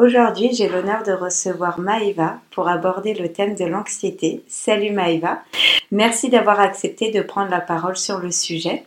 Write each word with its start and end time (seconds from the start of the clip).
Aujourd'hui, 0.00 0.54
j'ai 0.54 0.66
l'honneur 0.66 1.02
de 1.02 1.12
recevoir 1.12 1.78
Maëva 1.78 2.40
pour 2.52 2.68
aborder 2.68 3.12
le 3.12 3.30
thème 3.30 3.54
de 3.54 3.66
l'anxiété. 3.66 4.42
Salut 4.48 4.92
Maëva, 4.92 5.42
merci 5.90 6.30
d'avoir 6.30 6.58
accepté 6.58 7.10
de 7.10 7.20
prendre 7.20 7.50
la 7.50 7.60
parole 7.60 7.98
sur 7.98 8.18
le 8.18 8.30
sujet. 8.30 8.86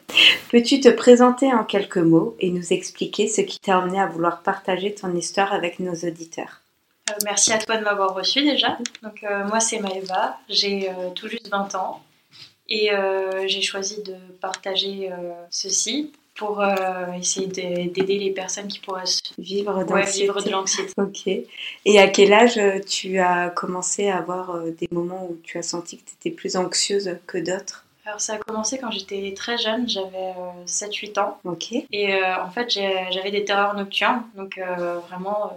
Peux-tu 0.50 0.80
te 0.80 0.89
présenter 0.89 1.53
en 1.53 1.66
quelques 1.66 2.00
mots 2.00 2.36
et 2.39 2.50
nous 2.50 2.73
expliquer 2.73 3.28
ce 3.28 3.42
qui 3.42 3.59
t'a 3.59 3.78
amené 3.78 4.02
à 4.02 4.08
vouloir 4.08 4.42
partager 4.42 4.95
ton 4.95 5.16
histoire 5.16 5.53
avec 5.53 5.80
nos 5.80 5.94
auditeurs? 5.94 6.61
Euh, 7.11 7.14
Merci 7.25 7.54
à 7.54 7.59
toi 7.59 7.77
de 7.77 7.83
m'avoir 7.83 8.15
reçu 8.15 8.42
déjà. 8.42 8.80
Donc, 9.04 9.23
euh, 9.23 9.45
moi, 9.45 9.59
c'est 9.59 9.77
Maëva, 9.77 10.39
j'ai 10.49 10.89
euh, 10.89 11.11
tout 11.14 11.27
juste 11.27 11.48
20 11.49 11.76
ans 11.76 12.02
et 12.67 12.89
j'ai 13.45 13.61
choisi 13.61 14.02
de 14.02 14.15
partager 14.42 15.11
ceci 15.52 16.11
pour 16.36 16.61
euh, 16.61 17.11
essayer 17.14 17.48
d'aider 17.48 18.17
les 18.17 18.32
personnes 18.32 18.67
qui 18.67 18.80
pourraient 18.80 19.04
vivre, 19.38 19.83
vivre 19.83 20.42
de 20.42 20.49
l'anxiété. 20.49 20.92
Ok. 20.98 21.27
Et 21.27 21.99
à 21.99 22.08
quel 22.08 22.33
âge 22.33 22.58
euh, 22.58 22.80
tu 22.80 23.20
as 23.20 23.49
commencé 23.49 24.10
à 24.10 24.17
avoir 24.17 24.52
euh, 24.52 24.71
des 24.71 24.88
moments 24.92 25.26
où 25.30 25.38
tu 25.44 25.58
as 25.58 25.64
senti 25.64 25.98
que 25.98 26.04
tu 26.05 26.16
étais 26.20 26.36
plus 26.36 26.55
anxieuse 26.55 27.17
que 27.27 27.38
d'autres? 27.38 27.86
Alors 28.05 28.20
ça 28.20 28.33
a 28.33 28.38
commencé 28.38 28.80
quand 28.80 28.92
j'étais 28.92 29.33
très 29.36 29.58
jeune, 29.58 29.88
j'avais 29.88 30.33
7-8 30.66 31.20
ans. 31.20 31.38
Ok. 31.45 31.71
Et 31.92 32.14
en 32.21 32.50
fait 32.50 32.70
j'avais 32.70 33.32
des 33.32 33.45
terreurs 33.45 33.76
nocturnes, 33.76 34.23
donc 34.36 34.60
vraiment 35.08 35.54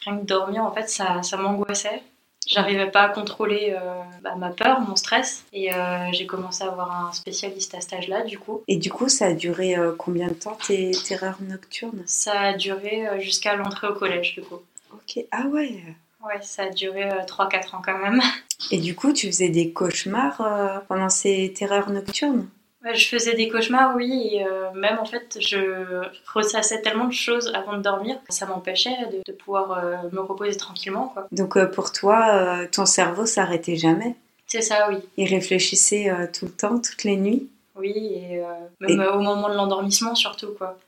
rien 0.00 0.18
que 0.18 0.26
dormir 0.26 0.62
en 0.62 0.72
fait 0.72 0.90
ça, 0.90 1.22
ça 1.22 1.38
m'angoissait. 1.38 2.02
J'arrivais 2.46 2.90
pas 2.90 3.02
à 3.02 3.08
contrôler 3.08 3.74
euh, 3.76 4.02
bah, 4.22 4.36
ma 4.36 4.50
peur, 4.50 4.80
mon 4.80 4.94
stress, 4.94 5.44
et 5.52 5.74
euh, 5.74 6.12
j'ai 6.12 6.26
commencé 6.26 6.62
à 6.62 6.68
avoir 6.68 7.08
un 7.08 7.12
spécialiste 7.12 7.74
à 7.74 7.80
cet 7.80 7.94
âge-là, 7.94 8.22
du 8.22 8.38
coup. 8.38 8.62
Et 8.68 8.76
du 8.76 8.90
coup, 8.90 9.08
ça 9.08 9.26
a 9.26 9.32
duré 9.32 9.76
euh, 9.76 9.92
combien 9.96 10.28
de 10.28 10.34
temps 10.34 10.56
tes 10.66 10.92
terreurs 10.92 11.38
nocturnes? 11.40 12.02
Ça 12.06 12.38
a 12.38 12.52
duré 12.52 13.20
jusqu'à 13.20 13.56
l'entrée 13.56 13.88
au 13.88 13.94
collège, 13.94 14.34
du 14.34 14.42
coup. 14.42 14.60
Ok, 14.92 15.24
ah 15.32 15.46
ouais 15.48 15.82
Ouais, 16.24 16.40
ça 16.40 16.64
a 16.64 16.70
duré 16.70 17.08
3-4 17.26 17.76
ans 17.76 17.82
quand 17.84 17.98
même. 17.98 18.20
Et 18.70 18.78
du 18.78 18.94
coup, 18.94 19.12
tu 19.12 19.26
faisais 19.26 19.48
des 19.48 19.72
cauchemars 19.72 20.82
pendant 20.88 21.08
ces 21.08 21.52
terreurs 21.52 21.90
nocturnes? 21.90 22.48
Je 22.94 23.08
faisais 23.08 23.34
des 23.34 23.48
cauchemars, 23.48 23.94
oui, 23.96 24.30
et 24.32 24.44
euh, 24.44 24.70
même 24.74 24.98
en 24.98 25.04
fait, 25.04 25.38
je 25.40 26.02
ressassais 26.32 26.82
tellement 26.82 27.06
de 27.06 27.12
choses 27.12 27.50
avant 27.54 27.76
de 27.76 27.82
dormir, 27.82 28.16
ça 28.28 28.46
m'empêchait 28.46 28.96
de, 29.26 29.32
pouvoir 29.32 29.72
euh, 29.72 29.96
me 30.12 30.20
reposer 30.20 30.56
tranquillement. 30.56 31.08
Quoi. 31.08 31.26
Donc 31.32 31.56
euh, 31.56 31.66
pour 31.66 31.92
toi, 31.92 32.66
ton 32.72 32.86
cerveau 32.86 33.26
s'arrêtait 33.26 33.76
jamais? 33.76 34.14
C'est 34.46 34.62
ça, 34.62 34.88
oui. 34.88 34.98
Il 35.16 35.28
réfléchissait 35.28 36.10
tout 36.32 36.46
le 36.46 36.52
temps, 36.52 36.78
toutes 36.78 37.04
les 37.04 37.16
nuits? 37.16 37.48
Oui, 37.74 37.92
et 37.96 38.40
même 38.80 39.00
au 39.00 39.20
moment 39.20 39.48
de 39.48 39.54
l'endormissement 39.54 40.14
surtout, 40.14 40.52
quoi. 40.56 40.78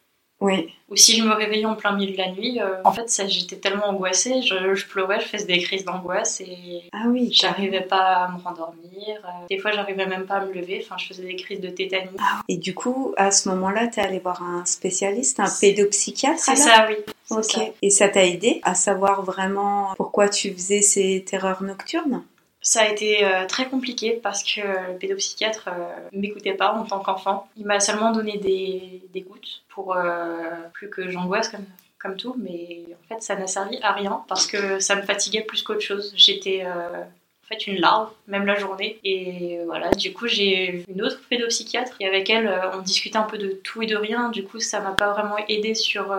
Oui. 0.40 0.72
Ou 0.88 0.96
si 0.96 1.16
je 1.16 1.22
me 1.22 1.34
réveillais 1.34 1.66
en 1.66 1.74
plein 1.74 1.92
milieu 1.92 2.12
de 2.12 2.16
la 2.16 2.30
nuit, 2.30 2.60
euh, 2.60 2.76
en 2.84 2.92
fait, 2.92 3.22
j'étais 3.28 3.56
tellement 3.56 3.88
angoissée, 3.88 4.40
je, 4.40 4.86
pleurais, 4.86 5.20
je 5.20 5.26
faisais 5.26 5.44
des 5.44 5.58
crises 5.58 5.84
d'angoisse 5.84 6.40
et 6.40 6.84
ah 6.92 7.04
oui, 7.08 7.30
j'arrivais 7.32 7.82
pas 7.82 8.24
à 8.24 8.28
me 8.28 8.40
rendormir. 8.40 9.18
Euh, 9.24 9.46
des 9.50 9.58
fois, 9.58 9.72
j'arrivais 9.72 10.06
même 10.06 10.26
pas 10.26 10.36
à 10.36 10.44
me 10.44 10.52
lever, 10.52 10.80
enfin, 10.82 10.96
je 10.96 11.08
faisais 11.08 11.24
des 11.24 11.36
crises 11.36 11.60
de 11.60 11.68
tétanie. 11.68 12.16
Ah 12.20 12.40
et 12.48 12.56
du 12.56 12.74
coup, 12.74 13.14
à 13.16 13.30
ce 13.30 13.48
moment-là, 13.50 13.88
tu 13.88 14.00
es 14.00 14.02
allé 14.02 14.18
voir 14.20 14.42
un 14.42 14.64
spécialiste, 14.64 15.40
un 15.40 15.50
pédopsychiatre 15.60 16.38
C'est 16.38 16.56
ça, 16.56 16.86
oui. 16.88 16.96
Ok. 17.30 17.58
Et 17.82 17.90
ça 17.90 18.08
t'a 18.08 18.24
aidé 18.24 18.60
à 18.62 18.74
savoir 18.74 19.22
vraiment 19.22 19.92
pourquoi 19.96 20.28
tu 20.28 20.52
faisais 20.52 20.82
ces 20.82 21.24
terreurs 21.26 21.62
nocturnes? 21.62 22.22
Ça 22.68 22.82
a 22.82 22.88
été 22.88 23.24
euh, 23.24 23.46
très 23.46 23.66
compliqué 23.66 24.20
parce 24.22 24.42
que 24.42 24.60
le 24.60 24.98
pédopsychiatre 24.98 25.70
ne 26.12 26.20
m'écoutait 26.20 26.52
pas 26.52 26.74
en 26.74 26.84
tant 26.84 27.00
qu'enfant. 27.00 27.48
Il 27.56 27.64
m'a 27.64 27.80
seulement 27.80 28.12
donné 28.12 28.36
des, 28.36 29.00
des 29.14 29.22
gouttes 29.22 29.62
pour 29.70 29.96
euh, 29.96 30.04
plus 30.74 30.90
que 30.90 31.08
j'angoisse 31.08 31.48
comme, 31.48 31.64
comme 31.98 32.16
tout, 32.18 32.36
mais 32.36 32.84
en 32.92 33.08
fait 33.08 33.22
ça 33.22 33.36
n'a 33.36 33.46
servi 33.46 33.78
à 33.80 33.92
rien 33.92 34.22
parce 34.28 34.46
que 34.46 34.80
ça 34.80 34.96
me 34.96 35.02
fatiguait 35.02 35.40
plus 35.40 35.62
qu'autre 35.62 35.80
chose. 35.80 36.12
J'étais 36.14 36.62
euh, 36.66 37.04
en 37.04 37.46
fait 37.48 37.66
une 37.66 37.80
larve, 37.80 38.10
même 38.26 38.44
la 38.44 38.56
journée. 38.56 38.98
Et 39.02 39.60
voilà, 39.64 39.88
du 39.92 40.12
coup 40.12 40.26
j'ai 40.26 40.84
une 40.88 41.00
autre 41.00 41.22
pédopsychiatre 41.30 41.96
et 42.00 42.06
avec 42.06 42.28
elle 42.28 42.52
on 42.74 42.82
discutait 42.82 43.16
un 43.16 43.22
peu 43.22 43.38
de 43.38 43.48
tout 43.64 43.80
et 43.80 43.86
de 43.86 43.96
rien. 43.96 44.28
Du 44.28 44.44
coup 44.44 44.60
ça 44.60 44.80
m'a 44.80 44.92
pas 44.92 45.14
vraiment 45.14 45.38
aidé 45.48 45.74
sur 45.74 46.14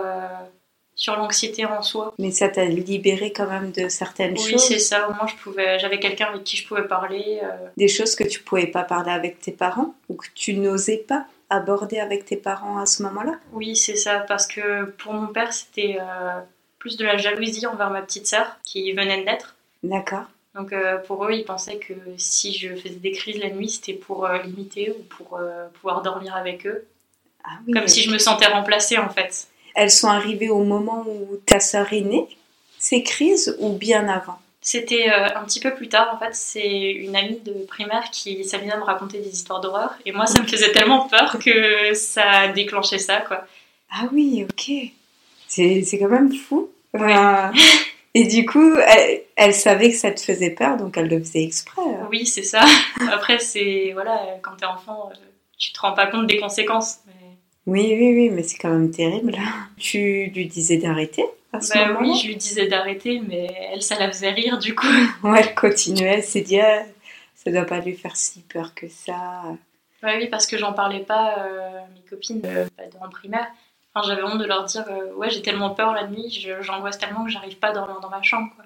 sur 1.00 1.16
l'anxiété 1.16 1.64
en 1.64 1.82
soi. 1.82 2.14
Mais 2.18 2.30
ça 2.30 2.48
t'a 2.48 2.66
libéré 2.66 3.32
quand 3.32 3.48
même 3.48 3.72
de 3.72 3.88
certaines 3.88 4.36
choses. 4.36 4.52
Oui, 4.52 4.58
c'est 4.58 4.78
ça. 4.78 5.08
Au 5.08 5.14
moins, 5.14 5.26
je 5.26 5.34
pouvais, 5.34 5.78
j'avais 5.80 5.98
quelqu'un 5.98 6.26
avec 6.26 6.44
qui 6.44 6.56
je 6.56 6.68
pouvais 6.68 6.86
parler. 6.86 7.40
Des 7.76 7.88
choses 7.88 8.14
que 8.14 8.24
tu 8.24 8.40
pouvais 8.40 8.66
pas 8.66 8.84
parler 8.84 9.10
avec 9.10 9.40
tes 9.40 9.52
parents 9.52 9.94
ou 10.08 10.14
que 10.14 10.26
tu 10.34 10.54
n'osais 10.54 10.98
pas 10.98 11.26
aborder 11.50 11.98
avec 11.98 12.24
tes 12.24 12.36
parents 12.36 12.78
à 12.78 12.86
ce 12.86 13.02
moment-là? 13.02 13.38
Oui, 13.52 13.76
c'est 13.76 13.96
ça, 13.96 14.20
parce 14.20 14.46
que 14.46 14.84
pour 14.84 15.12
mon 15.12 15.26
père, 15.26 15.52
c'était 15.52 15.98
euh, 16.00 16.40
plus 16.78 16.96
de 16.96 17.04
la 17.04 17.16
jalousie 17.16 17.66
envers 17.66 17.90
ma 17.90 18.00
petite 18.00 18.26
sœur 18.26 18.56
qui 18.64 18.92
venait 18.92 19.20
de 19.20 19.24
naître. 19.24 19.56
D'accord. 19.82 20.24
Donc 20.54 20.72
euh, 20.72 20.98
pour 20.98 21.24
eux, 21.26 21.32
ils 21.32 21.44
pensaient 21.44 21.78
que 21.78 21.92
si 22.16 22.52
je 22.52 22.74
faisais 22.74 22.94
des 22.94 23.12
crises 23.12 23.38
la 23.38 23.50
nuit, 23.50 23.68
c'était 23.68 23.92
pour 23.92 24.26
euh, 24.26 24.38
limiter 24.38 24.90
ou 24.90 25.02
pour 25.02 25.38
pouvoir 25.74 26.02
dormir 26.02 26.34
avec 26.34 26.66
eux. 26.66 26.86
Ah 27.44 27.58
oui, 27.66 27.72
Comme 27.72 27.88
si 27.88 28.02
je 28.02 28.10
me 28.10 28.18
sentais 28.18 28.46
remplacée 28.46 28.98
en 28.98 29.08
fait. 29.08 29.48
Elles 29.74 29.90
sont 29.90 30.08
arrivées 30.08 30.50
au 30.50 30.64
moment 30.64 31.04
où 31.06 31.36
ta 31.46 31.60
sœur 31.60 31.92
est 31.92 32.00
née, 32.00 32.26
ces 32.78 33.02
crises, 33.02 33.56
ou 33.60 33.72
bien 33.72 34.08
avant? 34.08 34.38
C'était 34.62 35.08
euh, 35.10 35.28
un 35.36 35.44
petit 35.44 35.60
peu 35.60 35.74
plus 35.74 35.88
tard, 35.88 36.10
en 36.14 36.18
fait, 36.18 36.34
c'est 36.34 36.92
une 36.92 37.16
amie 37.16 37.40
de 37.40 37.64
primaire 37.66 38.10
qui 38.12 38.44
s'amusait 38.44 38.72
à 38.72 38.76
me 38.76 38.84
raconter 38.84 39.18
des 39.18 39.30
histoires 39.30 39.60
d'horreur. 39.60 39.94
Et 40.04 40.12
moi, 40.12 40.26
ça 40.26 40.42
me 40.42 40.46
faisait 40.46 40.72
tellement 40.72 41.08
peur 41.08 41.38
que 41.38 41.94
ça 41.94 42.28
a 42.28 42.48
déclenché 42.48 42.98
ça, 42.98 43.20
quoi. 43.20 43.46
Ah 43.90 44.08
oui, 44.12 44.44
ok. 44.44 44.70
C'est 45.48 45.98
quand 45.98 46.08
même 46.08 46.32
fou. 46.32 46.70
et 48.14 48.24
du 48.24 48.44
coup, 48.44 48.74
elle, 49.36 49.54
savait 49.54 49.90
que 49.90 49.96
ça 49.96 50.10
te 50.10 50.20
faisait 50.20 50.50
peur, 50.50 50.76
donc 50.76 50.96
elle 50.98 51.08
le 51.08 51.18
faisait 51.20 51.42
exprès. 51.42 51.80
Hein. 51.82 52.06
Oui, 52.10 52.26
c'est 52.26 52.42
ça. 52.42 52.64
Après, 53.10 53.38
c'est. 53.38 53.92
Voilà, 53.94 54.20
quand 54.42 54.56
t'es 54.58 54.66
enfant, 54.66 55.10
euh, 55.10 55.16
tu 55.58 55.72
te 55.72 55.80
rends 55.80 55.92
pas 55.92 56.06
compte 56.06 56.26
des 56.26 56.38
conséquences. 56.38 56.98
Oui, 57.66 57.94
oui, 57.98 58.14
oui, 58.14 58.30
mais 58.30 58.42
c'est 58.42 58.58
quand 58.58 58.70
même 58.70 58.90
terrible. 58.90 59.36
Tu 59.78 60.30
lui 60.34 60.46
disais 60.46 60.76
d'arrêter 60.76 61.24
bah 61.52 61.98
oui, 62.00 62.14
je 62.16 62.28
lui 62.28 62.36
disais 62.36 62.68
d'arrêter, 62.68 63.20
mais 63.26 63.48
elle, 63.72 63.82
ça 63.82 63.98
la 63.98 64.06
faisait 64.06 64.30
rire 64.30 64.56
du 64.58 64.76
coup. 64.76 64.86
ouais, 65.24 65.40
elle 65.40 65.54
continuait, 65.56 66.18
elle 66.18 66.22
s'est 66.22 66.42
dit, 66.42 66.60
ah, 66.60 66.84
ça 67.34 67.50
doit 67.50 67.64
pas 67.64 67.80
lui 67.80 67.96
faire 67.96 68.14
si 68.14 68.42
peur 68.42 68.72
que 68.72 68.88
ça. 68.88 69.42
Ouais, 70.04 70.16
oui, 70.16 70.28
parce 70.28 70.46
que 70.46 70.56
j'en 70.56 70.72
parlais 70.72 71.00
pas 71.00 71.34
à 71.34 71.86
mes 71.92 72.08
copines 72.08 72.40
euh, 72.44 72.66
en 73.00 73.08
primaire. 73.08 73.48
Enfin, 73.92 74.06
j'avais 74.06 74.22
honte 74.22 74.38
de 74.38 74.44
leur 74.44 74.64
dire 74.64 74.84
euh, 74.88 75.12
Ouais, 75.14 75.30
j'ai 75.30 75.42
tellement 75.42 75.70
peur 75.70 75.92
la 75.92 76.06
nuit, 76.06 76.30
j'angoisse 76.60 76.98
tellement 76.98 77.24
que 77.24 77.30
j'arrive 77.30 77.58
pas 77.58 77.68
à 77.68 77.72
dormir 77.72 78.00
dans 78.00 78.10
ma 78.10 78.22
chambre. 78.22 78.50
Quoi. 78.54 78.64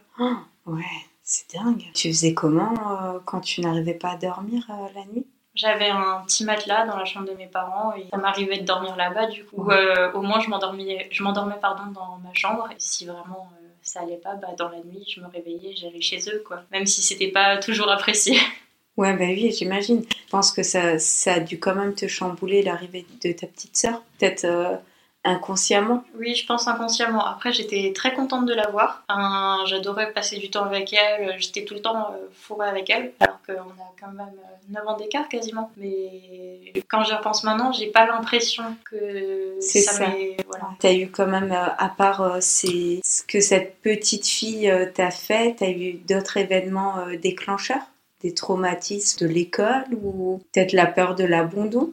Oh, 0.67 0.73
ouais, 0.73 0.85
c'est 1.23 1.55
dingue. 1.55 1.85
Tu 1.95 2.09
faisais 2.09 2.35
comment 2.35 2.75
euh, 2.75 3.19
quand 3.25 3.41
tu 3.41 3.63
n'arrivais 3.63 3.95
pas 3.95 4.11
à 4.11 4.17
dormir 4.17 4.67
euh, 4.71 4.89
la 4.95 5.05
nuit? 5.07 5.27
J'avais 5.55 5.89
un 5.89 6.23
petit 6.27 6.45
matelas 6.45 6.85
dans 6.87 6.97
la 6.97 7.05
chambre 7.05 7.29
de 7.29 7.35
mes 7.37 7.47
parents 7.47 7.93
et 7.97 8.07
ça 8.11 8.17
m'arrivait 8.17 8.59
de 8.59 8.65
dormir 8.65 8.97
là-bas. 8.97 9.27
Du 9.27 9.45
coup, 9.45 9.63
Ouais. 9.63 9.75
euh, 9.77 10.11
au 10.13 10.21
moins, 10.23 10.41
je 10.41 10.49
m'endormais, 10.51 11.09
je 11.13 11.23
m'endormais 11.23 11.55
pardon, 11.61 11.85
dans 11.93 12.19
ma 12.25 12.33
chambre. 12.35 12.69
Et 12.73 12.77
si 12.79 13.07
vraiment 13.07 13.49
euh, 13.63 13.67
ça 13.83 14.01
allait 14.01 14.17
pas, 14.17 14.35
bah, 14.35 14.49
dans 14.59 14.69
la 14.69 14.79
nuit, 14.79 15.05
je 15.09 15.21
me 15.21 15.27
réveillais, 15.29 15.75
j'allais 15.77 16.01
chez 16.01 16.19
eux. 16.29 16.43
quoi. 16.47 16.63
Même 16.73 16.87
si 16.87 17.03
c'était 17.03 17.29
pas 17.31 17.57
toujours 17.59 17.91
apprécié. 17.91 18.37
Ouais, 18.97 19.13
bah 19.17 19.25
oui, 19.27 19.51
j'imagine. 19.51 20.05
Je 20.09 20.31
pense 20.31 20.53
que 20.53 20.63
ça, 20.63 21.01
ça 21.01 21.33
a 21.35 21.41
dû 21.41 21.59
quand 21.59 21.75
même 21.75 21.97
te 21.97 22.07
chambouler 22.07 22.63
l'arrivée 22.63 23.05
de 23.25 23.33
ta 23.33 23.49
petite 23.49 23.77
sœur, 23.77 24.01
peut-être 24.21 24.45
euh, 24.45 24.77
inconsciemment. 25.25 26.05
Oui, 26.19 26.35
je 26.35 26.47
pense 26.47 26.69
inconsciemment. 26.69 27.25
Après, 27.25 27.53
j'étais 27.53 27.93
très 27.95 28.15
contente 28.15 28.47
de 28.47 28.55
la 28.55 28.69
voir. 28.69 29.03
J'adorais 29.67 30.13
passer 30.13 30.39
du 30.39 30.51
temps 30.51 30.65
avec 30.65 30.93
elle. 30.93 31.35
J'étais 31.39 31.65
tout 31.65 31.75
le 31.75 31.81
temps 31.81 32.11
euh, 32.13 32.17
fourrée 32.33 32.69
avec 32.69 32.91
elle. 32.91 33.13
Alors 33.21 33.39
qu'on 33.47 33.53
a 33.71 33.93
quand 34.01 34.13
même 34.13 34.29
euh, 34.29 34.73
9 34.73 34.87
ans 34.87 34.97
d'écart 34.97 35.29
quasiment. 35.29 35.71
Mais 35.77 36.73
quand 36.89 37.03
j'y 37.05 37.15
repense 37.15 37.45
maintenant, 37.45 37.73
j'ai 37.73 37.89
pas 37.89 38.07
l'impression 38.07 38.65
que 38.91 39.57
ça. 39.61 39.93
m'est- 40.09 40.37
Voilà. 40.47 40.65
T'as 40.79 40.93
eu 40.93 41.09
quand 41.11 41.27
même, 41.27 41.53
euh, 41.53 41.67
à 41.79 41.89
part 41.89 42.21
euh, 42.23 42.39
ces- 42.41 43.01
ce 43.05 43.23
que 43.23 43.41
cette 43.41 43.77
petite 43.81 44.27
fille 44.27 44.71
euh, 44.71 44.87
t'a 44.93 45.11
fait, 45.11 45.57
t'as 45.59 45.71
eu 45.71 45.95
d'autres 45.95 46.37
événements 46.37 46.99
euh, 46.99 47.17
déclencheurs? 47.17 47.83
Des 48.23 48.33
traumatismes 48.35 49.27
de 49.27 49.31
l'école 49.31 49.85
ou 50.03 50.41
peut-être 50.53 50.73
la 50.73 50.87
peur 50.87 51.15
de 51.15 51.25
l'abandon? 51.25 51.93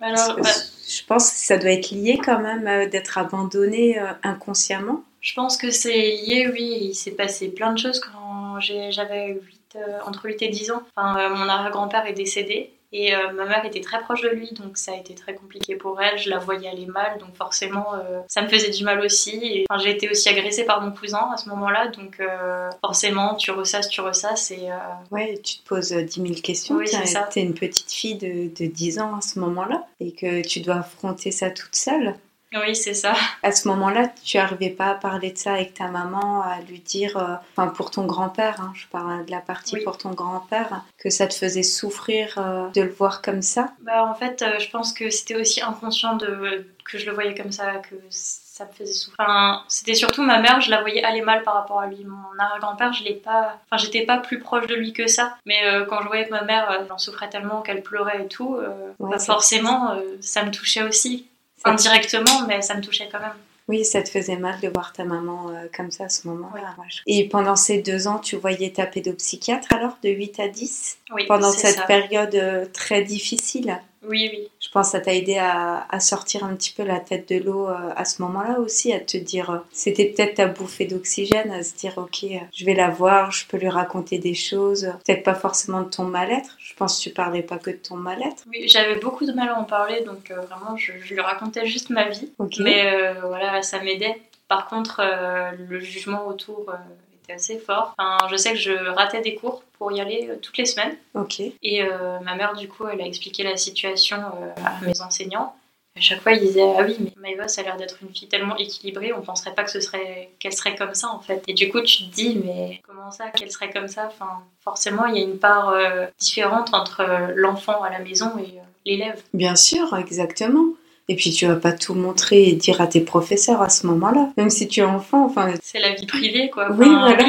Alors, 0.00 0.36
bah, 0.36 0.50
Je 0.88 1.02
pense 1.04 1.30
que 1.30 1.36
ça 1.36 1.58
doit 1.58 1.70
être 1.70 1.90
lié 1.90 2.18
quand 2.22 2.40
même 2.40 2.66
euh, 2.66 2.88
d'être 2.88 3.18
abandonné 3.18 3.98
euh, 3.98 4.12
inconsciemment. 4.22 5.04
je 5.20 5.34
pense 5.34 5.56
que 5.56 5.70
c'est 5.70 5.92
lié, 5.92 6.48
oui. 6.52 6.78
Il 6.80 6.94
s'est 6.94 7.12
passé 7.12 7.48
plein 7.48 7.72
de 7.72 7.78
choses 7.78 8.00
quand 8.00 8.58
j'avais 8.60 9.40
euh, 9.76 9.98
entre 10.06 10.26
8 10.26 10.42
et 10.42 10.48
10 10.48 10.72
ans. 10.72 10.82
Enfin, 10.96 11.28
mon 11.30 11.48
arrière-grand-père 11.48 12.06
est 12.06 12.12
décédé. 12.12 12.72
Et 12.92 13.14
euh, 13.14 13.32
ma 13.32 13.46
mère 13.46 13.64
était 13.64 13.80
très 13.80 14.00
proche 14.00 14.20
de 14.20 14.28
lui, 14.28 14.52
donc 14.52 14.76
ça 14.76 14.92
a 14.92 14.96
été 14.96 15.14
très 15.14 15.34
compliqué 15.34 15.76
pour 15.76 16.00
elle. 16.00 16.18
Je 16.18 16.28
la 16.28 16.38
voyais 16.38 16.68
aller 16.68 16.86
mal, 16.86 17.18
donc 17.18 17.34
forcément, 17.34 17.94
euh, 17.94 18.20
ça 18.28 18.42
me 18.42 18.48
faisait 18.48 18.70
du 18.70 18.84
mal 18.84 19.00
aussi. 19.00 19.40
Et, 19.42 19.64
enfin, 19.70 19.82
j'ai 19.82 19.90
été 19.90 20.10
aussi 20.10 20.28
agressée 20.28 20.64
par 20.64 20.82
mon 20.82 20.92
cousin 20.92 21.30
à 21.32 21.36
ce 21.38 21.48
moment-là, 21.48 21.88
donc 21.88 22.20
euh, 22.20 22.68
forcément, 22.82 23.34
tu 23.34 23.50
ressasses, 23.50 23.88
tu 23.88 24.00
ressasses. 24.02 24.50
Et 24.50 24.68
Ouais, 25.10 25.38
tu 25.42 25.58
te 25.58 25.68
poses 25.68 25.92
euh, 25.92 26.02
10 26.02 26.20
000 26.20 26.34
questions. 26.42 26.76
Oui. 26.76 26.86
T'es 27.30 27.42
une 27.42 27.54
petite 27.54 27.90
fille 27.92 28.16
de, 28.16 28.54
de 28.54 28.66
10 28.70 28.98
ans 28.98 29.16
à 29.16 29.20
ce 29.20 29.38
moment-là 29.38 29.86
et 30.00 30.12
que 30.12 30.46
tu 30.46 30.60
dois 30.60 30.76
affronter 30.76 31.30
ça 31.30 31.50
toute 31.50 31.74
seule. 31.74 32.14
Oui, 32.54 32.76
c'est 32.76 32.94
ça. 32.94 33.14
À 33.42 33.52
ce 33.52 33.66
moment-là, 33.68 34.08
tu 34.24 34.36
n'arrivais 34.36 34.70
pas 34.70 34.86
à 34.90 34.94
parler 34.94 35.30
de 35.32 35.38
ça 35.38 35.54
avec 35.54 35.74
ta 35.74 35.88
maman, 35.88 36.42
à 36.42 36.60
lui 36.60 36.80
dire, 36.80 37.16
euh, 37.16 37.34
enfin 37.56 37.68
pour 37.68 37.90
ton 37.90 38.04
grand-père, 38.04 38.60
hein, 38.60 38.72
je 38.74 38.86
parle 38.86 39.24
de 39.24 39.30
la 39.30 39.40
partie 39.40 39.76
Oui. 39.76 39.84
pour 39.84 39.98
ton 39.98 40.10
grand-père, 40.10 40.82
que 40.98 41.10
ça 41.10 41.26
te 41.26 41.34
faisait 41.34 41.62
souffrir 41.62 42.34
euh, 42.38 42.68
de 42.74 42.82
le 42.82 42.90
voir 42.92 43.22
comme 43.22 43.42
ça? 43.42 43.72
Bah, 43.80 44.04
en 44.06 44.14
fait, 44.14 44.42
euh, 44.42 44.58
je 44.58 44.68
pense 44.70 44.92
que 44.92 45.10
c'était 45.10 45.36
aussi 45.36 45.62
inconscient 45.62 46.16
de, 46.16 46.66
que 46.84 46.98
je 46.98 47.06
le 47.06 47.12
voyais 47.12 47.34
comme 47.34 47.52
ça, 47.52 47.76
que 47.76 47.94
ça 48.10 48.66
me 48.66 48.72
faisait 48.72 48.92
souffrir. 48.92 49.16
Enfin, 49.26 49.62
c'était 49.68 49.94
surtout 49.94 50.22
ma 50.22 50.38
mère, 50.40 50.60
je 50.60 50.70
la 50.70 50.80
voyais 50.82 51.02
aller 51.02 51.22
mal 51.22 51.42
par 51.42 51.54
rapport 51.54 51.80
à 51.80 51.86
lui. 51.86 52.04
Mon 52.04 52.38
arrière-grand-père, 52.38 52.92
je 52.92 53.02
l'ai 53.04 53.14
pas. 53.14 53.56
Enfin, 53.70 53.82
j'étais 53.82 54.04
pas 54.04 54.18
plus 54.18 54.38
proche 54.40 54.66
de 54.66 54.74
lui 54.74 54.92
que 54.92 55.06
ça. 55.06 55.36
Mais 55.46 55.64
euh, 55.64 55.86
quand 55.86 56.02
je 56.02 56.06
voyais 56.06 56.26
que 56.26 56.30
ma 56.30 56.42
mère, 56.42 56.70
elle 56.84 56.92
en 56.92 56.98
souffrait 56.98 57.30
tellement 57.30 57.62
qu'elle 57.62 57.82
pleurait 57.82 58.24
et 58.24 58.28
tout, 58.28 58.56
euh, 58.56 58.92
Ouais, 58.98 59.10
bah, 59.12 59.18
forcément, 59.18 59.92
euh, 59.92 60.00
ça 60.20 60.44
me 60.44 60.50
touchait 60.50 60.82
aussi. 60.82 61.26
Indirectement, 61.64 62.46
mais 62.46 62.62
ça 62.62 62.74
me 62.74 62.80
touchait 62.80 63.08
quand 63.10 63.20
même. 63.20 63.32
Oui, 63.68 63.84
ça 63.84 64.02
te 64.02 64.08
faisait 64.08 64.36
mal 64.36 64.58
de 64.60 64.68
voir 64.68 64.92
ta 64.92 65.04
maman 65.04 65.50
euh, 65.50 65.66
comme 65.74 65.90
ça 65.92 66.04
à 66.04 66.08
ce 66.08 66.26
moment-là. 66.26 66.74
Et 67.06 67.28
pendant 67.28 67.54
ces 67.54 67.80
deux 67.80 68.08
ans, 68.08 68.18
tu 68.18 68.36
voyais 68.36 68.70
ta 68.70 68.86
pédopsychiatre 68.86 69.72
alors, 69.72 69.98
de 70.02 70.08
8 70.10 70.40
à 70.40 70.48
10 70.48 70.98
Oui, 71.14 71.26
Pendant 71.28 71.52
cette 71.52 71.76
ça. 71.76 71.82
période 71.82 72.34
euh, 72.34 72.66
très 72.72 73.02
difficile? 73.02 73.78
Oui, 74.04 74.28
oui. 74.32 74.48
Je 74.60 74.68
pense 74.70 74.88
que 74.88 74.92
ça 74.92 75.00
t'a 75.00 75.14
aidé 75.14 75.36
à, 75.38 75.86
à 75.88 76.00
sortir 76.00 76.42
un 76.42 76.56
petit 76.56 76.72
peu 76.72 76.82
la 76.82 76.98
tête 76.98 77.28
de 77.28 77.36
l'eau 77.38 77.68
euh, 77.68 77.92
à 77.94 78.04
ce 78.04 78.20
moment-là 78.22 78.58
aussi, 78.58 78.92
à 78.92 78.98
te 78.98 79.16
dire, 79.16 79.62
c'était 79.70 80.06
peut-être 80.06 80.34
ta 80.34 80.46
bouffée 80.46 80.86
d'oxygène, 80.86 81.52
à 81.52 81.62
se 81.62 81.74
dire, 81.76 81.94
ok, 81.98 82.26
je 82.52 82.64
vais 82.64 82.74
la 82.74 82.90
voir, 82.90 83.30
je 83.30 83.46
peux 83.46 83.58
lui 83.58 83.68
raconter 83.68 84.18
des 84.18 84.34
choses, 84.34 84.92
peut-être 85.06 85.22
pas 85.22 85.36
forcément 85.36 85.82
de 85.82 85.88
ton 85.88 86.02
mal-être. 86.02 86.56
Pense 86.82 86.98
que 86.98 87.02
tu 87.04 87.10
parlais 87.10 87.42
pas 87.44 87.58
que 87.58 87.70
de 87.70 87.76
ton 87.76 87.94
mal-être. 87.94 88.42
Oui, 88.48 88.66
j'avais 88.66 88.96
beaucoup 88.96 89.24
de 89.24 89.30
mal 89.30 89.50
à 89.50 89.56
en 89.56 89.62
parler, 89.62 90.00
donc 90.00 90.32
euh, 90.32 90.40
vraiment, 90.40 90.76
je, 90.76 90.90
je 91.00 91.14
lui 91.14 91.20
racontais 91.20 91.64
juste 91.64 91.90
ma 91.90 92.08
vie. 92.08 92.28
Mais 92.58 92.92
euh, 92.92 93.14
voilà, 93.22 93.62
ça 93.62 93.78
m'aidait. 93.78 94.20
Par 94.48 94.66
contre, 94.66 95.00
euh, 95.00 95.52
le 95.68 95.78
jugement 95.78 96.26
autour 96.26 96.74
était 97.22 97.34
assez 97.34 97.58
fort. 97.60 97.94
Enfin, 97.96 98.26
je 98.28 98.34
sais 98.34 98.50
que 98.50 98.58
je 98.58 98.72
ratais 98.72 99.20
des 99.20 99.36
cours 99.36 99.62
pour 99.78 99.92
y 99.92 100.00
aller 100.00 100.28
toutes 100.42 100.58
les 100.58 100.66
semaines. 100.66 100.96
Ok. 101.14 101.40
Et 101.62 101.84
ma 102.22 102.34
mère, 102.34 102.56
du 102.56 102.66
coup, 102.66 102.88
elle 102.88 103.00
a 103.00 103.06
expliqué 103.06 103.44
la 103.44 103.56
situation 103.56 104.18
à 104.64 104.84
mes 104.84 105.00
enseignants. 105.00 105.54
À 105.96 106.00
chaque 106.00 106.22
fois, 106.22 106.32
ils 106.32 106.40
disaient 106.40 106.62
Ah 106.78 106.84
oui, 106.86 106.96
mais 107.00 107.12
Maëva, 107.20 107.48
ça 107.48 107.60
a 107.60 107.64
l'air 107.64 107.76
d'être 107.76 107.98
une 108.02 108.14
fille 108.14 108.28
tellement 108.28 108.56
équilibrée, 108.56 109.12
on 109.12 109.20
penserait 109.20 109.54
pas 109.54 109.62
que 109.62 109.70
ce 109.70 109.80
serait 109.80 110.30
qu'elle 110.38 110.54
serait 110.54 110.74
comme 110.74 110.94
ça 110.94 111.08
en 111.10 111.20
fait. 111.20 111.42
Et 111.48 111.54
du 111.54 111.68
coup, 111.70 111.80
tu 111.82 112.04
te 112.04 112.14
dis 112.14 112.40
Mais 112.42 112.80
comment 112.86 113.10
ça, 113.10 113.28
qu'elle 113.28 113.50
serait 113.52 113.70
comme 113.70 113.88
ça? 113.88 114.06
Enfin, 114.06 114.40
forcément, 114.64 115.04
il 115.06 115.16
y 115.16 115.20
a 115.20 115.24
une 115.24 115.38
part 115.38 115.68
euh, 115.70 116.06
différente 116.18 116.72
entre 116.72 117.00
euh, 117.00 117.32
l'enfant 117.34 117.82
à 117.82 117.90
la 117.90 117.98
maison 117.98 118.32
et 118.38 118.58
euh, 118.58 118.62
l'élève. 118.86 119.20
Bien 119.34 119.54
sûr, 119.54 119.94
exactement. 119.96 120.64
Et 121.08 121.16
puis 121.16 121.30
tu 121.30 121.46
vas 121.46 121.56
pas 121.56 121.72
tout 121.72 121.94
montrer 121.94 122.48
et 122.48 122.52
dire 122.52 122.80
à 122.80 122.86
tes 122.86 123.00
professeurs 123.00 123.60
à 123.60 123.68
ce 123.68 123.86
moment-là, 123.88 124.30
même 124.36 124.50
si 124.50 124.68
tu 124.68 124.80
es 124.80 124.84
enfant. 124.84 125.26
Enfin, 125.26 125.52
C'est 125.62 125.80
la 125.80 125.94
vie 125.94 126.06
privée, 126.06 126.48
quoi. 126.48 126.68
oui, 126.70 126.88
voilà. 126.88 127.26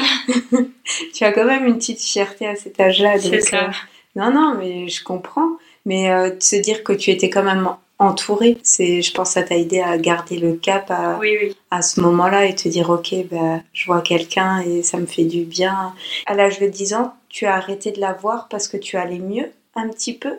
tu 1.13 1.23
as 1.23 1.31
quand 1.31 1.45
même 1.45 1.65
une 1.65 1.77
petite 1.77 2.01
fierté 2.01 2.47
à 2.47 2.55
cet 2.55 2.79
âge-là. 2.79 3.19
C'est 3.19 3.41
ça. 3.41 3.71
Non, 4.15 4.31
non, 4.31 4.55
mais 4.57 4.87
je 4.87 5.03
comprends. 5.03 5.57
Mais 5.85 6.11
euh, 6.11 6.29
de 6.29 6.41
se 6.41 6.55
dire 6.55 6.83
que 6.83 6.93
tu 6.93 7.09
étais 7.11 7.29
quand 7.29 7.43
même 7.43 7.67
entourée, 7.99 8.57
c'est, 8.63 9.01
je 9.01 9.13
pense, 9.13 9.29
que 9.29 9.33
ça 9.35 9.43
t'a 9.43 9.55
aidé 9.55 9.79
à 9.81 9.97
garder 9.97 10.37
le 10.37 10.53
cap 10.53 10.89
à, 10.91 11.17
Oui, 11.19 11.37
oui. 11.41 11.55
à 11.71 11.81
ce 11.81 12.01
moment-là 12.01 12.45
et 12.45 12.55
te 12.55 12.67
dire, 12.67 12.89
ok, 12.89 13.13
bah, 13.31 13.59
je 13.73 13.85
vois 13.85 14.01
quelqu'un 14.01 14.61
et 14.61 14.83
ça 14.83 14.97
me 14.97 15.05
fait 15.05 15.23
du 15.25 15.43
bien. 15.43 15.93
À 16.25 16.33
l'âge 16.33 16.59
de 16.59 16.67
10 16.67 16.93
ans, 16.95 17.13
tu 17.29 17.45
as 17.45 17.55
arrêté 17.55 17.91
de 17.91 18.01
la 18.01 18.13
voir 18.13 18.47
parce 18.49 18.67
que 18.67 18.77
tu 18.77 18.97
allais 18.97 19.19
mieux 19.19 19.51
un 19.75 19.87
petit 19.89 20.13
peu? 20.13 20.37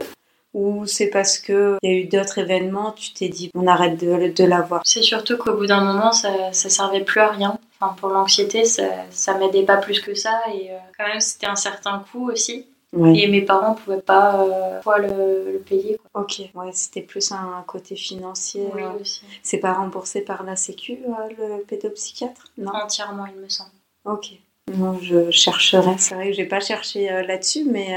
Ou 0.53 0.87
c'est 0.87 1.09
parce 1.09 1.39
que 1.39 1.79
il 1.83 1.91
y 1.91 1.93
a 1.93 1.97
eu 1.99 2.05
d'autres 2.05 2.39
événements, 2.39 2.93
tu 2.93 3.13
t'es 3.13 3.29
dit 3.29 3.51
on 3.57 3.67
arrête 3.67 3.99
de, 3.99 4.29
de 4.33 4.45
la 4.45 4.61
voir? 4.61 4.83
C'est 4.85 5.03
surtout 5.03 5.37
qu'au 5.37 5.55
bout 5.55 5.67
d'un 5.67 5.83
moment, 5.83 6.13
ça, 6.13 6.31
ça 6.53 6.69
servait 6.69 7.01
plus 7.01 7.21
à 7.21 7.31
rien. 7.31 7.59
Enfin, 7.81 7.97
pour 7.99 8.11
l'anxiété, 8.11 8.65
ça, 8.65 8.85
ça 9.11 9.35
m'aidait 9.37 9.65
pas 9.65 9.79
plus 9.79 10.01
que 10.01 10.15
ça. 10.15 10.41
Et 10.55 10.71
euh, 10.71 10.77
quand 10.97 11.09
même, 11.09 11.19
c'était 11.21 11.49
un 11.49 11.57
certain 11.57 12.05
coût 12.13 12.31
aussi. 12.31 12.67
Ouais. 12.95 13.19
Et 13.19 13.27
mes 13.27 13.43
parents 13.43 13.75
pouvaient 13.75 14.01
pas 14.01 14.41
euh, 14.45 14.81
le, 14.99 15.53
le 15.53 15.59
payer. 15.59 15.99
Quoi. 15.99 16.23
Ok, 16.23 16.41
ouais, 16.55 16.71
c'était 16.73 17.01
plus 17.01 17.33
un 17.33 17.65
côté 17.67 17.97
financier. 17.97 18.69
Oui, 18.75 18.83
euh, 18.83 19.01
aussi. 19.01 19.23
C'est 19.43 19.59
pas 19.59 19.73
remboursé 19.73 20.21
par 20.21 20.45
la 20.45 20.55
Sécu, 20.55 20.99
euh, 21.05 21.57
le 21.59 21.63
pédopsychiatre? 21.65 22.53
Non 22.57 22.73
Entièrement, 22.73 23.27
il 23.27 23.41
me 23.41 23.49
semble. 23.49 23.71
Ok. 24.05 24.33
Non, 24.77 24.99
je 25.01 25.31
chercherai. 25.31 25.99
C'est 25.99 26.15
vrai 26.15 26.29
que 26.29 26.37
j'ai 26.37 26.47
pas 26.47 26.61
cherché 26.61 27.11
euh, 27.11 27.23
là-dessus, 27.23 27.65
mais 27.65 27.97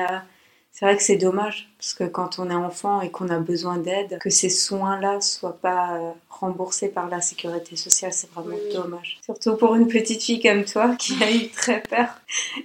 c'est 0.71 0.85
vrai 0.85 0.97
que 0.97 1.03
c'est 1.03 1.17
dommage. 1.17 1.69
Parce 1.87 1.93
que 1.93 2.03
quand 2.03 2.37
on 2.37 2.49
est 2.49 2.53
enfant 2.53 2.99
et 2.99 3.09
qu'on 3.09 3.29
a 3.29 3.39
besoin 3.39 3.77
d'aide, 3.77 4.19
que 4.19 4.29
ces 4.29 4.49
soins-là 4.49 5.21
soient 5.21 5.55
pas 5.61 5.93
euh, 5.93 6.11
remboursés 6.29 6.89
par 6.89 7.07
la 7.07 7.21
sécurité 7.21 7.77
sociale, 7.77 8.11
c'est 8.11 8.29
vraiment 8.31 8.57
Oui. 8.61 8.73
dommage. 8.73 9.19
Surtout 9.23 9.55
pour 9.55 9.73
une 9.75 9.87
petite 9.87 10.21
fille 10.21 10.41
comme 10.41 10.65
toi 10.65 10.95
qui 10.99 11.13
a 11.23 11.31
eu 11.31 11.47
très 11.47 11.81
peur. 11.81 12.09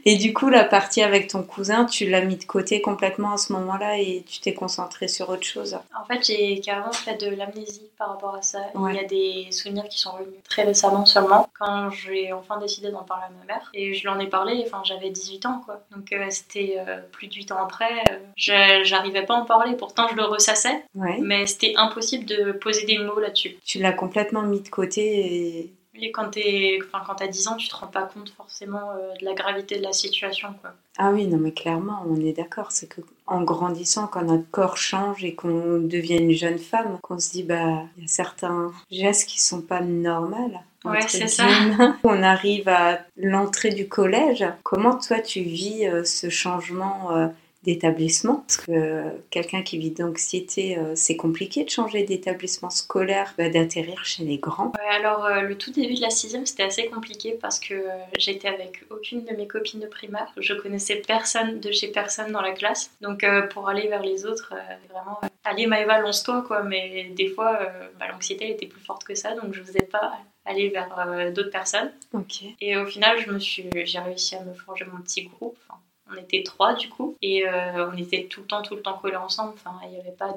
Et 0.05 0.17
du 0.17 0.33
coup, 0.35 0.49
la 0.49 0.64
partie 0.64 1.02
avec 1.02 1.29
ton 1.29 1.45
cousin, 1.45 1.85
tu 1.85 2.09
l'as 2.11 2.23
mis 2.23 2.35
de 2.35 2.43
côté 2.45 2.81
complètement 2.81 3.35
à 3.35 3.37
ce 3.37 3.52
moment-là 3.52 3.97
et 3.99 4.25
tu 4.29 4.41
t'es 4.41 4.55
concentré 4.55 5.07
sur 5.07 5.29
autre 5.31 5.45
chose? 5.45 5.79
En 5.97 6.05
fait, 6.05 6.26
j'ai 6.26 6.59
carrément 6.61 6.91
fait 6.93 7.17
de 7.25 7.33
l'amnésie 7.37 7.91
par 7.97 8.09
rapport 8.09 8.35
à 8.35 8.43
ça. 8.43 8.59
Ouais. 8.75 8.93
Il 8.93 8.97
y 8.97 9.05
a 9.05 9.07
des 9.07 9.52
souvenirs 9.52 9.85
qui 9.88 10.00
sont 10.00 10.11
revenus 10.11 10.43
très 10.49 10.64
récemment 10.64 11.07
seulement, 11.07 11.49
quand 11.61 11.91
j'ai 11.91 12.33
enfin 12.33 12.59
décidé 12.59 12.91
d'en 12.91 13.05
parler 13.05 13.26
à 13.26 13.31
ma 13.31 13.55
mère. 13.55 13.71
Et 13.73 13.95
je 13.95 14.02
lui 14.02 14.09
en 14.09 14.19
ai 14.19 14.26
parlé, 14.26 14.64
enfin, 14.67 14.83
j'avais 14.85 15.11
18 15.11 15.47
ans, 15.47 15.62
quoi. 15.64 15.81
Donc 15.95 16.12
euh, 16.12 16.26
c'était 16.31 16.75
euh, 16.79 16.99
plus 17.12 17.29
de 17.29 17.35
8 17.35 17.52
ans 17.52 17.62
après. 17.62 18.02
euh, 18.11 18.19
J'arrivais 19.12 19.26
pas 19.26 19.35
à 19.37 19.40
en 19.40 19.45
parler, 19.45 19.76
pourtant 19.76 20.09
je 20.11 20.16
le 20.16 20.25
ressassais, 20.25 20.83
Ouais. 20.95 21.19
mais 21.21 21.47
c'était 21.47 21.75
impossible 21.76 22.25
de 22.25 22.52
poser 22.52 22.85
des 22.87 22.99
mots 22.99 23.21
là-dessus. 23.21 23.57
Tu 23.64 23.78
l'as 23.78 23.92
complètement 23.92 24.42
mis 24.42 24.61
de 24.61 24.69
côté 24.69 25.02
et 25.61 25.73
Et 25.95 26.11
quand 26.11 26.31
t'es- 26.31 26.78
enfin, 26.83 27.04
quand 27.07 27.16
t'as 27.16 27.26
10 27.28 27.49
ans, 27.49 27.57
tu 27.57 27.69
te 27.69 27.76
rends 27.76 27.87
pas 27.87 28.02
compte 28.04 28.31
forcément 28.31 28.92
euh, 28.92 29.12
de 29.21 29.25
la 29.26 29.35
gravité 29.35 29.76
de 29.78 29.83
la 29.83 29.92
situation, 29.92 30.49
quoi. 30.62 30.73
Ah 30.97 31.11
oui, 31.12 31.26
non, 31.26 31.37
mais 31.37 31.52
clairement, 31.52 32.02
on 32.09 32.16
est 32.16 32.33
d'accord. 32.33 32.73
C'est 32.73 32.88
que 32.88 33.02
en 33.26 33.42
grandissant, 33.42 34.07
quand 34.07 34.23
notre 34.23 34.50
corps 34.50 34.78
change 34.78 35.23
et 35.23 35.35
qu'on 35.35 35.78
devient 35.81 36.16
une 36.16 36.33
jeune 36.33 36.59
femme, 36.59 36.99
qu'on 37.02 37.19
se 37.19 37.31
dit, 37.31 37.42
bah, 37.42 37.83
il 37.99 38.02
y 38.04 38.07
a 38.07 38.09
certains 38.09 38.73
gestes 38.90 39.28
qui 39.28 39.40
sont 39.40 39.61
pas 39.61 39.81
normaux. 39.81 40.50
Ouais, 40.85 41.00
c'est 41.07 41.28
ça. 41.28 41.45
On 42.04 42.23
arrive 42.25 42.69
à 42.69 42.99
l'entrée 43.16 43.71
du 43.71 43.87
collège. 43.87 44.45
Comment 44.64 44.99
toi, 44.99 45.21
tu 45.21 45.42
vis 45.42 45.87
euh, 45.87 46.02
ce 46.04 46.28
changement 46.31 47.14
euh, 47.14 47.28
d'établissement 47.62 48.45
Parce 48.47 48.57
que 48.59 49.04
quelqu'un 49.31 49.62
qui 49.62 49.78
vit 49.78 49.90
d'anxiété, 49.90 50.76
euh, 50.76 50.95
c'est 50.97 51.16
compliqué 51.16 51.64
de 51.64 51.71
changer 51.71 52.02
d'établissement 52.02 52.71
scolaire, 52.71 53.35
bah, 53.38 53.49
d'atterrir 53.49 54.04
chez 54.04 54.25
les 54.25 54.38
grands. 54.38 54.73
alors 54.90 55.25
euh, 55.25 55.42
le 55.42 55.57
tout 55.57 55.71
début 55.71 55.95
de 55.95 56.00
la 56.00 56.11
sixième, 56.11 56.45
c'était 56.45 56.64
assez 56.64 56.87
compliqué 56.87 57.38
parce 57.40 57.61
que 57.61 57.75
euh, 57.75 57.88
j'étais 58.19 58.49
avec 58.49 58.85
aucune 58.90 59.25
de 59.25 59.35
mes 59.37 59.47
copines 59.47 59.81
de 59.81 59.87
primaire. 59.87 60.33
Je 60.37 60.54
connaissais 60.54 60.97
personne 61.07 61.61
de 61.61 61.71
chez 61.71 61.88
personne 61.88 62.33
dans 62.33 62.42
la 62.42 62.52
classe. 62.52 62.90
Donc 63.00 63.25
pour 63.50 63.69
aller 63.69 63.88
vers 63.88 64.02
les 64.02 64.26
autres, 64.26 64.54
vraiment, 64.90 65.21
allez 65.45 65.66
Maëva, 65.66 66.00
lance-toi 66.00 66.42
quoi. 66.47 66.62
Mais 66.62 67.11
des 67.16 67.28
fois, 67.28 67.61
bah, 67.99 68.07
l'anxiété 68.11 68.50
était 68.50 68.66
plus 68.66 68.81
forte 68.81 69.04
que 69.04 69.14
ça, 69.14 69.35
donc 69.35 69.54
je 69.54 69.62
faisais 69.62 69.83
pas 69.90 70.12
aller 70.45 70.71
vers 70.71 71.33
d'autres 71.33 71.50
personnes. 71.50 71.92
Ok. 72.12 72.42
Et 72.61 72.76
au 72.76 72.87
final, 72.87 73.19
je 73.21 73.31
me 73.31 73.38
suis, 73.38 73.69
j'ai 73.85 73.99
réussi 74.00 74.35
à 74.35 74.40
me 74.40 74.54
forger 74.54 74.85
mon 74.85 75.00
petit 75.00 75.25
groupe. 75.25 75.59
On 76.12 76.21
était 76.21 76.42
trois 76.42 76.75
du 76.75 76.88
coup 76.88 77.16
et 77.23 77.47
euh, 77.47 77.90
on 77.90 77.97
était 77.97 78.26
tout 78.28 78.42
le 78.42 78.47
temps, 78.47 78.62
tout 78.62 78.75
le 78.75 78.83
temps 78.83 78.99
collés 78.99 79.16
ensemble. 79.16 79.54
Enfin, 79.54 79.78
il 79.85 79.90
n'y 79.90 80.00
avait 80.00 80.11
pas 80.11 80.35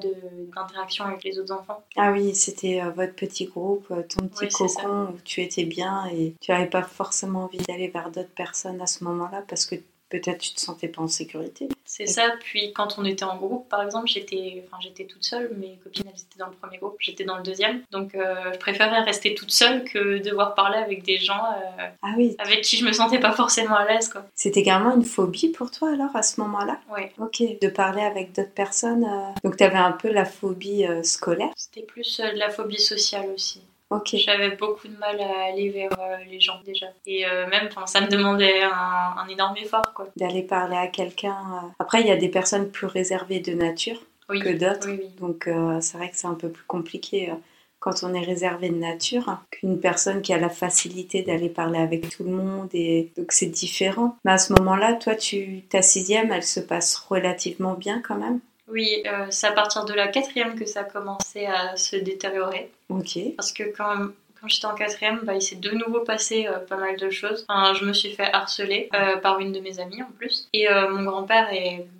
d'interaction 0.54 1.04
avec 1.04 1.24
les 1.24 1.38
autres 1.38 1.52
enfants. 1.52 1.82
Ah 1.96 2.12
oui, 2.12 2.34
c'était 2.34 2.80
euh, 2.82 2.90
votre 2.90 3.14
petit 3.14 3.46
groupe, 3.46 3.86
euh, 3.90 4.02
ton 4.02 4.26
petit 4.28 4.48
cocon 4.48 5.12
où 5.14 5.18
tu 5.24 5.42
étais 5.42 5.64
bien 5.64 6.06
et 6.06 6.34
tu 6.40 6.50
n'avais 6.50 6.66
pas 6.66 6.82
forcément 6.82 7.44
envie 7.44 7.58
d'aller 7.58 7.88
vers 7.88 8.10
d'autres 8.10 8.34
personnes 8.34 8.80
à 8.80 8.86
ce 8.86 9.04
moment-là 9.04 9.44
parce 9.48 9.66
que 9.66 9.76
peut-être 10.08 10.38
tu 10.38 10.54
te 10.54 10.60
sentais 10.60 10.88
pas 10.88 11.02
en 11.02 11.08
sécurité. 11.08 11.68
C'est 11.96 12.06
ça. 12.06 12.34
Puis 12.40 12.74
quand 12.74 12.98
on 12.98 13.06
était 13.06 13.24
en 13.24 13.36
groupe, 13.36 13.70
par 13.70 13.82
exemple, 13.82 14.06
j'étais, 14.06 14.62
enfin, 14.66 14.76
j'étais 14.82 15.04
toute 15.04 15.24
seule. 15.24 15.50
Mes 15.56 15.78
copines, 15.82 16.04
elles 16.06 16.20
étaient 16.20 16.38
dans 16.38 16.48
le 16.48 16.52
premier 16.52 16.76
groupe, 16.76 16.96
j'étais 16.98 17.24
dans 17.24 17.38
le 17.38 17.42
deuxième. 17.42 17.80
Donc, 17.90 18.14
euh, 18.14 18.52
je 18.52 18.58
préférais 18.58 19.00
rester 19.00 19.34
toute 19.34 19.50
seule 19.50 19.82
que 19.84 20.18
devoir 20.18 20.54
parler 20.54 20.76
avec 20.76 21.04
des 21.04 21.16
gens 21.16 21.42
euh, 21.42 21.86
ah 22.02 22.12
oui. 22.18 22.36
avec 22.38 22.60
qui 22.60 22.76
je 22.76 22.84
me 22.84 22.92
sentais 22.92 23.18
pas 23.18 23.32
forcément 23.32 23.76
à 23.76 23.86
l'aise, 23.86 24.10
quoi. 24.10 24.26
C'était 24.34 24.62
carrément 24.62 24.94
une 24.94 25.06
phobie 25.06 25.48
pour 25.48 25.70
toi 25.70 25.90
alors 25.90 26.14
à 26.14 26.22
ce 26.22 26.38
moment-là? 26.42 26.78
Oui. 26.94 27.04
Ok. 27.18 27.42
De 27.62 27.68
parler 27.68 28.02
avec 28.02 28.32
d'autres 28.34 28.52
personnes. 28.52 29.04
Euh. 29.04 29.32
Donc, 29.42 29.56
tu 29.56 29.64
avais 29.64 29.76
un 29.78 29.92
peu 29.92 30.12
la 30.12 30.26
phobie 30.26 30.84
scolaire? 31.02 31.52
C'était 31.56 31.86
plus 31.86 32.20
de 32.20 32.38
la 32.38 32.50
phobie 32.50 32.78
sociale 32.78 33.30
aussi. 33.34 33.62
Ok. 33.90 34.16
J'avais 34.16 34.56
beaucoup 34.56 34.88
de 34.88 34.96
mal 34.96 35.20
à 35.20 35.44
aller 35.44 35.70
vers 35.70 35.92
euh, 35.98 36.16
les 36.28 36.40
gens 36.40 36.60
déjà. 36.64 36.86
Et 37.06 37.26
euh, 37.26 37.46
même, 37.48 37.68
ça 37.86 38.00
me 38.00 38.08
demandait 38.08 38.62
un, 38.62 39.26
énorme 39.28 39.56
effort. 39.58 39.92
quoi. 39.94 40.08
D'aller 40.16 40.42
parler 40.42 40.76
à 40.76 40.88
quelqu'un. 40.88 41.36
Euh. 41.36 41.68
Après, 41.78 42.00
il 42.00 42.06
y 42.06 42.10
a 42.10 42.16
des 42.16 42.28
personnes 42.28 42.70
plus 42.70 42.86
réservées 42.86 43.40
de 43.40 43.52
nature 43.52 44.00
que 44.28 44.52
d'autres. 44.52 44.88
Donc, 45.20 45.48
c'est 45.80 45.96
vrai 45.96 46.10
que 46.10 46.16
c'est 46.16 46.26
un 46.26 46.34
peu 46.34 46.48
plus 46.48 46.64
compliqué 46.64 47.32
quand 47.78 48.02
on 48.02 48.12
est 48.14 48.24
réservé 48.24 48.70
de 48.70 48.74
nature 48.74 49.38
qu'une 49.52 49.78
personne 49.78 50.20
qui 50.20 50.32
a 50.32 50.38
la 50.38 50.48
facilité 50.48 51.22
d'aller 51.22 51.48
parler 51.48 51.78
avec 51.78 52.08
tout 52.08 52.24
le 52.24 52.30
monde. 52.30 52.68
Et 52.72 53.12
donc, 53.16 53.30
c'est 53.30 53.46
différent. 53.46 54.16
Mais 54.24 54.32
à 54.32 54.38
ce 54.38 54.52
moment-là, 54.54 54.94
toi, 54.94 55.14
tu, 55.14 55.62
ta 55.68 55.82
sixième, 55.82 56.32
elle 56.32 56.42
se 56.42 56.58
passe 56.58 56.96
relativement 56.96 57.74
bien 57.74 58.02
quand 58.02 58.16
même? 58.16 58.40
Oui, 58.68 59.02
euh, 59.06 59.26
c'est 59.30 59.46
à 59.46 59.52
partir 59.52 59.84
de 59.84 59.92
la 59.92 60.08
quatrième 60.08 60.58
que 60.58 60.66
ça 60.66 60.80
a 60.80 60.84
commencé 60.84 61.46
à 61.46 61.76
se 61.76 61.94
détériorer. 61.96 62.72
Ok. 62.88 63.18
Parce 63.36 63.52
que 63.52 63.64
quand, 63.76 64.08
quand 64.40 64.48
j'étais 64.48 64.66
en 64.66 64.74
quatrième, 64.74 65.20
bah, 65.24 65.34
il 65.34 65.42
s'est 65.42 65.56
de 65.56 65.70
nouveau 65.70 66.00
passé 66.00 66.46
euh, 66.46 66.58
pas 66.58 66.76
mal 66.76 66.96
de 66.96 67.10
choses. 67.10 67.46
je 67.48 67.84
me 67.84 67.92
suis 67.92 68.12
fait 68.12 68.32
harceler 68.32 68.88
euh, 68.94 69.16
par 69.16 69.40
une 69.40 69.52
de 69.52 69.60
mes 69.60 69.80
amies 69.80 70.02
en 70.02 70.10
plus. 70.18 70.48
Et 70.52 70.68
mon 70.90 71.02
grand-père 71.02 71.50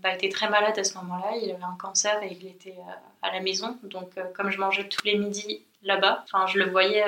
bah, 0.03 0.15
était 0.15 0.29
très 0.29 0.49
malade 0.49 0.79
à 0.79 0.85
ce 0.85 0.97
moment-là. 0.99 1.37
Il 1.43 1.51
avait 1.51 1.63
un 1.63 1.77
cancer 1.79 2.23
et 2.23 2.37
il 2.41 2.47
était 2.47 2.77
à 3.23 3.33
la 3.33 3.41
maison. 3.41 3.77
Donc, 3.85 4.11
comme 4.35 4.51
je 4.51 4.59
mangeais 4.59 4.89
tous 4.89 5.05
les 5.05 5.19
midis 5.19 5.63
là-bas, 5.83 6.25
je 6.47 6.59
le 6.59 6.71
voyais 6.71 7.05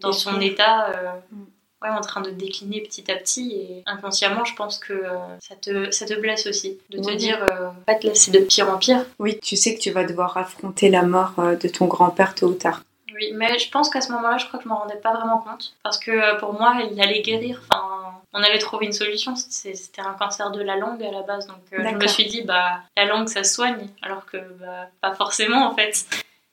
dans 0.00 0.12
son 0.12 0.40
état. 0.40 0.92
Mm 1.30 1.44
ouais, 1.82 1.88
en 1.88 2.00
train 2.00 2.20
de 2.20 2.30
décliner 2.30 2.80
petit 2.80 3.10
à 3.10 3.16
petit. 3.16 3.52
Et 3.52 3.82
inconsciemment, 3.86 4.44
je 4.44 4.54
pense 4.54 4.78
que 4.78 4.92
euh, 4.92 5.16
ça, 5.40 5.54
te, 5.56 5.90
ça 5.90 6.06
te 6.06 6.18
blesse 6.18 6.46
aussi. 6.46 6.78
De 6.90 6.98
te 6.98 7.14
dire, 7.14 7.42
euh, 7.42 7.68
en 7.68 7.92
fait, 7.92 8.04
là, 8.04 8.12
c'est 8.14 8.30
de 8.30 8.40
pire 8.40 8.70
en 8.70 8.78
pire. 8.78 9.04
Oui, 9.18 9.38
tu 9.40 9.56
sais 9.56 9.74
que 9.74 9.80
tu 9.80 9.90
vas 9.90 10.04
devoir 10.04 10.36
affronter 10.36 10.88
la 10.90 11.02
mort 11.02 11.34
euh, 11.38 11.56
de 11.56 11.68
ton 11.68 11.86
grand-père 11.86 12.34
tôt 12.34 12.48
ou 12.48 12.54
tard. 12.54 12.82
Oui, 13.20 13.32
mais 13.34 13.58
je 13.58 13.70
pense 13.70 13.90
qu'à 13.90 14.00
ce 14.00 14.10
moment-là, 14.12 14.38
je 14.38 14.46
crois 14.46 14.58
que 14.58 14.64
je 14.64 14.68
m'en 14.68 14.78
rendais 14.78 14.96
pas 14.96 15.12
vraiment 15.12 15.38
compte. 15.38 15.74
Parce 15.82 15.98
que 15.98 16.38
pour 16.38 16.54
moi, 16.54 16.80
il 16.90 17.00
allait 17.00 17.20
guérir. 17.20 17.60
Enfin, 17.68 18.14
on 18.32 18.42
allait 18.42 18.58
trouver 18.58 18.86
une 18.86 18.92
solution. 18.92 19.34
C'était 19.36 20.00
un 20.00 20.14
cancer 20.14 20.50
de 20.50 20.62
la 20.62 20.76
langue 20.76 21.02
à 21.02 21.10
la 21.10 21.22
base. 21.22 21.46
Donc 21.46 21.58
je 21.70 21.76
me 21.76 22.06
suis 22.06 22.26
dit, 22.26 22.42
bah, 22.42 22.80
la 22.96 23.04
langue, 23.04 23.28
ça 23.28 23.44
soigne. 23.44 23.88
Alors 24.02 24.24
que 24.24 24.38
bah, 24.58 24.88
pas 25.02 25.14
forcément, 25.14 25.66
en 25.66 25.74
fait. 25.74 26.06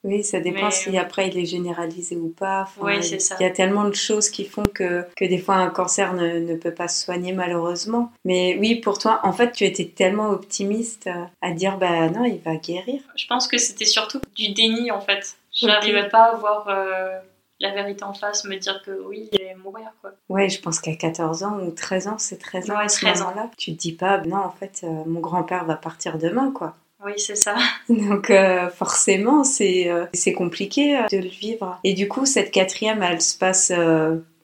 Oui, 0.04 0.24
ça 0.24 0.40
dépend 0.40 0.72
si 0.72 0.96
après 0.98 1.28
il 1.28 1.38
est 1.38 1.46
généralisé 1.46 2.16
ou 2.16 2.30
pas. 2.30 2.70
oui, 2.80 3.04
c'est 3.04 3.20
ça. 3.20 3.36
Il 3.40 3.44
y 3.44 3.46
a 3.46 3.50
tellement 3.50 3.84
de 3.86 3.96
choses 3.96 4.30
qui 4.30 4.46
font 4.46 4.64
que, 4.64 5.06
que 5.16 5.26
des 5.26 5.40
fois 5.40 5.56
un 5.56 5.70
cancer 5.70 6.14
ne, 6.14 6.40
ne, 6.40 6.56
peut 6.56 6.74
pas 6.74 6.88
se 6.88 7.04
soigner 7.04 7.34
malheureusement. 7.34 8.12
Mais 8.24 8.58
oui, 8.60 8.76
pour 8.76 9.00
toi, 9.00 9.20
en 9.24 9.34
fait, 9.34 9.52
tu 9.52 9.66
étais 9.66 9.86
tellement 9.86 10.30
optimiste 10.30 11.10
à 11.42 11.52
dire 11.52 11.78
bah 11.78 12.10
non, 12.10 12.24
il 12.26 12.40
va 12.40 12.56
guérir. 12.56 13.02
Je 13.16 13.28
pense 13.28 13.48
que 13.48 13.58
c'était 13.58 13.86
surtout 13.86 14.22
du 14.36 14.54
déni 14.54 14.92
en 14.92 15.02
fait. 15.02 15.36
Je 15.58 15.66
n'arrivais 15.66 16.08
pas 16.08 16.26
à 16.26 16.36
voir 16.36 16.68
euh, 16.70 17.20
la 17.60 17.72
vérité 17.72 18.04
en 18.04 18.14
face, 18.14 18.46
me 18.46 18.56
dire 18.58 18.82
que 18.84 18.92
oui, 18.92 19.28
il 19.32 19.42
allait 19.42 19.56
mourir 19.56 19.92
quoi. 20.02 20.12
Ouais, 20.30 20.50
je 20.50 20.62
pense 20.62 20.80
qu'à 20.80 20.96
14 20.96 21.44
ans 21.44 21.60
ou 21.60 21.72
13 21.72 22.08
ans, 22.08 22.18
c'est 22.20 22.38
13 22.38 22.70
ans 22.70 22.78
à 22.78 22.88
ce 22.88 23.06
moment-là. 23.06 23.50
Tu 23.58 23.76
te 23.76 23.80
dis 23.80 23.94
pas 23.94 24.20
non, 24.20 24.38
en 24.38 24.52
fait, 24.52 24.82
euh, 24.84 25.04
mon 25.08 25.20
grand-père 25.20 25.66
va 25.66 25.76
partir 25.76 26.18
demain 26.18 26.52
quoi. 26.52 26.76
Oui, 27.06 27.14
c'est 27.18 27.36
ça. 27.36 27.56
Donc 27.90 28.32
euh, 28.32 28.70
forcément, 28.70 29.44
c'est 29.44 29.88
c'est 30.14 30.34
compliqué 30.34 31.00
de 31.12 31.18
le 31.18 31.30
vivre. 31.30 31.80
Et 31.84 31.94
du 31.94 32.08
coup, 32.08 32.26
cette 32.26 32.50
quatrième, 32.50 33.04
elle 33.04 33.22
se 33.22 33.38
passe 33.38 33.72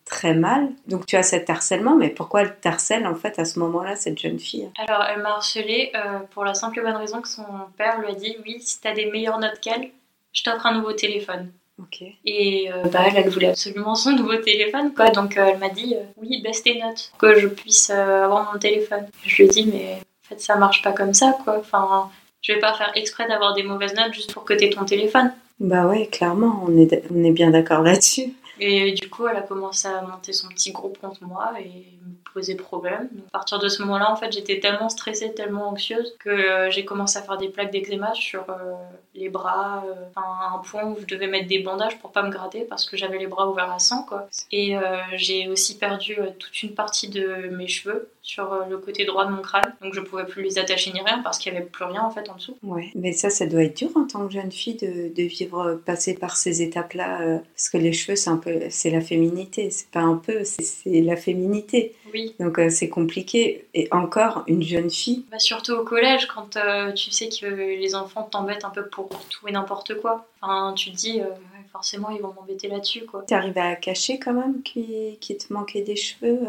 très 0.06 0.36
mal. 0.36 0.70
Donc 0.88 1.08
tu 1.08 1.16
as 1.16 1.24
cet 1.24 1.50
harcèlement, 1.50 1.96
mais 1.96 2.10
pourquoi 2.10 2.44
elle 2.44 2.56
t'harcèle 2.56 3.08
en 3.08 3.16
fait 3.16 3.40
à 3.40 3.46
ce 3.46 3.58
moment-là, 3.58 3.96
cette 3.96 4.20
jeune 4.20 4.38
fille? 4.38 4.70
Alors, 4.78 5.04
elle 5.04 5.24
m'a 5.24 5.32
harcelée 5.32 5.92
pour 6.30 6.46
la 6.46 6.54
simple 6.54 6.78
et 6.80 6.84
bonne 6.84 6.96
raison 6.96 7.22
que 7.22 7.28
son 7.28 7.44
père 7.76 8.00
lui 8.00 8.10
a 8.10 8.16
dit 8.16 8.38
oui, 8.46 8.62
si 8.62 8.80
t'as 8.80 8.94
des 8.94 9.08
meilleures 9.08 9.40
notes 9.40 9.60
qu'elle, 9.60 9.90
je 10.34 10.44
t'offre 10.44 10.66
un 10.66 10.78
nouveau 10.78 10.94
téléphone. 10.94 11.52
Ok. 11.80 12.04
Et 12.26 12.70
bah, 12.92 13.06
elle, 13.16 13.30
voulait 13.30 13.50
absolument 13.50 13.96
son 13.96 14.12
nouveau 14.16 14.36
téléphone, 14.38 14.94
quoi. 14.94 15.10
Donc 15.10 15.38
elle 15.38 15.58
m'a 15.58 15.70
dit 15.70 15.96
oui, 16.18 16.42
baisse 16.42 16.64
tes 16.64 16.80
notes, 16.80 17.12
que 17.18 17.40
je 17.40 17.48
puisse 17.48 17.90
avoir 17.90 18.52
mon 18.52 18.60
téléphone. 18.60 19.08
Je 19.26 19.36
lui 19.38 19.44
ai 19.46 19.48
dit 19.48 19.66
mais 19.66 19.94
en 19.96 20.28
fait 20.30 20.40
ça 20.40 20.56
marche 20.56 20.82
pas 20.82 20.92
comme 20.92 21.14
ça, 21.14 21.36
quoi. 21.44 21.58
Enfin, 21.60 22.12
je 22.42 22.54
vais 22.54 22.60
pas 22.60 22.74
faire 22.74 22.92
exprès 22.96 23.28
d'avoir 23.28 23.54
des 23.54 23.64
mauvaises 23.64 23.96
notes 23.96 24.14
juste 24.14 24.34
pour 24.34 24.44
que 24.44 24.54
tu 24.54 24.66
aies 24.66 24.70
ton 24.70 24.86
téléphone. 24.86 25.34
Bah 25.60 25.88
ouais, 25.88 26.08
clairement, 26.08 26.64
on 26.68 26.78
est, 26.78 27.04
on 27.10 27.24
est 27.24 27.32
bien 27.32 27.52
d'accord 27.52 27.82
là-dessus. 27.82 28.34
Et 28.60 28.92
du 28.92 29.10
coup, 29.10 29.28
elle 29.28 29.38
a 29.38 29.42
commencé 29.42 29.88
à 29.88 30.02
monter 30.02 30.34
son 30.34 30.48
petit 30.50 30.72
groupe 30.72 30.98
contre 31.00 31.24
moi 31.24 31.52
et 31.60 31.86
poser 32.34 32.56
problème. 32.56 33.10
à 33.28 33.32
partir 33.32 33.60
de 33.60 33.68
ce 33.68 33.82
moment-là, 33.84 34.12
en 34.12 34.16
fait, 34.16 34.32
j'étais 34.32 34.60
tellement 34.60 34.90
stressée, 34.90 35.34
tellement 35.34 35.70
anxieuse 35.70 36.16
que 36.20 36.30
euh, 36.30 36.72
j'ai 36.72 36.86
commencé 36.86 37.18
à 37.18 37.22
faire 37.22 37.38
des 37.38 37.50
plaques 37.50 37.72
d'eczéma 37.72 38.14
sur 38.14 38.50
euh, 38.50 38.74
les 39.16 39.30
bras, 39.30 39.84
euh, 39.88 39.94
un 40.16 40.58
point 40.60 40.84
où 40.86 40.98
je 41.00 41.06
devais 41.06 41.28
mettre 41.28 41.48
des 41.48 41.60
bandages 41.60 42.00
pour 42.00 42.12
pas 42.12 42.24
me 42.24 42.32
gratter 42.32 42.62
parce 42.62 42.86
que 42.86 42.98
j'avais 42.98 43.18
les 43.18 43.28
bras 43.28 43.48
ouverts 43.50 43.72
à 43.72 43.80
sang, 43.80 44.04
quoi. 44.04 44.28
Et 44.52 44.76
j'ai 45.14 45.48
aussi 45.48 45.78
perdu 45.78 46.18
toute 46.40 46.64
une 46.64 46.74
partie 46.74 47.10
de 47.10 47.50
mes 47.52 47.68
cheveux 47.68 48.10
sur 48.22 48.66
le 48.70 48.78
côté 48.78 49.04
droit 49.06 49.26
de 49.26 49.32
mon 49.32 49.42
crâne, 49.42 49.76
donc 49.82 49.94
je 49.94 50.00
pouvais 50.00 50.26
plus 50.26 50.44
les 50.44 50.58
attacher 50.58 50.92
ni 50.94 51.02
rien 51.02 51.20
parce 51.24 51.38
qu'il 51.38 51.54
y 51.54 51.56
avait 51.56 51.66
plus 51.66 51.84
rien 51.84 52.02
en 52.02 52.10
fait 52.10 52.30
en 52.30 52.36
dessous. 52.36 52.58
Ouais, 52.64 52.90
mais 52.96 53.12
ça, 53.12 53.30
ça 53.30 53.46
doit 53.46 53.64
être 53.64 53.78
dur 53.78 53.90
en 53.96 54.06
tant 54.06 54.26
que 54.26 54.34
jeune 54.34 54.52
fille 54.52 54.76
de, 54.76 55.14
de 55.14 55.24
vivre, 55.24 55.82
passer 55.86 56.14
par 56.14 56.38
ces 56.38 56.62
étapes-là, 56.62 57.40
parce 57.56 57.70
que 57.70 57.78
les 57.78 57.94
cheveux, 57.94 58.16
c'est 58.16 58.30
un 58.30 58.40
c'est 58.70 58.90
la 58.90 59.02
féminité. 59.02 59.70
C'est 59.70 59.90
pas 59.90 60.02
un 60.02 60.16
peu, 60.16 60.44
c'est 60.44 61.02
la 61.02 61.16
féminité. 61.16 61.96
Oui. 62.14 62.23
Donc 62.40 62.60
euh, 62.60 62.70
c'est 62.70 62.90
compliqué. 62.90 63.68
Et 63.74 63.88
encore, 63.92 64.44
une 64.48 64.64
jeune 64.64 64.90
fille. 64.90 65.26
Bah, 65.32 65.40
surtout 65.40 65.74
au 65.74 65.84
collège, 65.84 66.28
quand 66.28 66.58
euh, 66.58 66.92
tu 66.92 67.12
sais 67.12 67.30
que 67.30 67.46
les 67.46 67.96
enfants 67.96 68.24
t'embêtent 68.24 68.66
un 68.66 68.70
peu 68.70 68.88
pour 68.88 69.10
tout 69.30 69.48
et 69.48 69.52
n'importe 69.52 70.00
quoi. 70.00 70.26
Enfin, 70.42 70.74
tu 70.76 70.92
te 70.92 70.96
dis, 70.96 71.22
euh, 71.22 71.26
forcément, 71.72 72.10
ils 72.10 72.22
vont 72.22 72.34
m'embêter 72.34 72.68
là-dessus. 72.68 73.06
quoi. 73.06 73.24
arrivé 73.32 73.62
à 73.62 73.76
cacher 73.76 74.20
quand 74.20 74.34
même 74.34 74.62
qu'il 74.64 75.18
te 75.20 75.54
manquait 75.54 75.82
des 75.82 75.96
cheveux 75.96 76.40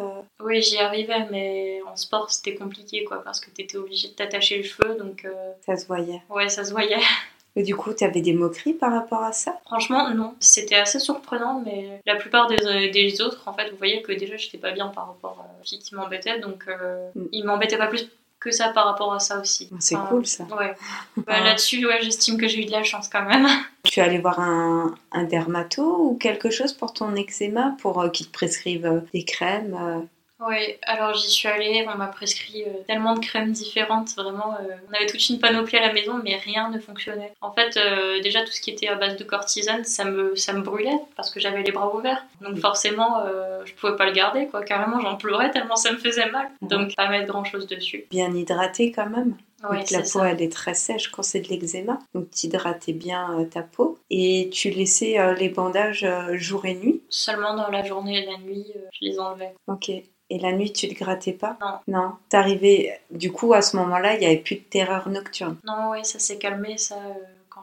Oui, 0.40 0.62
j'y 0.62 0.78
arrivais, 0.78 1.26
mais 1.30 1.80
en 1.90 1.96
sport, 1.96 2.30
c'était 2.30 2.54
compliqué, 2.54 3.04
quoi, 3.04 3.22
parce 3.22 3.40
que 3.40 3.50
t'étais 3.50 3.76
obligé 3.76 4.08
de 4.08 4.14
t'attacher 4.14 4.56
les 4.58 4.64
cheveux, 4.64 4.96
donc... 4.96 5.26
Ça 5.64 5.76
se 5.76 5.86
voyait. 5.86 6.22
Ouais, 6.28 6.48
ça 6.48 6.64
se 6.64 6.72
voyait. 6.72 6.96
Et 7.56 7.62
du 7.62 7.76
coup, 7.76 7.92
tu 7.94 8.02
avais 8.02 8.20
des 8.20 8.32
moqueries 8.32 8.73
par 8.73 8.92
rapport 8.92 9.23
à 9.23 9.32
ça? 9.32 9.61
Franchement, 9.66 10.11
non. 10.11 10.34
C'était 10.40 10.75
assez 10.75 10.99
surprenant, 10.99 11.62
mais 11.64 12.00
la 12.04 12.16
plupart 12.16 12.49
des, 12.49 12.90
des, 12.90 13.20
autres, 13.20 13.42
en 13.46 13.54
fait, 13.54 13.70
vous 13.70 13.76
voyez 13.76 14.02
que 14.02 14.12
déjà, 14.12 14.37
j'étais 14.37 14.58
pas 14.58 14.73
bien 14.73 14.88
par 14.88 15.06
rapport 15.06 15.38
à 15.40 15.58
la 15.58 15.64
fille 15.64 15.78
qui 15.78 15.94
m'embêtait, 15.94 16.40
donc 16.40 16.64
euh, 16.68 17.08
mm. 17.14 17.26
ils 17.32 17.44
m'embêtaient 17.44 17.78
pas 17.78 17.87
plus 17.87 18.11
que 18.44 18.50
ça 18.50 18.68
par 18.68 18.84
rapport 18.84 19.12
à 19.12 19.20
ça 19.20 19.40
aussi. 19.40 19.70
Ah, 19.73 19.76
c'est 19.80 19.96
cool 20.08 20.26
ça. 20.26 20.44
Ouais. 20.44 20.75
Bah, 21.26 21.40
Là-dessus, 21.40 21.87
ouais, 21.87 21.99
j'estime 22.02 22.37
que 22.37 22.46
j'ai 22.46 22.62
eu 22.62 22.66
de 22.66 22.73
la 22.73 22.82
chance 22.82 23.08
quand 23.08 23.25
même. 23.25 23.46
Tu 23.84 24.00
es 24.00 24.02
allé 24.02 24.18
voir 24.18 24.40
un, 24.40 24.94
un 25.12 25.25
dermato 25.25 25.82
ou 25.82 26.16
quelque 26.16 26.50
chose 26.50 26.73
pour 26.73 26.92
ton 26.92 27.14
eczéma, 27.14 27.76
pour 27.80 28.00
euh, 28.00 28.08
qu'il 28.08 28.26
te 28.26 28.32
prescrive 28.32 28.87
euh, 28.87 29.00
des 29.12 29.25
crèmes 29.25 29.76
euh? 29.78 30.00
Oui, 30.40 30.74
alors 30.82 31.14
j'y 31.14 31.30
suis 31.30 31.46
allée, 31.46 31.86
on 31.88 31.96
m'a 31.96 32.08
prescrit 32.08 32.64
euh, 32.64 32.82
tellement 32.88 33.14
de 33.14 33.20
crèmes 33.20 33.52
différentes, 33.52 34.10
vraiment, 34.16 34.54
euh, 34.54 34.74
on 34.90 34.94
avait 34.94 35.06
toute 35.06 35.28
une 35.28 35.38
panoplie 35.38 35.78
à 35.78 35.86
la 35.86 35.92
maison, 35.92 36.20
mais 36.24 36.36
rien 36.36 36.70
ne 36.70 36.80
fonctionnait. 36.80 37.32
En 37.40 37.52
fait, 37.52 37.76
euh, 37.76 38.20
déjà 38.20 38.42
tout 38.42 38.50
ce 38.50 38.60
qui 38.60 38.70
était 38.70 38.88
à 38.88 38.96
base 38.96 39.16
de 39.16 39.22
cortisone, 39.22 39.84
ça 39.84 40.04
me, 40.04 40.34
ça 40.34 40.52
me 40.52 40.62
brûlait 40.62 40.98
parce 41.16 41.30
que 41.30 41.38
j'avais 41.38 41.62
les 41.62 41.70
bras 41.70 41.94
ouverts. 41.94 42.24
Donc 42.40 42.58
forcément, 42.58 43.24
je 43.64 43.72
pouvais 43.74 43.96
pas 43.96 44.06
le 44.06 44.12
garder, 44.12 44.48
quoi. 44.48 44.62
Carrément, 44.64 45.00
j'en 45.00 45.16
pleurais 45.16 45.50
tellement 45.50 45.76
ça 45.76 45.92
me 45.92 45.98
faisait 45.98 46.30
mal. 46.30 46.50
Donc 46.62 46.94
pas 46.96 47.08
mettre 47.08 47.26
grand 47.26 47.44
chose 47.44 47.66
dessus. 47.66 48.04
Bien 48.10 48.32
hydraté 48.32 48.90
quand 48.90 49.08
même 49.08 49.36
Donc, 49.71 49.90
la 49.90 50.00
peau, 50.00 50.04
ça. 50.04 50.30
elle 50.30 50.42
est 50.42 50.52
très 50.52 50.75
sèche 50.75 51.09
quand 51.09 51.23
c'est 51.23 51.40
de 51.40 51.49
l'eczéma. 51.49 51.99
Donc, 52.14 52.30
tu 52.30 52.47
hydratais 52.47 52.92
bien 52.92 53.38
euh, 53.38 53.44
ta 53.44 53.62
peau. 53.62 53.99
Et 54.11 54.50
tu 54.52 54.71
laissais 54.71 55.18
euh, 55.18 55.35
les 55.35 55.49
bandages 55.49 56.04
euh, 56.04 56.37
jour 56.37 56.64
et 56.66 56.75
nuit? 56.75 57.02
Seulement 57.09 57.54
dans 57.54 57.68
la 57.68 57.85
journée 57.85 58.23
et 58.23 58.26
la 58.26 58.38
nuit, 58.38 58.66
je 58.92 59.06
les 59.06 59.18
enlevais. 59.18 59.54
Ok. 59.66 59.90
Et 60.30 60.38
la 60.38 60.52
nuit, 60.52 60.73
tu 60.73 60.88
te 60.88 60.94
grattais 60.94 61.33
pas? 61.33 61.59
Non. 61.61 61.78
Non. 61.87 62.12
T'arrivais. 62.28 63.00
Du 63.11 63.30
coup, 63.30 63.52
à 63.52 63.62
ce 63.62 63.76
moment-là, 63.76 64.14
il 64.14 64.21
n'y 64.21 64.26
avait 64.26 64.38
plus 64.38 64.56
de 64.56 64.62
terreur 64.62 65.09
nocturne. 65.09 65.59
Non, 65.64 65.90
ouais, 65.90 66.04
ça 66.04 66.18
s'est 66.18 66.38
calmé, 66.38 66.78
ça, 66.78 66.97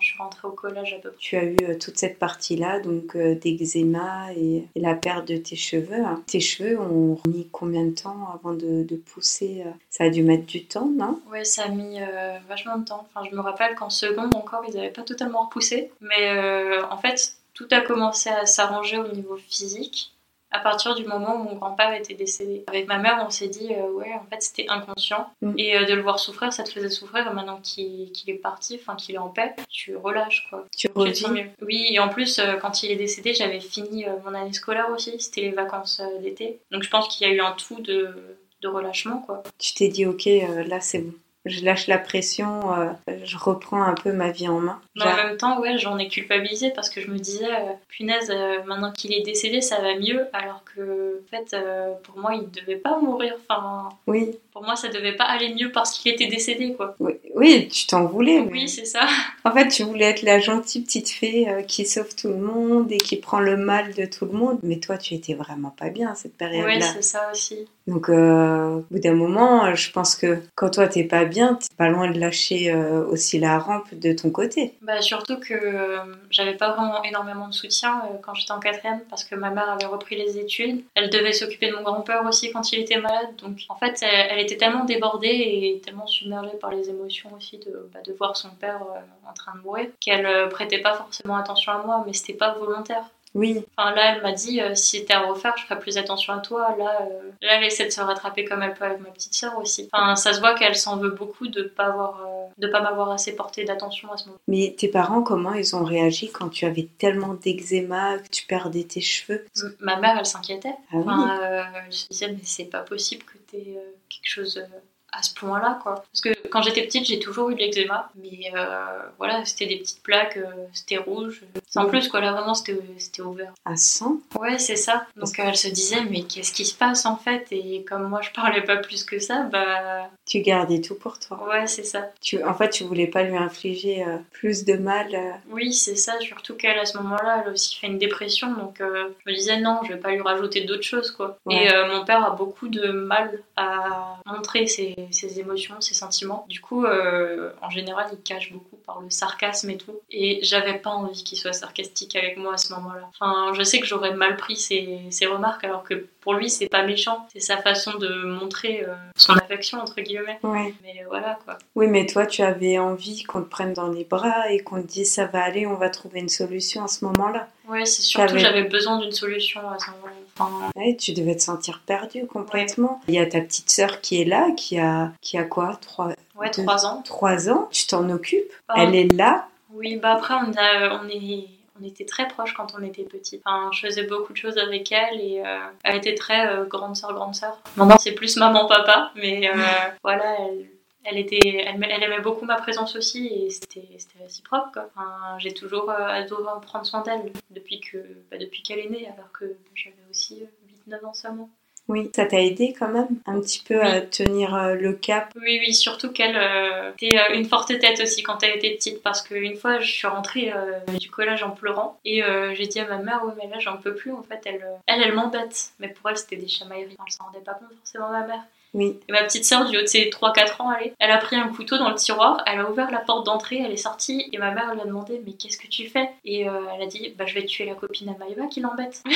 je 0.01 0.07
suis 0.09 0.17
rentrée 0.17 0.47
au 0.47 0.51
collège 0.51 0.93
à 0.93 0.99
peu 0.99 1.09
près. 1.09 1.17
Tu 1.19 1.37
as 1.37 1.43
eu 1.43 1.55
euh, 1.63 1.77
toute 1.77 1.97
cette 1.97 2.19
partie-là, 2.19 2.79
donc 2.79 3.15
euh, 3.15 3.35
d'eczéma 3.35 4.33
et, 4.35 4.67
et 4.75 4.79
la 4.79 4.95
perte 4.95 5.27
de 5.27 5.37
tes 5.37 5.55
cheveux. 5.55 6.03
hein. 6.03 6.21
Tes 6.27 6.39
cheveux 6.39 6.79
ont 6.79 7.19
mis 7.27 7.47
combien 7.51 7.85
de 7.85 7.91
temps 7.91 8.27
avant 8.33 8.53
de, 8.53 8.83
de 8.83 8.95
pousser 8.95 9.63
euh 9.65 9.71
Ça 9.89 10.05
a 10.05 10.09
dû 10.09 10.23
mettre 10.23 10.45
du 10.45 10.65
temps, 10.65 10.89
non? 10.89 11.19
Ouais, 11.31 11.43
ça 11.45 11.63
a 11.63 11.69
mis 11.69 12.01
euh, 12.01 12.37
vachement 12.47 12.77
de 12.77 12.85
temps. 12.85 13.07
Enfin, 13.13 13.27
je 13.29 13.35
me 13.35 13.41
rappelle 13.41 13.75
qu'en 13.75 13.89
seconde 13.89 14.35
encore, 14.35 14.63
ils 14.67 14.75
n'avaient 14.75 14.89
pas 14.89 15.03
totalement 15.03 15.43
repoussé. 15.45 15.91
Mais 16.01 16.29
euh, 16.29 16.83
en 16.89 16.97
fait, 16.97 17.35
tout 17.53 17.67
a 17.71 17.81
commencé 17.81 18.29
à 18.29 18.45
s'arranger 18.45 18.97
au 18.97 19.07
niveau 19.09 19.37
physique 19.49 20.13
à 20.51 20.59
partir 20.59 20.95
du 20.95 21.05
moment 21.05 21.35
où 21.35 21.43
mon 21.43 21.55
grand-père 21.55 21.93
était 21.93 22.13
décédé. 22.13 22.63
Avec 22.67 22.87
ma 22.87 22.97
mère, 22.97 23.23
on 23.25 23.29
s'est 23.29 23.47
dit, 23.47 23.73
euh, 23.73 23.91
ouais, 23.91 24.13
en 24.13 24.25
fait, 24.29 24.41
c'était 24.41 24.65
inconscient. 24.67 25.29
Mm. 25.41 25.53
Et 25.57 25.77
euh, 25.77 25.85
de 25.85 25.93
le 25.93 26.01
voir 26.01 26.19
souffrir, 26.19 26.51
ça 26.51 26.63
te 26.63 26.69
faisait 26.69 26.89
souffrir. 26.89 27.27
Et 27.27 27.33
maintenant 27.33 27.59
qu'il 27.61 28.11
est 28.27 28.33
parti, 28.33 28.77
enfin 28.81 28.95
qu'il 28.95 29.15
est 29.15 29.19
en 29.19 29.29
paix, 29.29 29.53
tu 29.69 29.95
relâches, 29.95 30.47
quoi. 30.49 30.65
Tu 30.77 30.89
revis. 30.93 31.25
Oui, 31.61 31.87
et 31.91 31.99
en 31.99 32.09
plus, 32.09 32.39
euh, 32.39 32.57
quand 32.57 32.83
il 32.83 32.91
est 32.91 32.97
décédé, 32.97 33.33
j'avais 33.33 33.61
fini 33.61 34.05
mon 34.25 34.33
année 34.33 34.53
scolaire 34.53 34.89
aussi. 34.93 35.19
C'était 35.19 35.41
les 35.41 35.51
vacances 35.51 36.01
d'été. 36.21 36.59
Donc 36.71 36.83
je 36.83 36.89
pense 36.89 37.07
qu'il 37.07 37.27
y 37.27 37.29
a 37.29 37.33
eu 37.33 37.39
un 37.39 37.53
tout 37.53 37.79
de, 37.79 38.13
de 38.61 38.67
relâchement, 38.67 39.19
quoi. 39.19 39.43
Tu 39.57 39.73
t'es 39.73 39.87
dit, 39.87 40.05
ok, 40.05 40.27
là 40.67 40.81
c'est 40.81 40.99
bon. 40.99 41.13
Je 41.45 41.65
lâche 41.65 41.87
la 41.87 41.97
pression, 41.97 42.71
euh, 42.77 42.91
je 43.23 43.35
reprends 43.37 43.81
un 43.81 43.95
peu 43.95 44.11
ma 44.13 44.29
vie 44.29 44.47
en 44.47 44.59
main. 44.59 44.79
Mais 44.95 45.03
en 45.03 45.15
même 45.15 45.37
temps, 45.37 45.59
ouais, 45.59 45.75
j'en 45.79 45.97
ai 45.97 46.07
culpabilisé 46.07 46.69
parce 46.69 46.87
que 46.89 47.01
je 47.01 47.07
me 47.07 47.17
disais, 47.17 47.45
euh, 47.51 47.71
punaise, 47.87 48.29
euh, 48.29 48.59
maintenant 48.67 48.91
qu'il 48.91 49.11
est 49.11 49.23
décédé, 49.23 49.59
ça 49.61 49.81
va 49.81 49.95
mieux. 49.97 50.27
Alors 50.33 50.63
que, 50.75 51.19
en 51.19 51.29
fait, 51.35 51.55
pour 52.03 52.19
moi, 52.19 52.35
il 52.35 52.49
devait 52.51 52.75
pas 52.75 52.99
mourir. 52.99 53.33
Enfin, 53.49 53.89
Oui, 54.05 54.29
pour 54.53 54.63
moi, 54.63 54.75
ça 54.75 54.89
devait 54.89 55.15
pas 55.15 55.23
aller 55.23 55.51
mieux 55.55 55.71
parce 55.71 55.97
qu'il 55.97 56.11
était 56.13 56.27
décédé, 56.27 56.73
quoi. 56.73 56.95
oui, 56.99 57.13
oui, 57.35 57.67
tu 57.69 57.87
t'en 57.87 58.05
voulais. 58.05 58.41
mais- 58.41 58.51
Oui, 58.51 58.69
c'est 58.69 58.85
ça. 58.85 59.01
En 59.43 59.51
fait, 59.51 59.67
tu 59.69 59.81
voulais 59.81 60.05
être 60.05 60.21
la 60.21 60.39
gentille 60.39 60.83
petite 60.83 61.09
fée 61.09 61.47
qui 61.67 61.87
sauve 61.87 62.13
tout 62.15 62.27
le 62.27 62.37
monde 62.37 62.91
et 62.91 62.97
qui 62.97 63.15
prend 63.15 63.39
le 63.39 63.57
mal 63.57 63.91
de 63.95 64.05
tout 64.05 64.25
le 64.25 64.33
monde. 64.33 64.59
Mais 64.61 64.77
toi, 64.77 64.99
tu 64.99 65.15
étais 65.15 65.33
vraiment 65.33 65.71
pas 65.71 65.89
bien 65.89 66.11
à 66.11 66.15
cette 66.15 66.37
période-là. 66.37 66.85
c'est 66.93 67.01
ça 67.01 67.29
aussi. 67.31 67.65
Donc, 67.87 68.09
au 68.09 68.85
bout 68.91 68.99
d'un 68.99 69.15
moment, 69.15 69.73
je 69.73 69.91
pense 69.91 70.15
que 70.15 70.37
quand 70.53 70.69
toi, 70.69 70.87
t'es 70.87 71.03
pas 71.03 71.25
bien, 71.25 71.30
t'es 71.31 71.75
pas 71.77 71.89
loin 71.89 72.09
de 72.09 72.19
lâcher 72.19 72.71
euh, 72.71 73.05
aussi 73.05 73.39
la 73.39 73.59
rampe 73.59 73.93
de 73.93 74.13
ton 74.13 74.29
côté. 74.29 74.73
Bah, 74.81 75.01
surtout 75.01 75.39
que 75.39 75.53
euh, 75.53 75.99
j'avais 76.29 76.53
pas 76.53 76.71
vraiment 76.71 77.03
énormément 77.03 77.47
de 77.47 77.53
soutien 77.53 78.03
euh, 78.05 78.17
quand 78.21 78.33
j'étais 78.33 78.51
en 78.51 78.59
quatrième 78.59 79.01
parce 79.09 79.23
que 79.23 79.35
ma 79.35 79.49
mère 79.49 79.69
avait 79.69 79.85
repris 79.85 80.15
les 80.15 80.37
études. 80.37 80.83
Elle 80.95 81.09
devait 81.09 81.33
s'occuper 81.33 81.69
de 81.69 81.75
mon 81.75 81.83
grand-père 81.83 82.25
aussi 82.25 82.51
quand 82.51 82.71
il 82.71 82.79
était 82.79 82.99
malade. 82.99 83.35
Donc 83.37 83.59
en 83.69 83.75
fait, 83.75 84.01
elle, 84.01 84.39
était 84.39 84.57
tellement 84.57 84.85
débordée 84.85 85.27
et 85.27 85.81
tellement 85.83 86.07
submergée 86.07 86.57
par 86.59 86.71
les 86.71 86.89
émotions 86.89 87.31
aussi 87.35 87.57
de, 87.57 87.89
bah, 87.93 87.99
de 88.05 88.13
voir 88.13 88.37
son 88.37 88.49
père 88.49 88.81
en 89.27 89.33
train 89.33 89.55
de 89.55 89.61
mourir 89.61 89.87
qu'elle 89.99 90.49
prêtait 90.49 90.79
pas 90.79 90.95
forcément 90.95 91.37
attention 91.37 91.71
à 91.71 91.83
moi, 91.85 92.03
mais 92.05 92.13
c'était 92.13 92.33
pas 92.33 92.53
volontaire. 92.53 93.03
Oui, 93.33 93.63
Enfin 93.77 93.95
là, 93.95 94.15
elle 94.15 94.21
m'a 94.21 94.33
dit 94.33 94.59
euh, 94.61 94.75
si 94.75 94.99
c'était 94.99 95.13
à 95.13 95.21
refaire, 95.21 95.53
je 95.57 95.63
ferais 95.63 95.79
plus 95.79 95.97
attention 95.97 96.33
à 96.33 96.39
toi. 96.39 96.75
Là, 96.77 96.99
euh, 97.09 97.31
là, 97.41 97.55
elle 97.57 97.63
essaie 97.63 97.85
de 97.85 97.89
se 97.89 98.01
rattraper 98.01 98.43
comme 98.43 98.61
elle 98.61 98.73
peut 98.73 98.83
avec 98.83 98.99
ma 98.99 99.09
petite 99.09 99.33
sœur 99.33 99.57
aussi. 99.57 99.87
Enfin, 99.93 100.15
ça 100.17 100.33
se 100.33 100.39
voit 100.41 100.53
qu'elle 100.53 100.75
s'en 100.75 100.97
veut 100.97 101.11
beaucoup 101.11 101.47
de 101.47 101.63
pas 101.63 101.85
avoir, 101.85 102.21
euh, 102.25 102.47
de 102.57 102.67
pas 102.67 102.81
m'avoir 102.81 103.09
assez 103.11 103.33
porté 103.33 103.63
d'attention 103.63 104.11
à 104.11 104.17
ce 104.17 104.25
moment. 104.25 104.37
mais 104.49 104.75
tes 104.77 104.89
parents, 104.89 105.23
comment 105.23 105.53
ils 105.53 105.75
ont 105.77 105.85
réagi 105.85 106.29
quand 106.31 106.49
tu 106.49 106.65
avais 106.65 106.89
tellement 106.97 107.33
d'eczéma, 107.35 108.17
que 108.19 108.27
tu 108.29 108.45
perdais 108.45 108.83
tes 108.83 108.99
cheveux? 109.01 109.45
M- 109.63 109.75
Ma 109.79 109.95
mère, 109.97 110.17
elle 110.19 110.25
s'inquiétait. 110.25 110.75
Ah 110.91 110.95
oui, 110.97 111.03
Enfin, 111.07 111.39
euh, 111.41 111.63
elle 111.87 111.93
se 111.93 112.07
disait, 112.09 112.27
mais 112.33 112.39
c'est 112.43 112.65
pas 112.65 112.81
possible 112.81 113.23
que 113.23 113.37
t'aies 113.49 113.75
euh, 113.77 113.91
quelque 114.09 114.27
chose 114.29 114.57
euh, 114.57 114.77
à 115.11 115.23
ce 115.23 115.33
point-là, 115.33 115.79
quoi. 115.83 115.95
Parce 115.95 116.21
que 116.21 116.29
quand 116.49 116.61
j'étais 116.61 116.83
petite, 116.83 117.05
j'ai 117.05 117.19
toujours 117.19 117.49
eu 117.49 117.55
de 117.55 117.59
l'eczéma, 117.59 118.09
mais 118.15 118.51
euh, 118.55 119.01
voilà, 119.17 119.43
c'était 119.45 119.65
des 119.65 119.77
petites 119.77 120.01
plaques, 120.01 120.37
euh, 120.37 120.49
c'était 120.73 120.97
rouge. 120.97 121.41
Sans 121.67 121.85
plus, 121.85 122.07
quoi, 122.07 122.21
là, 122.21 122.31
vraiment, 122.31 122.53
c'était 122.53 122.79
c'était 122.97 123.21
ouvert. 123.21 123.51
à 123.65 123.75
100 123.75 124.21
Ouais, 124.39 124.57
c'est 124.57 124.77
ça. 124.77 125.05
Donc 125.17 125.37
euh, 125.37 125.43
elle 125.47 125.57
se 125.57 125.67
disait, 125.67 126.03
mais 126.09 126.23
qu'est-ce 126.23 126.53
qui 126.53 126.65
se 126.65 126.73
passe, 126.73 127.05
en 127.05 127.17
fait? 127.17 127.47
Et 127.51 127.83
comme 127.83 128.07
moi, 128.07 128.21
je 128.21 128.31
parlais 128.31 128.61
pas 128.61 128.77
plus 128.77 129.03
que 129.03 129.19
ça, 129.19 129.43
bah... 129.43 130.09
Tu 130.25 130.39
gardais 130.39 130.79
tout 130.79 130.95
pour 130.95 131.19
toi. 131.19 131.45
Ouais, 131.49 131.67
c'est 131.67 131.83
ça. 131.83 132.09
Tu, 132.21 132.41
en 132.43 132.53
fait, 132.53 132.69
tu 132.69 132.85
voulais 132.85 133.07
pas 133.07 133.23
lui 133.23 133.35
infliger 133.35 134.03
euh, 134.03 134.17
plus 134.31 134.63
de 134.63 134.75
mal. 134.75 135.09
Oui, 135.49 135.73
c'est 135.73 135.97
ça, 135.97 136.19
surtout 136.21 136.55
qu'elle, 136.55 136.79
à 136.79 136.85
ce 136.85 136.97
moment-là, 136.97 137.41
elle 137.41 137.49
a 137.49 137.53
aussi 137.53 137.75
fait 137.75 137.87
une 137.87 137.97
dépression, 137.97 138.53
donc 138.53 138.77
je 138.79 139.31
me 139.31 139.35
disais 139.35 139.59
non, 139.59 139.79
je 139.83 139.93
vais 139.93 139.99
pas 139.99 140.11
lui 140.11 140.21
rajouter 140.21 140.61
d'autres 140.61 140.83
choses, 140.83 141.11
quoi. 141.11 141.37
Ouais. 141.45 141.65
Et 141.65 141.87
mon 141.87 142.05
père 142.05 142.25
a 142.25 142.31
beaucoup 142.31 142.69
de 142.69 142.91
mal 142.91 143.39
à 143.57 144.17
montrer 144.25 144.67
ses, 144.67 144.95
ses 145.11 145.39
émotions, 145.39 145.79
ses 145.81 145.93
sentiments. 145.93 146.45
Du 146.49 146.61
coup, 146.61 146.85
euh, 146.85 147.51
en 147.61 147.69
général, 147.69 148.07
il 148.11 148.21
cache 148.21 148.51
beaucoup 148.51 148.77
par 148.85 149.01
le 149.01 149.09
sarcasme 149.09 149.69
et 149.69 149.77
tout. 149.77 149.99
Et 150.09 150.39
j'avais 150.43 150.77
pas 150.77 150.89
envie 150.89 151.23
qu'il 151.23 151.37
soit 151.37 151.53
sarcastique 151.53 152.15
avec 152.15 152.37
moi 152.37 152.53
à 152.53 152.57
ce 152.57 152.73
moment-là. 152.73 153.09
Enfin, 153.09 153.53
je 153.53 153.63
sais 153.63 153.79
que 153.79 153.85
j'aurais 153.85 154.13
mal 154.13 154.37
pris 154.37 154.55
ses, 154.55 154.99
ses 155.09 155.25
remarques, 155.25 155.63
alors 155.63 155.83
que 155.83 156.07
pour 156.21 156.33
lui, 156.35 156.49
c'est 156.49 156.67
pas 156.69 156.83
méchant, 156.83 157.27
c'est 157.33 157.39
sa 157.39 157.57
façon 157.57 157.97
de 157.97 158.23
montrer 158.25 158.85
euh, 158.87 158.93
son 159.15 159.33
affection, 159.33 159.79
entre 159.79 159.99
guillemets. 160.01 160.39
Ouais. 160.43 160.73
Mais 160.83 161.03
voilà, 161.07 161.37
quoi. 161.45 161.57
Oui, 161.75 161.87
mais 161.87 162.05
toi, 162.05 162.25
tu 162.25 162.41
avais 162.43 162.77
envie 162.79 163.23
qu'on 163.23 163.41
te 163.41 163.49
prenne 163.49 163.73
dans 163.73 163.89
les 163.89 164.03
bras 164.03 164.51
et 164.51 164.59
qu'on 164.59 164.81
te 164.81 164.87
dise 164.87 165.11
ça 165.13 165.25
va 165.25 165.43
aller, 165.43 165.65
on 165.67 165.75
va 165.75 165.89
trouver 165.89 166.19
une 166.19 166.29
solution 166.29 166.83
à 166.83 166.87
ce 166.87 167.03
moment-là. 167.05 167.47
Ouais, 167.67 167.85
c'est 167.85 168.01
surtout 168.01 168.37
j'avais 168.37 168.63
besoin 168.63 168.97
d'une 168.99 169.11
solution 169.11 169.61
à 169.69 169.77
ce 169.79 169.89
moment-là. 169.91 170.11
Enfin, 170.37 170.71
Ouais, 170.75 170.95
tu 170.95 171.13
devais 171.13 171.35
te 171.35 171.41
sentir 171.41 171.81
perdu 171.85 172.25
complètement. 172.25 173.01
Il 173.07 173.15
y 173.15 173.19
a 173.19 173.25
ta 173.25 173.41
petite 173.41 173.69
sœur 173.69 174.01
qui 174.01 174.21
est 174.21 174.25
là, 174.25 174.47
qui 174.55 174.79
a, 174.79 175.11
qui 175.21 175.37
a 175.37 175.43
quoi? 175.43 175.77
Trois, 175.81 176.09
ouais, 176.35 176.49
deux- 176.55 176.63
trois 176.63 176.85
ans. 176.85 177.01
trois 177.03 177.49
ans? 177.49 177.67
Tu 177.71 177.87
t'en 177.87 178.09
occupes? 178.09 178.51
Ah. 178.67 178.75
Elle 178.77 178.95
est 178.95 179.13
là? 179.13 179.47
Oui, 179.73 179.95
bah 179.95 180.13
après, 180.13 180.33
on, 180.33 180.51
a, 180.57 181.01
on, 181.01 181.07
est, 181.07 181.45
on 181.81 181.87
était 181.87 182.05
très 182.05 182.27
proches 182.27 182.53
quand 182.53 182.75
on 182.77 182.83
était 182.83 183.03
petits. 183.03 183.41
Enfin, 183.45 183.69
je 183.73 183.81
faisais 183.87 184.03
beaucoup 184.03 184.33
de 184.33 184.37
choses 184.37 184.57
avec 184.57 184.91
elle 184.91 185.19
et 185.19 185.41
euh, 185.45 185.57
elle 185.83 185.95
était 185.95 186.15
très 186.15 186.47
euh, 186.47 186.65
grande 186.65 186.95
sœur, 186.95 187.13
grande 187.13 187.35
sœur. 187.35 187.59
Maintenant, 187.77 187.97
c'est 187.97 188.13
plus 188.13 188.37
maman-papa, 188.37 189.11
mais 189.15 189.49
euh, 189.49 189.53
voilà, 190.03 190.35
elle, 190.39 190.67
elle, 191.03 191.17
était, 191.17 191.63
elle, 191.65 191.77
m'a- 191.79 191.87
elle 191.87 192.03
aimait 192.03 192.19
beaucoup 192.21 192.45
ma 192.45 192.55
présence 192.57 192.95
aussi 192.95 193.27
et 193.27 193.49
c'était 193.49 193.87
c'était 193.97 194.23
réciproque. 194.23 194.77
Enfin, 194.77 195.37
J'ai 195.39 195.53
toujours 195.53 195.89
adoré 195.89 196.43
prendre 196.61 196.85
soin 196.85 197.01
d'elle 197.01 197.31
depuis 197.49 197.79
que 197.79 197.97
bah, 198.29 198.37
depuis 198.37 198.61
qu'elle 198.61 198.79
est 198.79 198.89
née, 198.89 199.07
alors 199.07 199.31
que 199.31 199.45
j'avais 199.75 199.95
aussi 200.09 200.43
euh, 200.43 200.91
8-9 200.91 201.05
ans 201.05 201.13
seulement. 201.13 201.49
Oui, 201.87 202.09
ça 202.15 202.25
t'a 202.25 202.41
aidé 202.41 202.73
quand 202.77 202.87
même 202.87 203.19
un 203.25 203.39
petit 203.41 203.61
peu 203.63 203.81
à 203.81 204.01
tenir 204.01 204.55
euh, 204.55 204.75
le 204.75 204.93
cap? 204.93 205.33
Oui, 205.35 205.59
oui, 205.65 205.73
surtout 205.73 206.11
qu'elle 206.11 206.37
euh, 206.37 206.91
était 206.93 207.17
euh, 207.17 207.35
une 207.35 207.45
forte 207.45 207.77
tête 207.79 207.99
aussi 207.99 208.23
quand 208.23 208.43
elle 208.43 208.55
était 208.55 208.75
petite, 208.75 209.01
parce 209.01 209.21
qu'une 209.21 209.57
fois, 209.57 209.79
je 209.79 209.91
suis 209.91 210.07
rentrée 210.07 210.53
du 210.99 211.09
collège 211.09 211.43
en 211.43 211.51
pleurant, 211.51 211.99
et 212.05 212.23
j'ai 212.53 212.67
dit 212.67 212.79
à 212.79 212.87
ma 212.87 212.97
mère, 212.97 213.25
ouais, 213.25 213.33
mais 213.37 213.49
là, 213.49 213.59
j'en 213.59 213.77
peux 213.77 213.95
plus, 213.95 214.11
en 214.11 214.23
fait, 214.23 214.41
elle, 214.45 214.65
elle, 214.87 215.01
elle 215.01 215.13
m'embête. 215.13 215.71
Mais 215.79 215.89
pour 215.89 216.09
elle, 216.09 216.17
c'était 216.17 216.37
des 216.37 216.47
chamailleries, 216.47 216.97
elle 217.05 217.11
s'en 217.11 217.25
rendait 217.25 217.39
pas 217.39 217.53
compte 217.53 217.73
forcément, 217.79 218.09
ma 218.09 218.25
mère. 218.25 218.41
Oui. 218.73 218.97
Et 219.09 219.11
ma 219.11 219.23
petite 219.23 219.43
sœur, 219.43 219.69
du 219.69 219.77
haut 219.77 219.81
de 219.81 219.85
ses 219.85 220.09
3-4 220.09 220.61
ans, 220.61 220.71
elle, 220.71 220.93
elle 220.97 221.11
a 221.11 221.17
pris 221.17 221.35
un 221.35 221.49
couteau 221.49 221.77
dans 221.77 221.89
le 221.89 221.95
tiroir, 221.95 222.41
elle 222.45 222.59
a 222.59 222.69
ouvert 222.69 222.89
la 222.89 222.99
porte 222.99 223.25
d'entrée, 223.25 223.61
elle 223.65 223.71
est 223.71 223.77
sortie, 223.77 224.29
et 224.31 224.37
ma 224.37 224.51
mère 224.51 224.73
lui 224.73 224.81
a 224.81 224.85
demandé, 224.85 225.21
mais 225.25 225.33
qu'est-ce 225.33 225.57
que 225.57 225.67
tu 225.67 225.89
fais? 225.89 226.09
Et 226.23 226.47
euh, 226.47 226.61
elle 226.73 226.83
a 226.83 226.85
dit, 226.85 227.13
bah, 227.17 227.25
je 227.25 227.33
vais 227.33 227.45
tuer 227.45 227.65
la 227.65 227.75
copine 227.75 228.07
à 228.09 228.17
Maïva 228.17 228.47
qui 228.47 228.61
l'embête. 228.61 229.03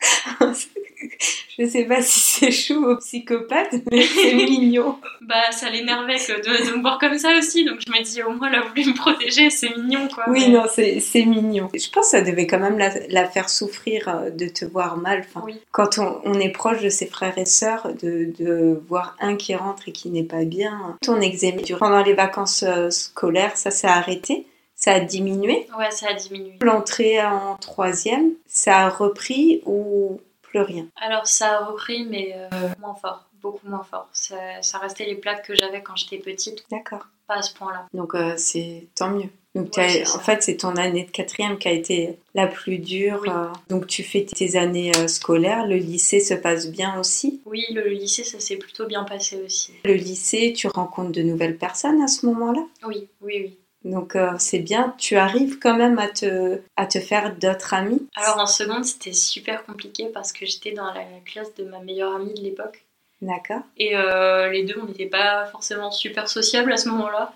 Je 1.58 1.66
sais 1.66 1.84
pas 1.84 2.00
si 2.00 2.18
c'est 2.20 2.50
chou 2.50 2.86
ou 2.90 2.96
psychopathe, 2.96 3.74
mais 3.90 4.02
c'est 4.06 4.32
mignon. 4.34 4.96
bah, 5.20 5.50
ça 5.52 5.68
l'énervait 5.68 6.14
de, 6.16 6.70
de 6.70 6.76
me 6.76 6.80
voir 6.80 6.98
comme 6.98 7.18
ça 7.18 7.36
aussi, 7.36 7.64
donc 7.66 7.80
je 7.86 7.92
me 7.92 8.02
dis, 8.02 8.22
au 8.22 8.30
moins, 8.32 8.48
elle 8.48 8.54
a 8.60 8.62
voulu 8.62 8.86
me 8.86 8.94
protéger, 8.94 9.50
c'est 9.50 9.76
mignon, 9.76 10.08
quoi. 10.08 10.24
Oui, 10.28 10.44
mais- 10.46 10.54
non, 10.54 10.64
c'est 10.68 11.24
mignon. 11.26 11.68
Je 11.74 11.90
pense 11.90 12.06
que 12.06 12.10
ça 12.12 12.22
devait 12.22 12.46
quand 12.46 12.58
même 12.60 12.78
la, 12.78 12.90
la 13.10 13.26
faire 13.28 13.50
souffrir 13.50 14.08
euh, 14.08 14.30
de 14.30 14.46
te 14.46 14.64
voir 14.64 14.96
mal. 14.96 15.22
Enfin, 15.28 15.42
Oui. 15.44 15.60
Quand 15.70 15.98
on, 15.98 16.20
on 16.24 16.40
est 16.40 16.48
proche 16.48 16.80
de 16.80 16.88
ses 16.88 17.06
frères 17.06 17.36
et 17.36 17.44
sœurs, 17.44 17.88
de, 18.02 18.32
de 18.38 18.80
voir 18.88 19.16
un 19.20 19.36
qui 19.36 19.54
rentre 19.54 19.88
et 19.88 19.92
qui 19.92 20.08
n'est 20.08 20.22
pas 20.24 20.44
bien. 20.44 20.96
Ton 21.02 21.20
eczéma, 21.20 21.60
pendant 21.78 22.02
les 22.02 22.14
vacances 22.14 22.64
euh, 22.66 22.88
scolaires, 22.88 23.56
ça 23.58 23.70
s'est 23.70 23.86
arrêté, 23.86 24.46
ça 24.74 24.92
a 24.92 25.00
diminué? 25.00 25.66
Ouais, 25.78 25.90
ça 25.90 26.06
a 26.08 26.14
diminué. 26.14 26.54
L'entrée 26.62 27.22
en 27.22 27.56
troisième, 27.56 28.30
ça 28.46 28.78
a 28.86 28.88
repris 28.88 29.60
ou 29.66 30.18
plus 30.50 30.60
rien 30.60 30.86
Alors 31.00 31.26
ça 31.26 31.58
a 31.58 31.64
repris, 31.66 32.04
mais 32.04 32.34
euh, 32.36 32.48
moins 32.80 32.94
fort. 32.94 33.24
beaucoup 33.42 33.66
moins 33.68 33.82
fort. 33.82 34.08
Ça, 34.12 34.36
ça 34.62 34.78
restait 34.78 35.06
les 35.06 35.14
plaques 35.14 35.46
que 35.46 35.54
j'avais 35.54 35.82
quand 35.82 35.96
j'étais 35.96 36.18
petite, 36.18 36.64
D'accord. 36.70 37.06
pas 37.26 37.36
à 37.36 37.42
ce 37.42 37.54
point-là. 37.54 37.86
Donc 37.94 38.14
euh, 38.14 38.34
c'est 38.36 38.86
tant 38.94 39.10
mieux. 39.10 39.30
Donc 39.56 39.76
Ouais, 39.76 40.04
en 40.14 40.18
fait 40.20 40.42
c'est 40.44 40.58
ton 40.58 40.76
année 40.76 41.04
de 41.04 41.10
quatrième 41.10 41.58
qui 41.58 41.66
a 41.66 41.72
été 41.72 42.18
la 42.34 42.46
plus 42.46 42.78
dure. 42.78 43.18
Oui. 43.22 43.28
euh, 43.30 43.46
donc 43.68 43.86
tu 43.88 44.02
fais 44.04 44.24
tes 44.24 44.56
années 44.56 44.92
scolaires. 45.08 45.66
Le 45.66 45.76
lycée 45.76 46.20
se 46.20 46.34
passe 46.34 46.68
bien 46.70 46.98
aussi? 47.00 47.40
Oui, 47.46 47.64
le 47.72 47.88
lycée, 47.88 48.22
ça 48.24 48.38
s'est 48.38 48.56
plutôt 48.58 48.86
bien 48.86 49.02
passé 49.04 49.40
aussi. 49.44 49.72
Le 49.84 49.94
lycée, 49.94 50.52
tu 50.56 50.68
rencontres 50.68 51.10
de 51.12 51.22
nouvelles 51.22 51.56
personnes 51.58 52.00
à 52.02 52.06
ce 52.08 52.26
moment-là? 52.26 52.62
Oui, 52.86 53.08
oui, 53.22 53.34
oui. 53.40 53.58
Donc 53.84 54.14
euh, 54.14 54.32
c'est 54.38 54.58
bien. 54.58 54.94
Tu 54.98 55.16
arrives 55.16 55.58
quand 55.58 55.76
même 55.76 55.98
à 55.98 56.08
te, 56.08 56.60
à 56.76 56.86
te 56.86 57.00
faire 57.00 57.34
d'autres 57.36 57.74
amis. 57.74 58.06
Alors 58.14 58.38
en 58.38 58.46
seconde, 58.46 58.84
c'était 58.84 59.12
super 59.12 59.64
compliqué 59.64 60.06
parce 60.12 60.32
que 60.32 60.44
j'étais 60.44 60.72
dans 60.72 60.92
la 60.92 61.04
classe 61.24 61.54
de 61.54 61.64
ma 61.64 61.78
meilleure 61.80 62.14
amie 62.14 62.34
de 62.34 62.40
l'époque. 62.40 62.84
D'accord. 63.22 63.62
Et 63.76 63.96
euh, 63.96 64.50
les 64.50 64.64
deux, 64.64 64.78
on 64.82 64.86
n'était 64.86 65.06
pas 65.06 65.46
forcément 65.46 65.90
super 65.90 66.28
sociables 66.28 66.72
à 66.72 66.76
ce 66.76 66.88
moment-là. 66.90 67.32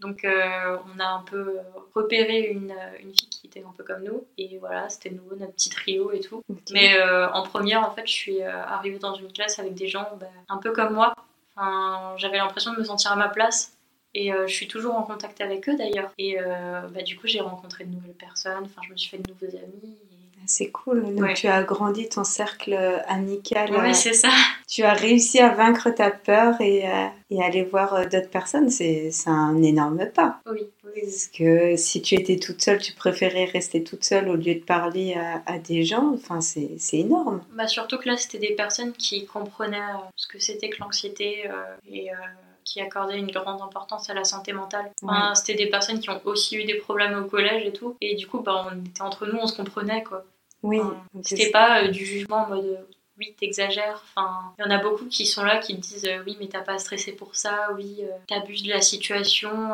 Donc 0.00 0.24
euh, 0.24 0.76
on 0.94 1.00
a 1.00 1.06
un 1.06 1.22
peu 1.22 1.56
repéré 1.94 2.48
une, 2.50 2.74
une 3.00 3.14
fille 3.14 3.30
qui 3.30 3.46
était 3.46 3.62
un 3.62 3.72
peu 3.76 3.82
comme 3.82 4.04
nous. 4.04 4.24
Et 4.36 4.58
voilà, 4.58 4.90
c'était 4.90 5.10
nouveau 5.10 5.36
notre 5.36 5.52
petit 5.52 5.70
trio 5.70 6.12
et 6.12 6.20
tout. 6.20 6.42
Mais 6.72 7.00
en 7.32 7.42
première, 7.42 7.82
en 7.82 7.90
fait, 7.90 8.06
je 8.06 8.12
suis 8.12 8.42
arrivée 8.42 8.98
dans 8.98 9.14
une 9.14 9.32
classe 9.32 9.58
avec 9.58 9.74
des 9.74 9.88
gens 9.88 10.06
bah, 10.20 10.26
un 10.50 10.58
peu 10.58 10.72
comme 10.72 10.92
moi. 10.92 11.14
Enfin, 11.56 12.14
J'avais 12.18 12.36
l'impression 12.36 12.74
de 12.74 12.78
me 12.80 12.84
sentir 12.84 13.12
à 13.12 13.16
ma 13.16 13.28
place. 13.28 13.75
Et 14.18 14.32
euh, 14.32 14.46
je 14.46 14.54
suis 14.54 14.66
toujours 14.66 14.94
en 14.96 15.02
contact 15.02 15.40
avec 15.42 15.68
eux 15.68 15.76
d'ailleurs. 15.76 16.10
Et 16.16 16.38
euh, 16.40 16.80
bah, 16.94 17.02
du 17.02 17.16
coup, 17.18 17.26
j'ai 17.26 17.40
rencontré 17.40 17.84
de 17.84 17.90
nouvelles 17.94 18.14
personnes. 18.14 18.64
Enfin, 18.64 18.80
je 18.86 18.92
me 18.92 18.96
suis 18.96 19.10
fait 19.10 19.18
de 19.18 19.30
nouveaux 19.30 19.54
amis. 19.56 19.92
et- 19.92 20.16
C'est 20.48 20.70
cool. 20.70 21.02
Donc 21.02 21.20
Ouais. 21.20 21.34
tu 21.34 21.48
as 21.48 21.56
agrandi 21.56 22.08
ton 22.08 22.22
cercle 22.24 22.72
amical. 23.08 23.70
Ouais, 23.72 23.90
euh, 23.90 23.92
c'est 23.92 24.12
ça. 24.14 24.28
tu 24.68 24.84
as 24.84 24.92
réussi 24.94 25.40
à 25.40 25.48
vaincre 25.50 25.90
ta 25.90 26.10
peur 26.10 26.58
et, 26.60 26.88
euh, 26.88 27.06
et 27.30 27.42
aller 27.42 27.64
voir 27.64 27.94
euh, 27.94 28.04
d'autres 28.04 28.30
personnes. 28.30 28.70
C'est 28.70 29.10
un 29.26 29.60
énorme 29.62 30.06
pas. 30.14 30.40
Oui, 30.46 30.60
oui, 30.84 30.90
oui. 30.94 31.00
Parce 31.02 31.26
que 31.26 31.76
si 31.76 32.00
tu 32.00 32.14
étais 32.14 32.36
toute 32.38 32.62
seule, 32.62 32.80
tu 32.80 32.92
préférais 32.94 33.44
rester 33.46 33.82
toute 33.84 34.04
seule 34.04 34.28
au 34.28 34.36
lieu 34.36 34.54
de 34.54 34.64
parler 34.64 35.14
à, 35.14 35.42
à 35.44 35.58
des 35.58 35.82
gens. 35.82 36.12
Enfin, 36.14 36.40
c'est 36.40 36.78
énorme. 36.92 37.42
Bah, 37.52 37.66
surtout 37.66 37.98
que 37.98 38.08
là, 38.08 38.16
c'était 38.16 38.38
des 38.38 38.54
personnes 38.54 38.92
qui 38.92 39.26
comprenaient 39.26 39.76
euh, 39.78 40.08
ce 40.14 40.26
que 40.28 40.38
c'était 40.38 40.70
que 40.70 40.78
l'anxiété 40.80 41.50
euh, 41.50 41.52
et 41.90 42.10
euh, 42.12 42.14
qui 42.66 42.80
accordaient 42.80 43.18
une 43.18 43.30
grande 43.30 43.62
importance 43.62 44.10
à 44.10 44.14
la 44.14 44.24
santé 44.24 44.52
mentale. 44.52 44.90
Enfin, 45.02 45.34
C'était 45.34 45.54
des 45.54 45.70
personnes 45.70 46.00
qui 46.00 46.10
ont 46.10 46.20
aussi 46.24 46.56
eu 46.56 46.64
des 46.64 46.74
problèmes 46.74 47.16
au 47.18 47.24
collège 47.24 47.64
et 47.64 47.72
tout. 47.72 47.96
Et 48.02 48.16
du 48.16 48.26
coup, 48.26 48.40
bah, 48.40 48.66
on 48.70 48.84
était 48.84 49.02
entre 49.02 49.24
nous, 49.26 49.38
on 49.40 49.46
se 49.46 49.56
comprenait, 49.56 50.02
quoi. 50.02 50.24
Oui. 50.62 50.80
Enfin, 50.80 50.96
C'était 51.22 51.50
pas 51.50 51.84
euh, 51.84 51.88
du 51.88 52.04
jugement 52.04 52.44
en 52.44 52.48
mode 52.48 52.64
euh, 52.64 52.82
oui, 53.18 53.34
t'exagères. 53.38 54.02
Enfin, 54.14 54.52
il 54.58 54.64
y 54.64 54.68
en 54.68 54.70
a 54.70 54.78
beaucoup 54.78 55.06
qui 55.06 55.26
sont 55.26 55.44
là, 55.44 55.58
qui 55.58 55.76
te 55.76 55.80
disent 55.80 56.04
euh, 56.06 56.22
oui, 56.26 56.36
mais 56.38 56.48
t'as 56.48 56.60
pas 56.60 56.74
à 56.74 56.78
stresser 56.78 57.12
pour 57.12 57.34
ça, 57.34 57.70
oui, 57.74 58.00
euh, 58.00 58.10
t'abuses 58.26 58.62
de 58.62 58.70
la 58.70 58.80
situation. 58.80 59.70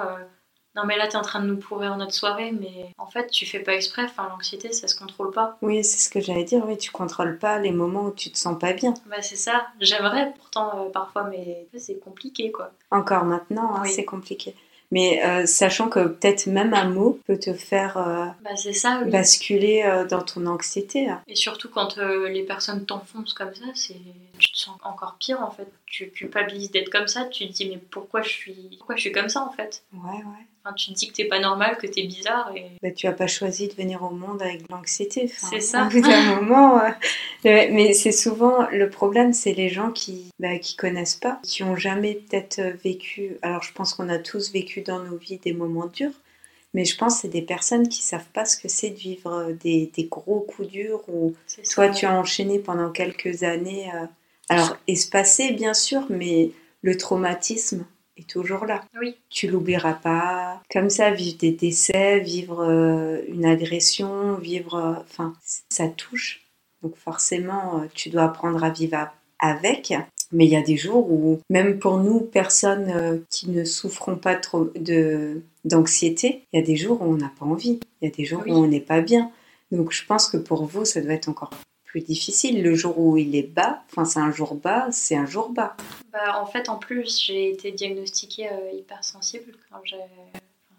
Non, 0.77 0.85
mais 0.87 0.97
là, 0.97 1.07
t'es 1.07 1.17
en 1.17 1.23
train 1.23 1.41
de 1.41 1.47
nous 1.47 1.57
pourrir 1.59 1.97
notre 1.97 2.15
soirée, 2.15 2.51
mais 2.53 2.87
en 2.99 3.07
fait, 3.07 3.29
tu 3.31 3.45
fais 3.47 3.59
pas 3.59 3.75
exprès. 3.75 4.05
Enfin, 4.05 4.29
l'anxiété, 4.31 4.73
ça 4.73 4.89
se 4.89 4.97
contrôle 4.97 5.31
pas. 5.31 5.59
Oui, 5.63 5.85
c'est 5.85 5.99
ce 5.99 6.09
que 6.09 6.21
j'allais 6.21 6.45
dire. 6.45 6.65
Oui, 6.67 6.79
tu 6.79 6.91
contrôles 6.91 7.39
pas 7.39 7.59
les 7.59 7.73
moments 7.73 8.07
où 8.07 8.11
tu 8.13 8.31
te 8.31 8.39
sens 8.39 8.59
pas 8.59 8.73
bien. 8.73 8.95
Bah, 9.07 9.21
c'est 9.21 9.37
ça. 9.37 9.67
J'aimerais 9.81 10.33
pourtant 10.39 10.87
euh, 10.87 10.91
parfois, 10.91 11.25
mais 11.25 11.67
c'est 11.77 11.99
compliqué, 12.01 12.51
quoi. 12.53 12.71
Encore 12.91 13.25
maintenant, 13.25 13.75
hein, 13.77 13.81
Oui. 13.83 13.91
c'est 13.91 14.05
compliqué. 14.05 14.55
Mais 14.91 15.25
euh, 15.25 15.47
sachant 15.47 15.89
que 15.89 16.07
peut-être 16.07 16.47
même 16.49 16.75
un 16.75 16.85
mot 16.91 17.19
peut 17.27 17.39
te 17.39 17.55
faire 17.55 17.97
euh, 17.97 18.27
Bah, 18.45 18.57
c'est 18.57 18.75
ça, 18.75 19.01
oui. 19.03 19.11
basculer 19.11 19.83
euh, 19.87 20.05
dans 20.07 20.21
ton 20.21 20.45
anxiété. 20.47 21.09
hein. 21.09 21.23
Et 21.29 21.35
surtout 21.35 21.71
quand 21.71 21.97
les 21.97 22.43
personnes 22.43 22.85
t'enfoncent 22.85 23.33
comme 23.33 23.55
ça, 23.55 23.65
c'est 23.75 23.97
tu 24.39 24.53
te 24.53 24.59
sens 24.59 24.77
encore 24.85 25.17
pire 25.19 25.41
en 25.41 25.51
fait. 25.51 25.67
Tu 25.87 26.11
culpabilises 26.11 26.71
d'être 26.73 26.91
comme 26.91 27.09
ça, 27.09 27.25
tu 27.25 27.47
te 27.49 27.53
dis 27.55 27.71
mais 27.71 27.79
pourquoi 27.79 28.21
je 28.21 28.29
suis 28.29 28.77
pourquoi 28.77 28.97
je 28.97 29.01
suis 29.01 29.13
comme 29.13 29.31
ça 29.31 29.43
en 29.43 29.51
fait? 29.53 29.83
Ouais, 29.95 30.11
ouais. 30.19 30.47
Enfin, 30.65 30.75
Tu 30.75 30.93
te 30.93 30.95
dis 30.99 31.09
que 31.09 31.15
t'es 31.15 31.25
pas 31.27 31.39
normal, 31.41 31.77
que 31.79 31.87
t'es 31.87 32.03
bizarre 32.05 32.53
et 32.57 32.67
Bah, 32.83 32.91
tu 32.91 33.07
as 33.07 33.13
pas 33.13 33.27
choisi 33.27 33.69
de 33.69 33.75
venir 33.75 34.03
au 34.03 34.11
monde 34.11 34.43
avec 34.43 34.63
de 34.63 34.67
l'anxiété. 34.71 35.25
Enfin, 35.25 35.47
C'est 35.51 35.61
ça. 35.61 35.87
Au 35.87 35.91
bout 35.91 36.01
d'un 36.01 36.23
moment. 36.41 36.79
euh, 36.81 36.89
le- 37.45 37.73
mais 37.73 37.93
c'est 37.95 38.13
souvent 38.13 38.69
le 38.71 38.89
problème, 38.91 39.33
c'est 39.33 39.53
les 39.55 39.69
gens 39.69 39.91
qui 39.91 40.27
bah, 40.39 40.59
qui 40.59 40.77
connaissent 40.77 41.17
pas, 41.17 41.41
qui 41.43 41.63
ont 41.63 41.77
jamais 41.77 42.15
peut-être 42.15 42.59
euh, 42.61 42.73
vécu. 42.85 43.37
Alors 43.43 43.63
je 43.63 43.73
pense 43.73 43.95
qu'on 43.95 44.09
a 44.09 44.19
tous 44.19 44.53
vécu 44.53 44.83
dans 44.83 45.01
nos 45.01 45.17
vies 45.17 45.39
des 45.39 45.53
moments 45.53 45.87
durs, 45.87 46.13
mais 46.75 46.85
je 46.85 46.97
pense 46.97 47.17
que 47.17 47.21
c'est 47.23 47.29
des 47.29 47.43
personnes 47.43 47.89
qui 47.89 48.03
savent 48.03 48.29
pas 48.33 48.45
ce 48.45 48.57
que 48.57 48.69
c'est 48.69 48.91
de 48.91 48.97
vivre 48.97 49.33
euh, 49.33 49.53
des, 49.53 49.91
des 49.95 50.05
gros 50.05 50.41
coups 50.41 50.69
durs 50.69 51.03
ou 51.09 51.35
toi 51.71 51.89
tu 51.91 52.07
as 52.07 52.15
enchaîné 52.15 52.59
pendant 52.59 52.91
quelques 52.91 53.43
années. 53.43 53.91
euh, 53.95 54.07
alors 54.49 54.77
espacé 54.89 55.53
bien 55.53 55.73
sûr, 55.75 56.05
mais 56.11 56.51
le 56.83 56.97
traumatisme 56.97 57.85
est 58.23 58.29
toujours 58.29 58.65
là. 58.67 58.83
Oui. 59.01 59.17
Tu 59.31 59.47
l'oublieras 59.49 59.95
pas. 59.95 60.63
Comme 60.73 60.91
ça, 60.91 61.11
vivre 61.11 61.39
des 61.39 61.53
décès, 61.53 62.21
vivre 62.21 62.61
euh, 62.65 63.21
une 63.29 63.45
agression, 63.45 64.35
vivre. 64.37 64.75
euh, 64.75 64.95
Enfin, 65.03 65.35
ça 65.69 65.89
touche. 65.89 66.41
Donc 66.83 66.97
forcément, 66.97 67.81
euh, 67.81 67.87
tu 67.95 68.11
dois 68.11 68.25
apprendre 68.25 68.63
à 68.65 68.71
vivre 68.71 69.09
avec. 69.39 69.93
Mais 70.35 70.47
il 70.47 70.51
y 70.51 70.57
a 70.57 70.63
des 70.63 70.79
jours 70.79 71.11
où, 71.13 71.41
même 71.51 71.79
pour 71.79 71.99
nous, 71.99 72.21
personnes 72.21 73.23
qui 73.29 73.51
ne 73.51 73.65
souffront 73.65 74.17
pas 74.17 74.35
trop 74.35 74.71
de 74.77 75.43
d'anxiété, 75.65 76.43
il 76.53 76.59
y 76.59 76.63
a 76.63 76.67
des 76.67 76.75
jours 76.77 77.03
où 77.03 77.05
on 77.05 77.17
n'a 77.19 77.31
pas 77.39 77.45
envie. 77.45 77.79
Il 78.01 78.09
y 78.09 78.11
a 78.11 78.15
des 78.15 78.25
jours 78.25 78.43
Oui. 78.47 78.53
où 78.53 78.57
on 78.57 78.67
n'est 78.67 78.81
pas 78.81 79.01
bien. 79.03 79.31
Donc 79.71 79.93
je 79.93 80.05
pense 80.07 80.29
que 80.29 80.37
pour 80.39 80.65
vous, 80.65 80.85
ça 80.87 81.01
doit 81.03 81.13
être 81.13 81.29
encore 81.29 81.51
plus 81.93 82.01
difficile. 82.01 82.63
Le 82.63 82.75
jour 82.75 82.99
où 82.99 83.19
il 83.19 83.37
est 83.37 83.43
bas, 83.43 83.83
enfin 83.91 84.07
c'est 84.07 84.19
un 84.19 84.33
jour 84.33 84.55
bas, 84.55 84.89
c'est 84.91 85.15
un 85.15 85.27
jour 85.27 85.51
bas. 85.51 85.77
Bah, 86.11 86.41
en 86.41 86.47
fait 86.47 86.71
en 86.71 86.79
plus 86.79 87.21
j'ai 87.21 87.51
été 87.51 87.71
diagnostiquée 87.71 88.49
euh, 88.51 88.73
hypersensible 88.73 89.53
quand 89.71 89.81
j'ai 89.85 89.99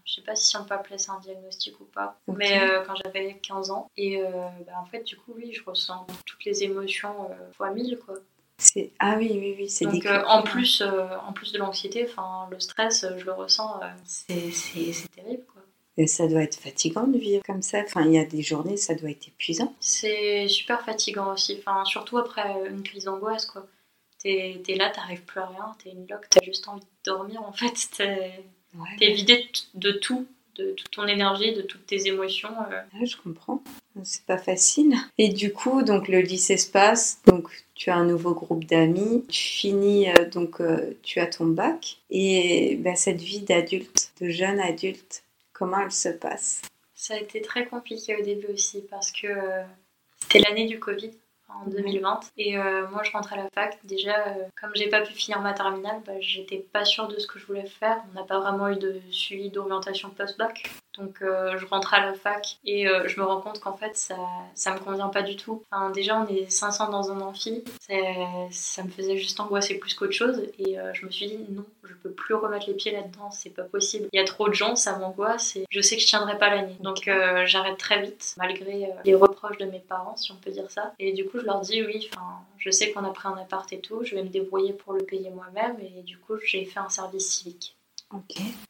je 0.05 0.15
sais 0.15 0.21
pas 0.21 0.35
si 0.35 0.57
on 0.57 0.65
peut 0.65 0.73
appeler 0.73 0.97
ça 0.97 1.13
un 1.13 1.19
diagnostic 1.19 1.79
ou 1.79 1.85
pas, 1.85 2.19
mais 2.27 2.61
euh, 2.61 2.83
quand 2.85 2.93
j'avais 2.95 3.39
15 3.41 3.71
ans. 3.71 3.89
Et 3.95 4.21
euh, 4.21 4.27
bah, 4.67 4.73
en 4.81 4.85
fait, 4.85 5.03
du 5.03 5.15
coup, 5.15 5.33
oui, 5.35 5.53
je 5.53 5.63
ressens 5.63 6.05
toutes 6.25 6.43
les 6.43 6.63
émotions 6.63 7.29
euh, 7.31 7.51
fois 7.53 7.71
1000, 7.71 7.97
quoi. 8.05 8.15
C'est 8.57 8.91
ah 8.99 9.15
oui 9.17 9.29
oui 9.33 9.55
oui 9.57 9.69
c'est 9.69 9.85
Donc 9.85 10.05
euh, 10.05 10.23
en 10.27 10.43
plus, 10.43 10.81
euh, 10.81 11.17
en 11.27 11.33
plus 11.33 11.51
de 11.51 11.57
l'anxiété, 11.57 12.07
enfin 12.07 12.47
le 12.51 12.59
stress, 12.59 13.03
euh, 13.03 13.17
je 13.17 13.25
le 13.25 13.33
ressens, 13.33 13.79
c'est 14.05 14.51
terrible 15.15 15.43
quoi. 15.51 15.52
Et 15.97 16.07
ça 16.07 16.27
doit 16.27 16.41
être 16.43 16.55
fatigant 16.55 17.05
de 17.07 17.17
vivre 17.17 17.43
comme 17.45 17.61
ça. 17.61 17.79
Enfin, 17.85 18.03
il 18.05 18.13
y 18.13 18.17
a 18.17 18.25
des 18.25 18.41
journées, 18.41 18.77
ça 18.77 18.95
doit 18.95 19.11
être 19.11 19.27
épuisant. 19.27 19.75
C'est 19.79 20.47
super 20.47 20.83
fatigant 20.83 21.33
aussi, 21.33 21.55
enfin 21.59 21.85
surtout 21.85 22.17
après 22.17 22.43
une 22.69 22.81
crise 22.83 23.03
d'angoisse 23.05 23.45
quoi. 23.45 23.67
T'es 24.23 24.61
es 24.67 24.75
là, 24.75 24.89
t'arrives 24.89 25.23
plus 25.23 25.39
à 25.41 25.47
rien, 25.47 25.75
t'es 25.83 25.89
une 25.91 26.07
loque, 26.09 26.27
t'as 26.29 26.43
juste 26.43 26.67
envie 26.67 26.79
de 26.81 26.85
dormir 27.05 27.43
en 27.43 27.51
fait. 27.51 27.73
T'es 27.97 28.31
Ouais, 28.75 29.13
vidé 29.13 29.45
de, 29.75 29.91
tout, 29.91 30.25
de 30.55 30.71
toute 30.71 30.89
ton 30.89 31.05
énergie, 31.05 31.53
de 31.53 31.61
toutes 31.61 31.85
tes 31.85 32.07
émotions. 32.07 32.49
euh. 32.71 33.05
je 33.05 33.15
comprends. 33.17 33.61
C'est 34.03 34.25
pas 34.25 34.39
facile. 34.39 34.95
Et 35.19 35.29
du 35.29 35.53
coup, 35.53 35.83
donc 35.83 36.07
le 36.07 36.21
lycée 36.21 36.57
se 36.57 36.71
passe. 36.71 37.19
Donc 37.27 37.49
tu 37.75 37.91
as 37.91 37.95
un 37.95 38.05
nouveau 38.05 38.33
groupe 38.33 38.65
d'amis. 38.65 39.23
Tu 39.29 39.43
finis 39.43 40.09
euh, 40.09 40.27
donc 40.27 40.59
euh, 40.59 40.97
tu 41.03 41.19
as 41.19 41.27
ton 41.27 41.45
bac. 41.45 41.97
Et 42.09 42.77
bah, 42.77 42.95
cette 42.95 43.21
vie 43.21 43.41
d'adulte, 43.41 44.11
de 44.21 44.29
jeune 44.29 44.59
adulte, 44.59 45.22
comment 45.63 45.79
elle 45.79 45.91
se 45.91 46.09
passe. 46.09 46.61
Ça 46.93 47.13
a 47.13 47.17
été 47.17 47.41
très 47.41 47.65
compliqué 47.65 48.17
au 48.17 48.21
début 48.21 48.47
aussi 48.47 48.81
parce 48.89 49.11
que 49.11 49.27
euh, 49.27 49.63
c'était 50.17 50.39
l'année 50.39 50.65
du 50.65 50.77
Covid 50.77 51.11
en 51.47 51.69
2020 51.69 52.19
et 52.37 52.57
euh, 52.57 52.87
moi 52.89 53.03
je 53.03 53.11
rentre 53.11 53.31
à 53.31 53.37
la 53.37 53.47
fac. 53.53 53.79
Déjà 53.85 54.27
euh, 54.27 54.43
comme 54.59 54.71
j'ai 54.75 54.89
pas 54.89 54.99
pu 54.99 55.13
finir 55.13 55.39
ma 55.39 55.53
terminale 55.53 56.01
bah, 56.05 56.19
j'étais 56.19 56.57
pas 56.57 56.83
sûre 56.83 57.07
de 57.07 57.17
ce 57.17 57.27
que 57.27 57.39
je 57.39 57.45
voulais 57.45 57.65
faire. 57.65 58.03
On 58.11 58.19
n'a 58.19 58.25
pas 58.25 58.39
vraiment 58.39 58.67
eu 58.67 58.75
de 58.75 58.99
suivi 59.09 59.49
d'orientation 59.49 60.09
post-bac 60.09 60.69
donc 60.97 61.21
euh, 61.21 61.57
je 61.57 61.65
rentre 61.65 61.93
à 61.93 62.05
la 62.05 62.13
fac 62.13 62.59
et 62.65 62.87
euh, 62.87 63.07
je 63.07 63.19
me 63.19 63.25
rends 63.25 63.41
compte 63.41 63.59
qu'en 63.59 63.75
fait 63.75 63.97
ça, 63.97 64.15
ça 64.53 64.73
me 64.73 64.79
convient 64.79 65.09
pas 65.09 65.23
du 65.23 65.35
tout. 65.35 65.63
Enfin, 65.71 65.89
déjà 65.89 66.19
on 66.19 66.27
est 66.27 66.49
500 66.49 66.91
dans 66.91 67.11
un 67.11 67.21
amphi. 67.21 67.63
Ça 68.51 68.83
me 68.83 68.89
faisait 68.89 69.17
juste 69.17 69.39
angoisser 69.39 69.79
plus 69.79 69.95
qu'autre 69.95 70.13
chose. 70.13 70.43
Et 70.59 70.79
euh, 70.79 70.93
je 70.93 71.05
me 71.05 71.11
suis 71.11 71.27
dit 71.27 71.39
non 71.49 71.65
je 71.83 71.93
peux 71.95 72.11
plus 72.11 72.35
remettre 72.35 72.67
les 72.67 72.75
pieds 72.75 72.91
là-dedans. 72.91 73.31
C'est 73.31 73.49
pas 73.49 73.63
possible. 73.63 74.07
Il 74.13 74.17
y 74.17 74.21
a 74.21 74.25
trop 74.25 74.47
de 74.47 74.53
gens 74.53 74.75
ça 74.75 74.97
m'angoisse 74.97 75.55
et 75.55 75.65
je 75.69 75.81
sais 75.81 75.95
que 75.95 76.01
je 76.01 76.07
tiendrai 76.07 76.37
pas 76.37 76.49
l'année 76.49 76.77
donc 76.79 77.09
j'arrête 77.45 77.77
très 77.77 78.01
vite 78.01 78.35
malgré 78.37 78.89
les 79.03 79.15
reproches 79.15 79.57
de 79.57 79.65
mes 79.65 79.79
parents 79.79 80.15
si 80.15 80.31
on 80.31 80.35
peut 80.35 80.51
dire 80.51 80.69
ça. 80.69 80.93
Et 80.99 81.13
du 81.13 81.25
coup 81.25 81.39
je 81.39 81.45
leur 81.45 81.61
dis 81.61 81.81
oui 81.83 82.09
je 82.57 82.69
sais 82.69 82.91
qu'on 82.91 83.03
a 83.03 83.09
pris 83.09 83.27
un 83.27 83.37
appart 83.37 83.71
et 83.73 83.79
tout. 83.79 84.03
Je 84.03 84.15
vais 84.15 84.23
me 84.23 84.29
débrouiller 84.29 84.73
pour 84.73 84.93
le 84.93 85.03
payer 85.03 85.31
moi-même. 85.31 85.77
Et 85.79 86.03
du 86.03 86.17
coup 86.17 86.35
j'ai 86.45 86.65
fait 86.65 86.79
un 86.79 86.89
service 86.89 87.29
civique 87.29 87.75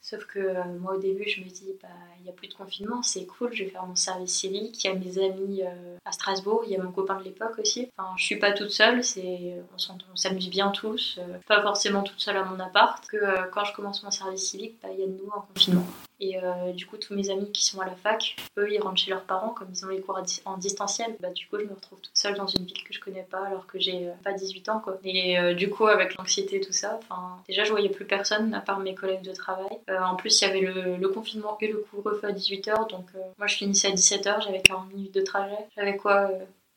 Sauf 0.02 0.26
que 0.26 0.40
euh, 0.40 0.64
moi 0.80 0.96
au 0.96 1.00
début 1.00 1.28
je 1.28 1.42
me 1.42 1.50
dis 1.50 1.74
bah 1.82 1.88
il 2.20 2.24
n'y 2.24 2.30
a 2.30 2.34
plus 2.34 2.48
de 2.48 2.54
confinement, 2.54 3.02
c'est 3.04 3.26
cool, 3.26 3.54
je 3.54 3.64
vais 3.64 3.70
faire 3.70 3.86
mon 3.86 3.96
service 3.96 4.34
civique, 4.34 4.84
il 4.84 4.88
y 4.88 4.90
a 4.90 4.94
mes 4.94 5.18
amis 5.18 5.64
euh, 5.64 5.98
à 6.06 6.12
Strasbourg, 6.12 6.64
il 6.66 6.72
y 6.72 6.76
a 6.76 6.82
mon 6.82 6.92
copain 6.92 7.18
de 7.18 7.24
l'époque 7.24 7.60
aussi. 7.60 7.90
Enfin 7.98 8.14
je 8.18 8.24
suis 8.24 8.38
pas 8.38 8.54
toute 8.54 8.72
seule, 8.72 9.04
c'est 9.04 9.62
on 9.74 10.16
s'amuse 10.16 10.50
bien 10.50 10.70
tous, 10.70 11.20
euh, 11.20 11.38
pas 11.48 11.62
forcément 11.62 12.04
toute 12.04 12.20
seule 12.20 12.38
à 12.38 12.46
mon 12.46 12.60
appart. 12.60 13.06
Que 13.08 13.50
quand 13.52 13.66
je 13.66 13.74
commence 13.74 14.04
mon 14.04 14.12
service 14.12 14.50
civique, 14.50 14.78
bah, 14.82 14.90
il 14.94 15.00
y 15.00 15.04
a 15.04 15.08
de 15.08 15.12
nouveau 15.12 15.34
un 15.36 15.46
confinement. 15.54 15.86
Et 16.24 16.38
euh, 16.38 16.72
du 16.72 16.86
coup, 16.86 16.96
tous 16.96 17.14
mes 17.14 17.30
amis 17.30 17.52
qui 17.52 17.66
sont 17.66 17.82
à 17.82 17.86
la 17.86 17.96
fac, 17.96 18.38
eux, 18.58 18.72
ils 18.72 18.80
rentrent 18.80 18.98
chez 18.98 19.12
leurs 19.12 19.24
parents, 19.24 19.50
comme 19.50 19.68
ils 19.70 19.86
ont 19.86 19.90
les 19.90 20.00
cours 20.00 20.18
en 20.46 20.58
distanciel. 20.58 21.18
Bah, 21.20 21.32
du 21.32 21.48
coup, 21.48 21.60
je 21.60 21.66
me 21.66 21.74
retrouve 21.74 22.00
toute 22.00 22.16
seule 22.16 22.36
dans 22.36 22.48
une 22.48 22.64
ville 22.64 22.82
que 22.82 22.94
je 22.94 23.02
connais 23.02 23.28
pas, 23.30 23.46
alors 23.46 23.68
que 23.68 23.78
j'ai 23.78 24.10
pas 24.24 24.32
18 24.32 24.70
ans, 24.70 24.80
quoi. 24.80 24.98
Et 25.04 25.54
du 25.56 25.70
coup, 25.70 25.86
avec 25.86 26.16
l'anxiété 26.16 26.58
et 26.58 26.62
tout 26.62 26.72
ça, 26.72 27.00
déjà, 27.48 27.66
je 27.66 27.72
voyais 27.72 27.90
plus 27.90 28.06
personne 28.06 28.54
à 28.54 28.62
part 28.62 28.80
mes 28.80 28.96
collègues 28.96 29.24
de 29.24 29.34
travail. 29.34 29.78
en 29.90 30.16
plus, 30.16 30.42
il 30.42 30.46
y 30.46 30.48
avait 30.48 30.62
le, 30.62 31.08
confinement 31.10 31.58
et 31.60 31.68
le 31.68 31.86
couvre-feu 31.92 32.28
à 32.28 32.32
18h, 32.32 32.90
donc 32.90 33.08
moi, 33.38 33.48
je 33.48 33.56
finissais 33.56 33.90
à 33.90 33.92
17h, 33.92 34.44
j'avais 34.44 34.62
40 34.62 34.94
minutes 34.94 35.14
de 35.14 35.22
trajet. 35.22 35.58
J'avais 35.76 35.98
quoi 35.98 36.30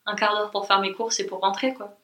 un 0.06 0.14
quart 0.14 0.34
d'heure 0.34 0.50
pour 0.50 0.66
faire 0.66 0.80
mes 0.80 0.92
courses 0.92 1.20
et 1.20 1.26
pour 1.26 1.40
rentrer 1.40 1.74
quoi. 1.74 1.96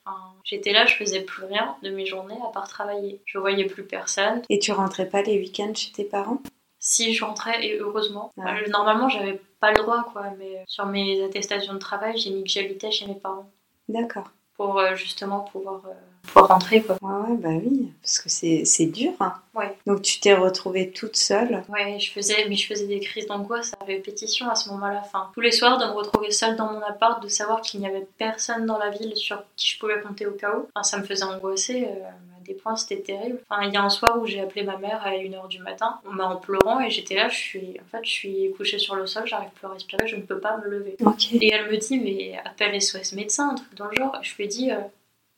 j'étais 0.45 0.73
là, 0.73 0.87
je 0.87 0.95
faisais 0.95 1.21
plus 1.21 1.45
rien 1.45 1.77
de 1.83 1.91
mes 1.91 2.05
journées 2.05 2.39
à 2.45 2.51
part 2.53 2.69
travailler. 2.69 3.21
Je 3.27 3.39
voyais 3.39 3.65
plus 3.65 3.85
personne. 3.85 4.43
Et 4.49 4.59
tu 4.59 4.73
rentrais 4.73 5.09
pas 5.09 5.23
les 5.23 5.39
week-ends 5.39 5.75
chez 5.75 5.93
tes 5.93 6.05
parents? 6.05 6.43
Si 6.85 7.15
je 7.15 7.25
rentrais 7.25 7.65
et 7.65 7.79
heureusement. 7.79 8.33
Euh, 8.39 8.43
normalement 8.71 9.09
j'avais 9.09 9.41
pas 9.61 9.71
le 9.71 9.79
droit 9.79 10.05
quoi, 10.13 10.25
mais 10.37 10.65
sur 10.67 10.85
mes 10.87 11.23
attestations 11.25 11.75
de 11.75 11.79
travail 11.79 12.19
j'ai 12.19 12.31
mis 12.31 12.43
que 12.43 12.51
j'habitais 12.51 12.91
chez 12.91 13.07
mes 13.07 13.15
parents. 13.15 13.49
D'accord. 13.89 14.29
Pour 14.57 14.81
euh, 14.81 14.97
justement 14.97 15.41
pouvoir 15.41 15.81
euh, 15.87 15.93
pour 16.33 16.47
rentrer. 16.47 16.83
Quoi. 16.83 16.97
Ouais, 17.03 17.37
bah 17.37 17.51
oui, 17.51 17.93
parce 18.01 18.19
que 18.19 18.29
c'est 18.29 18.87
dur. 18.87 19.13
Hein. 19.21 19.35
Ouais. 19.55 19.77
Donc 19.87 20.03
tu 20.03 20.21
t'es 20.21 20.35
retrouvée 20.35 20.91
toute 20.91 21.17
seule. 21.17 21.65
Ouais, 21.69 21.99
je 21.99 22.11
faisais, 22.11 22.47
mais 22.49 22.57
je 22.57 22.67
faisais 22.67 22.87
des 22.87 23.01
crises 23.01 23.27
d'angoisse 23.27 23.73
à 23.81 23.85
répétition 23.85 24.49
à 24.49 24.55
ce 24.55 24.71
moment-là. 24.71 25.03
Enfin, 25.05 25.31
tous 25.35 25.41
les 25.41 25.53
soirs, 25.53 25.79
de 25.79 25.85
me 25.85 25.93
retrouver 25.93 26.31
seule 26.31 26.57
dans 26.57 26.73
mon 26.73 26.81
appart, 26.81 27.23
de 27.23 27.29
savoir 27.29 27.61
qu'il 27.61 27.81
n'y 27.81 27.87
avait 27.87 28.07
personne 28.19 28.67
dans 28.67 28.79
la 28.79 28.91
ville 28.91 29.17
sur 29.17 29.43
qui 29.57 29.71
je 29.71 29.79
pouvais 29.79 30.01
compter 30.01 30.27
au 30.27 30.33
cas 30.33 30.57
où, 30.57 30.69
enfin, 30.75 30.83
ça 30.83 30.99
me 30.99 31.05
faisait 31.05 31.25
angoisser. 31.25 31.85
Euh, 31.85 32.11
des 32.43 32.55
points, 32.55 32.77
c'était 32.77 33.01
terrible. 33.01 33.41
Enfin, 33.49 33.63
il 33.67 33.73
y 33.73 33.77
a 33.77 33.83
un 33.83 33.89
soir 33.89 34.21
où 34.21 34.27
j'ai 34.27 34.41
appelé 34.41 34.63
ma 34.63 34.77
mère 34.77 35.03
à 35.05 35.13
1h 35.13 35.49
du 35.49 35.59
matin, 35.61 36.01
en 36.07 36.37
pleurant 36.37 36.81
et 36.81 36.91
j'étais 36.91 37.15
là, 37.15 37.29
je 37.29 37.37
suis, 37.37 37.77
en 37.81 37.85
fait, 37.91 38.05
je 38.05 38.11
suis 38.11 38.53
couchée 38.57 38.79
sur 38.79 38.95
le 38.95 39.07
sol, 39.07 39.27
j'arrive 39.27 39.51
plus 39.51 39.67
à 39.67 39.71
respirer, 39.71 40.07
je 40.07 40.17
ne 40.17 40.23
peux 40.23 40.39
pas 40.39 40.57
me 40.59 40.69
lever. 40.69 40.97
Et 41.41 41.53
elle 41.53 41.71
me 41.71 41.77
dit, 41.77 41.99
mais 41.99 42.39
appelle 42.45 42.81
SOS 42.81 43.13
médecin, 43.13 43.51
un 43.51 43.55
truc 43.55 43.75
dans 43.75 43.87
le 43.87 43.97
genre. 43.97 44.17
Et 44.21 44.25
je 44.25 44.37
lui 44.37 44.45
ai 44.45 44.49
dit, 44.49 44.71
euh, 44.71 44.79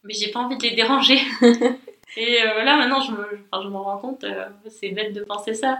mais 0.04 0.14
j'ai 0.14 0.30
pas 0.30 0.40
envie 0.40 0.56
de 0.56 0.62
les 0.62 0.74
déranger. 0.74 1.18
et 2.16 2.42
euh, 2.42 2.62
là, 2.62 2.76
maintenant, 2.76 3.00
je 3.00 3.12
me, 3.12 3.26
je 3.62 3.68
m'en 3.68 3.82
rends 3.82 3.98
compte, 3.98 4.24
euh, 4.24 4.46
c'est 4.68 4.90
bête 4.90 5.12
de 5.12 5.24
penser 5.24 5.54
ça, 5.54 5.78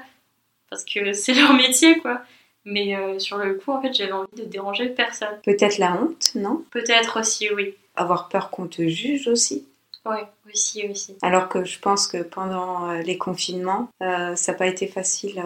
parce 0.71 0.85
que 0.85 1.13
c'est 1.13 1.35
leur 1.35 1.53
métier, 1.55 1.99
quoi. 1.99 2.23
Mais 2.65 2.97
euh, 2.97 3.19
sur 3.19 3.37
le 3.37 3.55
coup, 3.55 3.73
en 3.73 3.83
fait, 3.83 3.93
j'avais 3.93 4.13
envie 4.13 4.35
de 4.37 4.45
déranger 4.45 4.89
personne. 4.89 5.39
Peut-être 5.45 5.79
la 5.79 6.01
honte, 6.01 6.35
non? 6.35 6.65
Peut-être 6.71 7.21
aussi, 7.21 7.53
oui. 7.53 7.75
Avoir 7.95 8.29
peur 8.29 8.51
qu'on 8.51 8.67
te 8.67 8.89
juge 8.89 9.29
aussi? 9.29 9.69
Oui, 10.07 10.19
aussi, 10.53 10.87
aussi. 10.88 11.17
Alors 11.23 11.49
que 11.49 11.64
je 11.64 11.79
pense 11.79 12.07
que 12.07 12.23
pendant 12.23 12.93
les 12.93 13.17
confinements, 13.17 13.88
ça 14.01 14.35
n'a 14.49 14.55
pas 14.55 14.67
été 14.67 14.87
facile, 14.87 15.43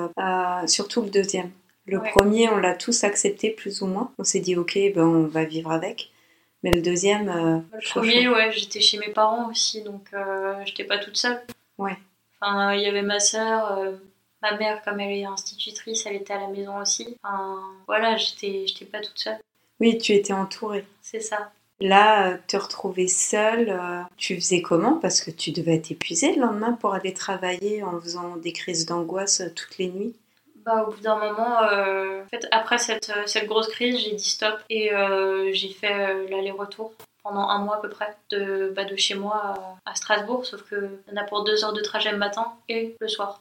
surtout 0.66 1.02
le 1.02 1.10
deuxième. 1.10 1.50
Le 1.88 2.02
premier, 2.02 2.48
on 2.50 2.58
l'a 2.58 2.74
tous 2.74 3.04
accepté 3.04 3.50
plus 3.50 3.80
ou 3.80 3.86
moins. 3.86 4.12
On 4.18 4.24
s'est 4.24 4.40
dit, 4.40 4.56
ok, 4.56 4.78
ben, 4.94 5.04
on 5.04 5.26
va 5.26 5.44
vivre 5.44 5.70
avec. 5.72 6.10
Mais 6.62 6.70
le 6.70 6.82
deuxième. 6.82 7.28
Euh, 7.28 7.60
le 7.72 7.88
premier, 7.88 8.28
ouais, 8.28 8.52
j'étais 8.52 8.80
chez 8.80 8.98
mes 8.98 9.10
parents 9.10 9.48
aussi, 9.48 9.82
donc 9.82 10.08
euh, 10.12 10.54
j'étais 10.64 10.84
pas 10.84 10.98
toute 10.98 11.16
seule. 11.16 11.40
Ouais. 11.78 11.96
Enfin, 12.40 12.74
il 12.74 12.82
y 12.82 12.86
avait 12.86 13.02
ma 13.02 13.20
sœur, 13.20 13.78
euh, 13.78 13.92
ma 14.42 14.56
mère, 14.56 14.82
comme 14.82 15.00
elle 15.00 15.12
est 15.12 15.24
institutrice, 15.24 16.04
elle 16.06 16.16
était 16.16 16.34
à 16.34 16.40
la 16.40 16.48
maison 16.48 16.78
aussi. 16.78 17.16
Enfin, 17.22 17.58
voilà, 17.86 18.16
j'étais 18.16 18.66
pas 18.90 19.00
toute 19.00 19.18
seule. 19.18 19.38
Oui, 19.80 19.98
tu 19.98 20.12
étais 20.12 20.32
entourée. 20.32 20.84
C'est 21.00 21.20
ça. 21.20 21.52
Là, 21.80 22.38
te 22.48 22.56
retrouver 22.56 23.06
seule, 23.06 23.78
tu 24.16 24.34
faisais 24.36 24.62
comment? 24.62 24.94
Parce 24.94 25.20
que 25.20 25.30
tu 25.30 25.52
devais 25.52 25.76
être 25.76 25.92
épuisée 25.92 26.34
le 26.34 26.40
lendemain 26.40 26.72
pour 26.72 26.94
aller 26.94 27.14
travailler 27.14 27.82
en 27.82 28.00
faisant 28.00 28.36
des 28.36 28.52
crises 28.52 28.84
d'angoisse 28.84 29.42
toutes 29.54 29.78
les 29.78 29.88
nuits? 29.88 30.14
Bah, 30.68 30.84
au 30.86 30.92
bout 30.92 31.00
d'un 31.00 31.16
moment, 31.16 31.62
euh, 31.62 32.22
en 32.22 32.28
fait, 32.28 32.46
après 32.50 32.76
cette, 32.76 33.08
euh, 33.08 33.22
cette 33.24 33.46
grosse 33.46 33.68
crise, 33.68 33.98
j'ai 34.00 34.12
dit 34.12 34.28
stop 34.28 34.60
et 34.68 34.92
euh, 34.92 35.50
j'ai 35.54 35.70
fait 35.70 36.28
l'aller-retour 36.28 36.92
pendant 37.22 37.48
un 37.48 37.60
mois 37.60 37.76
à 37.76 37.80
peu 37.80 37.88
près 37.88 38.14
de, 38.28 38.70
bah, 38.76 38.84
de 38.84 38.94
chez 38.94 39.14
moi 39.14 39.54
à, 39.86 39.94
Strasbourg, 39.94 40.44
sauf 40.44 40.62
que 40.64 40.90
y 41.08 41.12
en 41.14 41.16
a 41.16 41.24
pour 41.24 41.42
deux 41.44 41.64
heures 41.64 41.72
de 41.72 41.80
trajet 41.80 42.12
le 42.12 42.18
matin 42.18 42.52
et 42.68 42.96
le 43.00 43.08
soir. 43.08 43.40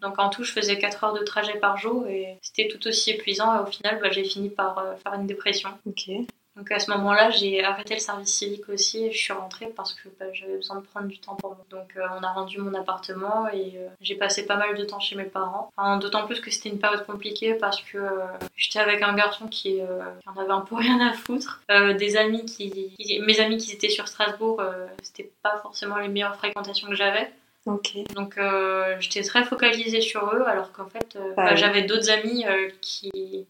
Donc 0.00 0.18
en 0.18 0.30
tout, 0.30 0.42
je 0.42 0.52
faisais 0.52 0.78
4 0.78 1.04
heures 1.04 1.12
de 1.12 1.24
trajet 1.24 1.58
par 1.58 1.76
jour 1.76 2.06
et 2.06 2.38
c'était 2.40 2.68
tout 2.68 2.86
aussi 2.86 3.10
épuisant. 3.10 3.54
Et 3.56 3.60
au 3.60 3.66
final, 3.66 3.98
bah, 4.00 4.10
j'ai 4.10 4.24
fini 4.24 4.48
par 4.48 4.82
faire 5.02 5.12
une 5.14 5.26
dépression. 5.26 5.68
Ok. 5.86 6.08
Donc 6.56 6.70
à 6.70 6.78
ce 6.78 6.90
moment-là, 6.92 7.30
j'ai 7.30 7.64
arrêté 7.64 7.94
le 7.94 8.00
service 8.00 8.32
civique 8.32 8.68
aussi 8.68 9.06
et 9.06 9.12
je 9.12 9.18
suis 9.18 9.32
rentrée 9.32 9.72
parce 9.74 9.92
que 9.92 10.08
bah, 10.20 10.26
j'avais 10.32 10.56
besoin 10.56 10.76
de 10.76 10.82
prendre 10.82 11.08
du 11.08 11.18
temps 11.18 11.34
pour 11.34 11.50
moi. 11.50 11.64
Donc 11.70 11.96
euh, 11.96 12.06
on 12.18 12.22
a 12.22 12.32
rendu 12.32 12.58
mon 12.58 12.74
appartement 12.74 13.48
et 13.48 13.72
euh, 13.76 13.88
j'ai 14.00 14.14
passé 14.14 14.46
pas 14.46 14.56
mal 14.56 14.76
de 14.76 14.84
temps 14.84 15.00
chez 15.00 15.16
mes 15.16 15.24
parents. 15.24 15.72
D'autant 16.00 16.26
plus 16.26 16.40
que 16.40 16.50
c'était 16.52 16.68
une 16.68 16.78
période 16.78 17.04
compliquée 17.06 17.54
parce 17.54 17.80
que 17.82 17.98
euh, 17.98 18.26
j'étais 18.56 18.78
avec 18.78 19.02
un 19.02 19.14
garçon 19.14 19.48
qui, 19.48 19.80
en 20.26 20.40
avait 20.40 20.52
un 20.52 20.60
peu 20.60 20.76
rien 20.76 21.00
à 21.00 21.12
foutre. 21.12 21.62
des 21.98 22.16
amis 22.16 22.44
qui, 22.44 22.94
mes 23.26 23.40
amis 23.40 23.56
qui 23.56 23.72
étaient 23.72 23.88
sur 23.88 24.06
Strasbourg, 24.06 24.62
c'était 25.02 25.30
pas 25.42 25.58
forcément 25.58 25.96
les 25.98 26.08
meilleures 26.08 26.36
fréquentations 26.36 26.88
que 26.88 26.94
j'avais. 26.94 27.30
Donc 27.66 27.94
j'étais 29.00 29.22
très 29.22 29.44
focalisée 29.44 30.00
sur 30.00 30.32
eux 30.34 30.44
alors 30.46 30.70
qu'en 30.72 30.86
fait 30.86 31.18
bah, 31.36 31.56
j'avais 31.56 31.82
d'autres 31.82 32.10
amis 32.10 32.44
qui 32.80 33.46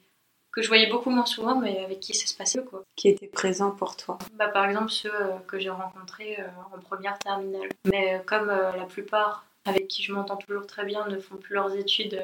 que 0.54 0.62
je 0.62 0.68
voyais 0.68 0.88
beaucoup 0.88 1.10
moins 1.10 1.26
souvent, 1.26 1.58
mais 1.58 1.84
avec 1.84 1.98
qui 1.98 2.14
ça 2.14 2.26
se 2.26 2.34
passait 2.34 2.62
quoi. 2.62 2.84
Qui 2.94 3.08
étaient 3.08 3.26
présents 3.26 3.72
pour 3.72 3.96
toi 3.96 4.18
bah, 4.34 4.48
Par 4.48 4.66
exemple, 4.66 4.90
ceux 4.90 5.12
euh, 5.12 5.38
que 5.48 5.58
j'ai 5.58 5.70
rencontrés 5.70 6.36
euh, 6.38 6.46
en 6.72 6.78
première 6.78 7.18
terminale. 7.18 7.68
Mais 7.84 8.14
euh, 8.14 8.18
comme 8.24 8.46
la 8.46 8.84
plupart 8.84 9.46
avec 9.64 9.88
qui 9.88 10.02
je 10.02 10.12
m'entends 10.12 10.36
toujours 10.36 10.66
très 10.66 10.84
bien 10.84 11.08
ne 11.08 11.18
font 11.18 11.36
plus 11.36 11.54
leurs 11.54 11.74
études 11.74 12.20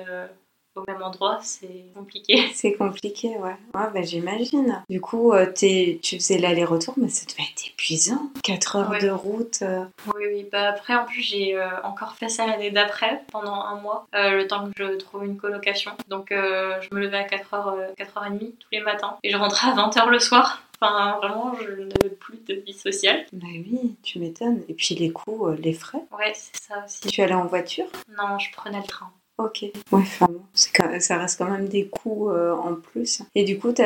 au 0.76 0.84
même 0.86 1.02
endroit, 1.02 1.38
c'est 1.42 1.86
compliqué. 1.94 2.48
C'est 2.54 2.74
compliqué, 2.74 3.28
ouais. 3.28 3.56
Ouais, 3.74 3.90
bah, 3.92 4.02
j'imagine. 4.02 4.82
Du 4.88 5.00
coup, 5.00 5.32
euh, 5.32 5.46
tu 5.52 5.98
faisais 6.02 6.38
l'aller-retour, 6.38 6.94
mais 6.96 7.08
ça 7.08 7.26
devait 7.26 7.48
être 7.50 7.68
épuisant. 7.68 8.30
4 8.44 8.76
heures 8.76 8.98
de 9.00 9.10
route. 9.10 9.58
Euh. 9.62 9.84
Oui, 10.14 10.24
oui. 10.28 10.46
Bah, 10.50 10.68
après, 10.68 10.94
en 10.94 11.04
plus, 11.04 11.22
j'ai 11.22 11.56
euh, 11.56 11.68
encore 11.82 12.14
fait 12.14 12.28
ça 12.28 12.46
l'année 12.46 12.70
d'après, 12.70 13.22
pendant 13.32 13.54
un 13.54 13.80
mois, 13.80 14.06
le 14.12 14.44
temps 14.46 14.70
que 14.70 14.72
je 14.76 14.96
trouve 14.96 15.24
une 15.24 15.36
colocation. 15.36 15.92
Donc, 16.08 16.28
je 16.30 16.94
me 16.94 17.00
levais 17.00 17.18
à 17.18 17.26
4h, 17.26 17.94
4h30 17.96 18.38
tous 18.38 18.68
les 18.72 18.80
matins 18.80 19.16
et 19.22 19.30
je 19.30 19.36
rentrais 19.36 19.70
à 19.70 19.74
20h 19.74 20.08
le 20.08 20.18
soir. 20.18 20.62
Enfin, 20.80 21.18
vraiment, 21.18 21.54
je 21.54 21.82
n'avais 21.82 22.14
plus 22.18 22.38
de 22.46 22.54
vie 22.54 22.72
sociale. 22.72 23.26
Bah 23.32 23.46
oui, 23.50 23.96
tu 24.02 24.18
m'étonnes. 24.18 24.62
Et 24.68 24.74
puis 24.74 24.94
les 24.94 25.10
coûts, 25.10 25.50
les 25.50 25.74
frais. 25.74 26.02
Ouais, 26.18 26.32
c'est 26.34 26.62
ça 26.62 26.82
aussi. 26.84 27.08
Tu 27.08 27.20
allais 27.20 27.34
en 27.34 27.46
voiture? 27.46 27.86
Non, 28.16 28.38
je 28.38 28.50
prenais 28.52 28.78
le 28.78 28.86
train. 28.86 29.10
Ok. 29.44 29.62
Ouais, 29.62 29.72
enfin, 29.92 30.28
ça 30.54 31.18
reste 31.18 31.38
quand 31.38 31.50
même 31.50 31.68
des 31.68 31.86
coûts 31.86 32.30
euh, 32.30 32.52
en 32.52 32.74
plus. 32.74 33.22
Et 33.34 33.44
du 33.44 33.58
coup, 33.58 33.72
tu, 33.72 33.82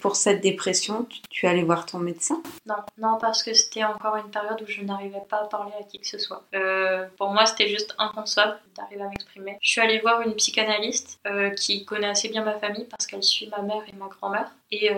pour 0.00 0.16
cette 0.16 0.40
dépression, 0.40 1.06
tu, 1.30 1.46
es 1.46 1.48
allé 1.48 1.62
voir 1.62 1.86
ton 1.86 1.98
médecin? 1.98 2.42
Non, 2.66 2.76
non, 2.98 3.18
parce 3.20 3.42
que 3.42 3.54
c'était 3.54 3.84
encore 3.84 4.16
une 4.16 4.30
période 4.30 4.60
où 4.60 4.66
je 4.66 4.82
n'arrivais 4.82 5.22
pas 5.28 5.42
à 5.42 5.44
parler 5.44 5.72
à 5.78 5.84
qui 5.84 5.98
que 5.98 6.06
ce 6.06 6.18
soit. 6.18 6.42
Euh, 6.54 7.06
pour 7.16 7.30
moi, 7.30 7.46
c'était 7.46 7.68
juste 7.68 7.94
inconcevable 7.98 8.58
d'arriver 8.76 9.02
à 9.02 9.08
m'exprimer. 9.08 9.58
Je 9.60 9.70
suis 9.70 9.80
allée 9.80 10.00
voir 10.00 10.20
une 10.22 10.34
psychanalyste 10.34 11.18
euh, 11.26 11.50
qui 11.50 11.84
connaît 11.84 12.08
assez 12.08 12.28
bien 12.28 12.44
ma 12.44 12.58
famille 12.58 12.84
parce 12.84 13.06
qu'elle 13.06 13.22
suit 13.22 13.48
ma 13.48 13.62
mère 13.62 13.82
et 13.88 13.96
ma 13.96 14.08
grand-mère. 14.08 14.50
Et 14.70 14.90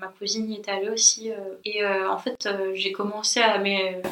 ma 0.00 0.08
cousine 0.08 0.50
y 0.50 0.56
est 0.56 0.68
allée 0.68 0.90
aussi. 0.90 1.32
et 1.64 1.82
en 1.86 2.18
fait, 2.18 2.46
j'ai 2.74 2.92
commencé 2.92 3.40
à 3.40 3.56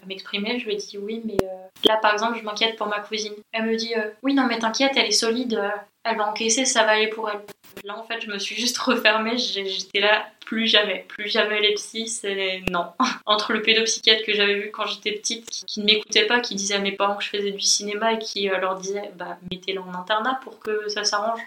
m'exprimer. 0.06 0.58
Je 0.58 0.64
lui 0.64 0.72
ai 0.72 0.76
dit 0.76 0.96
oui, 0.96 1.20
mais 1.22 1.36
Là, 1.84 1.98
par 2.00 2.12
exemple, 2.12 2.38
je 2.38 2.44
m'inquiète 2.44 2.76
pour 2.76 2.86
ma 2.86 3.00
cousine. 3.00 3.34
Elle 3.52 3.64
me 3.64 3.76
dit 3.76 3.94
euh, 3.96 4.10
Oui, 4.22 4.34
non, 4.34 4.46
mais 4.46 4.58
t'inquiète, 4.58 4.92
elle 4.96 5.06
est 5.06 5.10
solide, 5.10 5.54
euh, 5.54 5.70
elle 6.04 6.16
va 6.16 6.28
encaisser, 6.28 6.64
ça 6.64 6.84
va 6.84 6.92
aller 6.92 7.08
pour 7.08 7.28
elle. 7.28 7.40
Là, 7.84 7.98
en 7.98 8.04
fait, 8.04 8.20
je 8.20 8.30
me 8.30 8.38
suis 8.38 8.56
juste 8.56 8.78
refermée, 8.78 9.38
j'étais 9.38 10.00
là, 10.00 10.26
plus 10.44 10.66
jamais, 10.66 11.04
plus 11.08 11.28
jamais 11.28 11.60
les 11.60 11.74
psys, 11.74 12.08
c'est 12.08 12.62
non. 12.70 12.86
Entre 13.26 13.52
le 13.52 13.62
pédopsychiatre 13.62 14.24
que 14.24 14.34
j'avais 14.34 14.54
vu 14.54 14.70
quand 14.70 14.86
j'étais 14.86 15.12
petite, 15.12 15.48
qui, 15.48 15.80
ne 15.80 15.86
m'écoutait 15.86 16.26
pas, 16.26 16.40
qui 16.40 16.54
disait 16.54 16.74
à 16.74 16.80
mes 16.80 16.92
parents 16.92 17.16
que 17.16 17.24
je 17.24 17.30
faisais 17.30 17.52
du 17.52 17.60
cinéma 17.60 18.14
et 18.14 18.18
qui 18.18 18.48
euh, 18.48 18.58
leur 18.58 18.76
disait 18.76 19.10
Bah, 19.16 19.38
mettez-la 19.50 19.82
en 19.82 19.94
internat 19.94 20.40
pour 20.42 20.58
que 20.60 20.88
ça 20.88 21.04
s'arrange. 21.04 21.40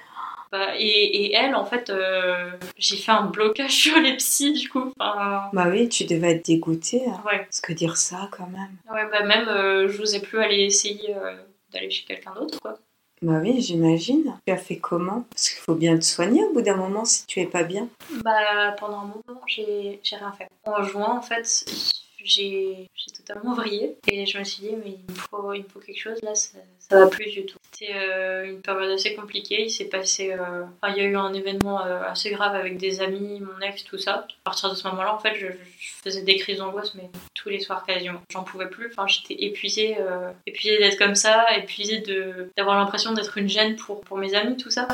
Bah, 0.52 0.70
et, 0.78 1.34
elle, 1.34 1.56
en 1.56 1.66
fait, 1.66 1.90
euh, 1.90 2.52
j'ai 2.78 2.96
fait 2.96 3.12
un 3.12 3.26
blocage 3.26 3.72
sur 3.76 4.00
les 4.00 4.16
psys, 4.18 4.54
du 4.54 4.70
coup. 4.70 4.94
Bah 4.98 5.52
oui, 5.70 5.90
tu 5.90 6.06
devais 6.06 6.32
être 6.32 6.46
dégoûtée. 6.46 7.04
Hein. 7.08 7.22
Ouais. 7.26 7.40
Parce 7.40 7.62
que 7.62 7.74
dire 7.74 7.98
ça, 7.98 8.30
quand 8.32 8.48
même. 8.48 8.78
Ouais, 8.92 9.10
bah 9.12 9.24
même, 9.24 9.48
euh, 9.50 9.88
je 9.90 10.00
n'osais 10.00 10.22
plus 10.22 10.40
aller 10.40 10.64
essayer 10.64 11.16
euh, 11.16 11.36
d'aller 11.72 11.90
chez 11.90 12.06
quelqu'un 12.06 12.34
d'autre, 12.34 12.60
quoi. 12.62 12.78
Bah 13.22 13.40
oui, 13.42 13.62
j'imagine. 13.62 14.38
Tu 14.46 14.52
as 14.52 14.58
fait 14.58 14.78
comment? 14.78 15.26
Parce 15.30 15.50
qu'il 15.50 15.60
faut 15.60 15.76
bien 15.76 15.98
te 15.98 16.04
soigner 16.04 16.44
au 16.44 16.54
bout 16.54 16.62
d'un 16.62 16.76
moment 16.76 17.06
si 17.06 17.26
tu 17.26 17.40
es 17.40 17.48
pas 17.48 17.64
bien. 17.64 17.88
Bah 18.24 18.76
pendant 18.80 19.00
un 19.00 19.06
moment, 19.06 19.42
j'ai 19.48 20.00
rien 20.12 20.32
fait. 20.34 20.48
En 20.66 20.84
juin, 20.84 21.18
en 21.18 21.22
fait, 21.22 21.66
j'ai 22.26 22.90
totalement 23.16 23.54
vrillé 23.54 23.98
et 24.08 24.26
je 24.26 24.38
me 24.38 24.44
suis 24.44 24.64
dit 24.64 24.76
mais 24.84 24.92
il 24.92 25.14
me 25.14 25.18
faut, 25.18 25.54
il 25.54 25.64
faut 25.64 25.80
quelque 25.80 26.00
chose 26.00 26.22
là, 26.22 26.36
ça, 26.36 26.58
ça 26.80 27.00
va 27.00 27.08
plus 27.08 27.32
du 27.32 27.46
tout. 27.46 27.58
C'était 27.72 27.94
euh, 27.96 28.46
une 28.46 28.62
période 28.62 28.92
assez 28.92 29.16
compliquée, 29.16 29.64
il 29.64 29.70
s'est 29.70 29.86
passé, 29.86 30.32
euh, 30.32 30.64
enfin, 30.64 30.94
il 30.96 31.02
y 31.02 31.06
a 31.06 31.10
eu 31.10 31.16
un 31.16 31.34
événement 31.34 31.84
euh, 31.86 32.02
assez 32.04 32.30
grave 32.30 32.56
avec 32.56 32.78
des 32.78 33.02
amis, 33.02 33.40
mon 33.40 33.60
ex, 33.60 33.84
tout 33.84 33.98
ça. 33.98 34.14
À 34.14 34.44
partir 34.44 34.70
de 34.70 34.76
ce 34.76 34.88
moment-là, 34.88 35.14
en 35.14 35.20
fait, 35.20 35.36
je, 35.36 35.48
faisais 36.04 36.22
des 36.22 36.38
crises 36.38 36.60
d'angoisse 36.60 36.94
mais 36.96 37.10
tous 37.34 37.50
les 37.50 37.60
soirs 37.60 37.84
quasiment. 37.86 38.22
J'en 38.30 38.44
pouvais 38.44 38.70
plus, 38.70 38.88
enfin 38.92 39.08
j'étais 39.08 39.44
épuisée, 39.44 39.98
épuisée 40.46 40.78
d'être 40.78 40.98
comme 40.98 41.16
ça, 41.16 41.46
épuisée 41.58 42.04
d'avoir 42.56 42.78
l'impression 42.78 43.14
d'être 43.14 43.38
une 43.38 43.50
gêne 43.50 43.76
pour, 43.76 44.02
pour 44.02 44.18
mes 44.18 44.36
amis, 44.36 44.56
tout 44.56 44.70
ça. 44.70 44.88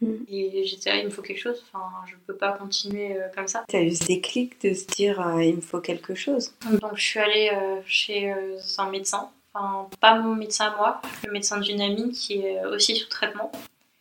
Mm. 0.00 0.14
Et 0.28 0.64
j'étais 0.66 0.90
là, 0.90 0.96
il 0.98 1.06
me 1.06 1.10
faut 1.10 1.22
quelque 1.22 1.40
chose, 1.40 1.64
enfin, 1.72 1.88
je 2.06 2.14
peux 2.26 2.36
pas 2.36 2.52
continuer 2.52 3.16
euh, 3.16 3.28
comme 3.34 3.48
ça. 3.48 3.64
Tu 3.68 3.76
as 3.76 3.82
eu 3.82 3.94
ce 3.94 4.04
déclic 4.04 4.60
de 4.62 4.74
se 4.74 4.86
dire, 4.86 5.20
euh, 5.26 5.42
il 5.42 5.56
me 5.56 5.60
faut 5.60 5.80
quelque 5.80 6.14
chose 6.14 6.52
Donc 6.64 6.96
je 6.96 7.02
suis 7.02 7.20
allée 7.20 7.50
euh, 7.54 7.80
chez 7.86 8.34
un 8.78 8.90
médecin, 8.90 9.30
enfin, 9.52 9.88
pas 10.00 10.18
mon 10.18 10.34
médecin 10.34 10.66
à 10.66 10.76
moi, 10.76 11.00
le 11.24 11.32
médecin 11.32 11.58
d'une 11.58 11.80
amie 11.80 12.10
qui 12.12 12.40
est 12.40 12.64
aussi 12.66 12.96
sous 12.96 13.08
traitement. 13.08 13.50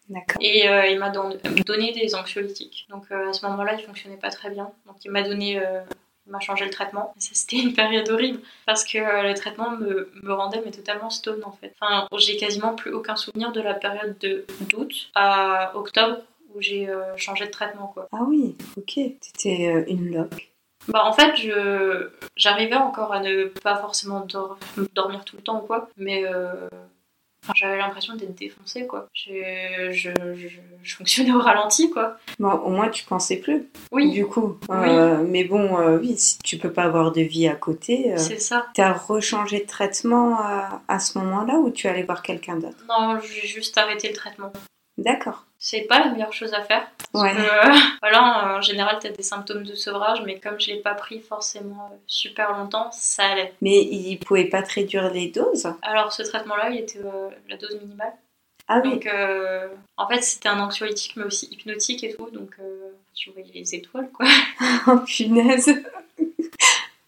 D'accord. 0.09 0.37
Et 0.39 0.65
il 0.91 0.99
m'a 0.99 1.09
donné 1.09 1.91
des 1.91 2.13
anxiolytiques. 2.13 2.85
Donc 2.89 3.11
à 3.11 3.33
ce 3.33 3.43
moment-là, 3.47 3.73
il 3.73 3.83
fonctionnait 3.83 4.17
pas 4.17 4.29
très 4.29 4.51
bien. 4.51 4.69
Donc 4.85 4.97
il 5.03 5.09
m'a 5.09 5.23
donné 5.23 5.59
m'a 6.27 6.39
changé 6.39 6.65
le 6.65 6.71
traitement. 6.71 7.13
C'était 7.17 7.57
une 7.57 7.73
période 7.73 8.09
horrible 8.09 8.39
parce 8.65 8.83
que 8.83 8.97
euh, 8.97 9.23
le 9.23 9.33
traitement 9.33 9.71
me, 9.71 10.11
me, 10.23 10.33
rendait 10.33 10.61
mais 10.65 10.71
totalement 10.71 11.09
stone 11.09 11.43
en 11.43 11.51
fait. 11.51 11.75
Enfin, 11.79 12.07
j'ai 12.17 12.37
quasiment 12.37 12.75
plus 12.75 12.93
aucun 12.93 13.15
souvenir 13.15 13.51
de 13.51 13.61
la 13.61 13.73
période 13.73 14.17
de 14.19 14.45
d'août 14.69 15.09
à 15.15 15.75
octobre 15.75 16.17
où 16.53 16.61
j'ai 16.61 16.89
euh, 16.89 17.15
changé 17.17 17.45
de 17.45 17.51
traitement 17.51 17.87
quoi. 17.87 18.07
Ah 18.11 18.23
oui, 18.27 18.55
ok. 18.77 18.93
T'étais 18.93 19.67
euh, 19.67 19.83
une 19.87 20.13
loque. 20.15 20.49
Bah 20.87 21.03
en 21.05 21.13
fait, 21.13 21.35
je 21.35 22.09
j'arrivais 22.35 22.75
encore 22.75 23.11
à 23.11 23.19
ne 23.19 23.45
pas 23.45 23.75
forcément 23.75 24.27
dormir 24.93 25.25
tout 25.25 25.35
le 25.35 25.41
temps 25.41 25.61
ou 25.61 25.65
quoi, 25.65 25.89
mais 25.97 26.23
j'avais 27.53 27.77
l'impression 27.77 28.15
d'être 28.15 28.35
défoncée, 28.35 28.87
quoi. 28.87 29.07
Je, 29.13 29.91
je, 29.91 30.09
je, 30.83 30.95
fonctionnais 30.95 31.33
au 31.33 31.39
ralenti, 31.39 31.89
quoi. 31.91 32.17
Bon, 32.39 32.51
au 32.51 32.69
moins, 32.69 32.89
tu 32.89 33.05
pensais 33.05 33.37
plus. 33.37 33.69
Oui. 33.91 34.11
Du 34.11 34.25
coup. 34.25 34.57
Euh, 34.69 35.23
mais 35.27 35.43
bon, 35.43 35.77
euh, 35.77 35.99
oui, 35.99 36.15
si 36.17 36.39
tu 36.39 36.57
peux 36.57 36.71
pas 36.71 36.83
avoir 36.83 37.11
de 37.11 37.21
vie 37.21 37.47
à 37.47 37.55
côté. 37.55 38.13
Euh, 38.13 38.17
c'est 38.17 38.39
ça. 38.39 38.65
Tu 38.73 38.81
as 38.81 38.93
rechangé 38.93 39.59
de 39.59 39.67
traitement 39.67 40.39
à, 40.39 40.81
à 40.87 40.99
ce 40.99 41.17
moment-là 41.19 41.55
ou 41.55 41.69
tu 41.69 41.87
allais 41.87 42.03
voir 42.03 42.21
quelqu'un 42.21 42.55
d'autre? 42.55 42.77
Non, 42.87 43.19
j'ai 43.19 43.47
juste 43.47 43.77
arrêté 43.77 44.07
le 44.07 44.15
traitement. 44.15 44.51
D'accord. 44.97 45.45
C'est 45.57 45.81
pas 45.81 45.99
la 45.99 46.11
meilleure 46.11 46.33
chose 46.33 46.53
à 46.53 46.61
faire. 46.61 46.87
ouais. 47.13 47.33
voilà, 48.01 48.55
en 48.57 48.61
général, 48.61 48.97
tu 49.01 49.07
as 49.07 49.11
des 49.11 49.23
symptômes 49.23 49.63
de 49.63 49.75
sevrage, 49.75 50.21
mais 50.25 50.39
comme 50.39 50.59
je 50.59 50.67
l'ai 50.67 50.79
pas 50.79 50.93
pris 50.93 51.19
forcément 51.19 51.89
euh, 51.91 51.95
super 52.07 52.57
longtemps, 52.57 52.89
ça 52.91 53.25
allait. 53.25 53.53
Mais 53.61 53.83
il 53.83 54.17
pouvait 54.19 54.45
pas 54.45 54.61
te 54.61 54.73
réduire 54.73 55.11
les 55.11 55.29
doses? 55.29 55.67
Alors, 55.81 56.13
ce 56.13 56.23
traitement-là, 56.23 56.69
il 56.69 56.79
était 56.79 56.99
euh, 56.99 57.29
la 57.49 57.57
dose 57.57 57.77
minimale. 57.81 58.13
Ah 58.67 58.81
oui. 58.83 58.91
Donc, 58.91 59.05
euh, 59.07 59.67
en 59.97 60.07
fait, 60.07 60.21
c'était 60.21 60.49
un 60.49 60.59
anxiolytique, 60.59 61.15
mais 61.17 61.23
aussi 61.23 61.47
hypnotique 61.51 62.03
et 62.03 62.15
tout, 62.15 62.29
donc 62.31 62.57
tu 63.13 63.31
voyais 63.31 63.51
les 63.53 63.75
étoiles, 63.75 64.09
quoi. 64.11 64.25
oh, 64.87 64.99
punaise 65.05 65.71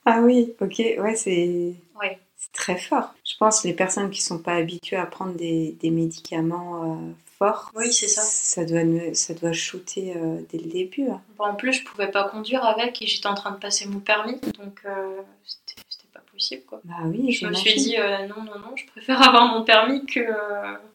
Ah 0.06 0.19
oui, 0.21 0.54
ok, 0.60 0.78
ouais, 0.78 1.15
c'est... 1.15 1.73
Ouais. 2.00 2.19
C'est 2.36 2.54
très 2.54 2.78
fort. 2.78 3.13
Je 3.26 3.36
pense 3.38 3.62
que 3.62 3.67
les 3.67 3.73
personnes 3.73 4.12
qui 4.12 4.21
sont 4.21 4.38
pas 4.38 4.54
habituées 4.54 4.97
à 4.97 5.08
prendre 5.08 5.34
des, 5.34 5.76
des 5.82 5.89
médicaments 5.89 7.02
fort. 7.38 7.71
Oui, 7.76 7.91
c'est 7.93 8.08
ça. 8.08 8.21
Ça 8.21 8.65
doit, 8.65 8.82
ça 9.13 9.34
doit 9.34 9.54
shooter 9.54 10.13
euh, 10.15 10.41
dès 10.52 10.58
le 10.58 10.69
début. 10.69 11.10
Hein. 11.10 11.21
en 11.39 11.56
plus, 11.56 11.73
je 11.73 11.84
pouvais 11.84 12.10
pas 12.10 12.26
conduire 12.26 12.63
avec 12.65 13.02
et 13.02 13.08
j'étais 13.08 13.28
en 13.28 13.36
train 13.36 13.52
de 13.52 13.58
passer 13.58 13.88
mon 13.88 14.00
permis, 14.00 14.39
donc 14.60 14.82
euh, 14.86 15.21
c'était 15.43 15.82
pas 16.13 16.21
possible. 16.32 16.63
Quoi. 16.67 16.82
Bah 16.84 16.95
oui, 17.06 17.32
je 17.32 17.47
me 17.47 17.54
suis 17.54 17.76
dit 17.76 17.97
euh, 17.97 18.28
non, 18.28 18.43
non, 18.43 18.60
non, 18.60 18.76
je 18.76 18.86
préfère 18.88 19.21
avoir 19.28 19.47
mon 19.47 19.63
permis 19.63 20.06
que, 20.06 20.21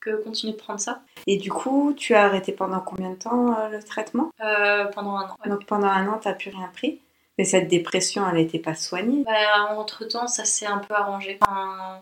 que 0.01 0.23
continuer 0.23 0.53
de 0.53 0.59
prendre 0.59 0.81
ça. 0.81 1.03
Et 1.27 1.37
du 1.37 1.51
coup, 1.51 1.95
tu 1.97 2.15
as 2.15 2.25
arrêté 2.25 2.53
pendant 2.53 2.81
combien 2.81 3.11
de 3.11 3.17
temps 3.17 3.69
le 3.69 3.83
traitement? 3.83 4.31
Pendant 4.39 5.17
un 5.17 5.29
an. 5.29 5.37
Donc 5.47 5.67
pendant 5.67 5.89
un 5.89 6.09
an, 6.09 6.19
tu 6.21 6.29
n'as 6.29 6.35
plus 6.35 6.51
rien 6.51 6.71
pris? 6.75 7.01
Mais 7.39 7.45
cette 7.45 7.69
dépression, 7.69 8.29
elle 8.29 8.37
n'était 8.37 8.59
pas 8.59 8.75
soignée 8.75 9.25
bah, 9.25 9.71
Entre 9.71 10.05
temps, 10.05 10.27
ça 10.27 10.45
s'est 10.45 10.67
un 10.67 10.79
peu 10.79 10.95
arrangé. 10.95 11.39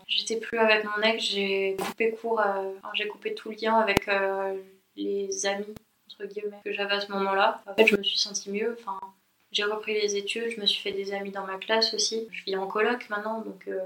J'étais 0.07 0.37
plus 0.37 0.57
avec 0.57 0.83
mon 0.83 1.01
ex, 1.03 1.23
j'ai 1.23 1.77
coupé 1.77 2.11
court, 2.11 2.41
euh, 2.41 2.73
j'ai 2.93 3.07
coupé 3.07 3.33
tout 3.33 3.51
lien 3.51 3.75
avec 3.75 4.07
euh, 4.07 4.53
les 4.95 5.45
amis, 5.45 5.73
entre 6.07 6.31
guillemets, 6.31 6.59
que 6.65 6.73
j'avais 6.73 6.95
à 6.95 7.01
ce 7.01 7.11
moment-là. 7.11 7.61
En 7.65 7.75
fait, 7.75 7.87
je 7.87 7.95
me 7.95 8.03
suis 8.03 8.19
sentie 8.19 8.51
mieux. 8.51 8.77
Enfin, 8.79 8.99
j'ai 9.51 9.63
repris 9.63 9.93
les 9.93 10.17
études, 10.17 10.49
je 10.49 10.61
me 10.61 10.65
suis 10.65 10.81
fait 10.81 10.91
des 10.91 11.13
amis 11.13 11.31
dans 11.31 11.45
ma 11.45 11.57
classe 11.57 11.93
aussi. 11.93 12.27
Je 12.31 12.43
vis 12.43 12.57
en 12.57 12.67
coloc 12.67 13.09
maintenant, 13.09 13.41
donc 13.41 13.67
euh, 13.67 13.79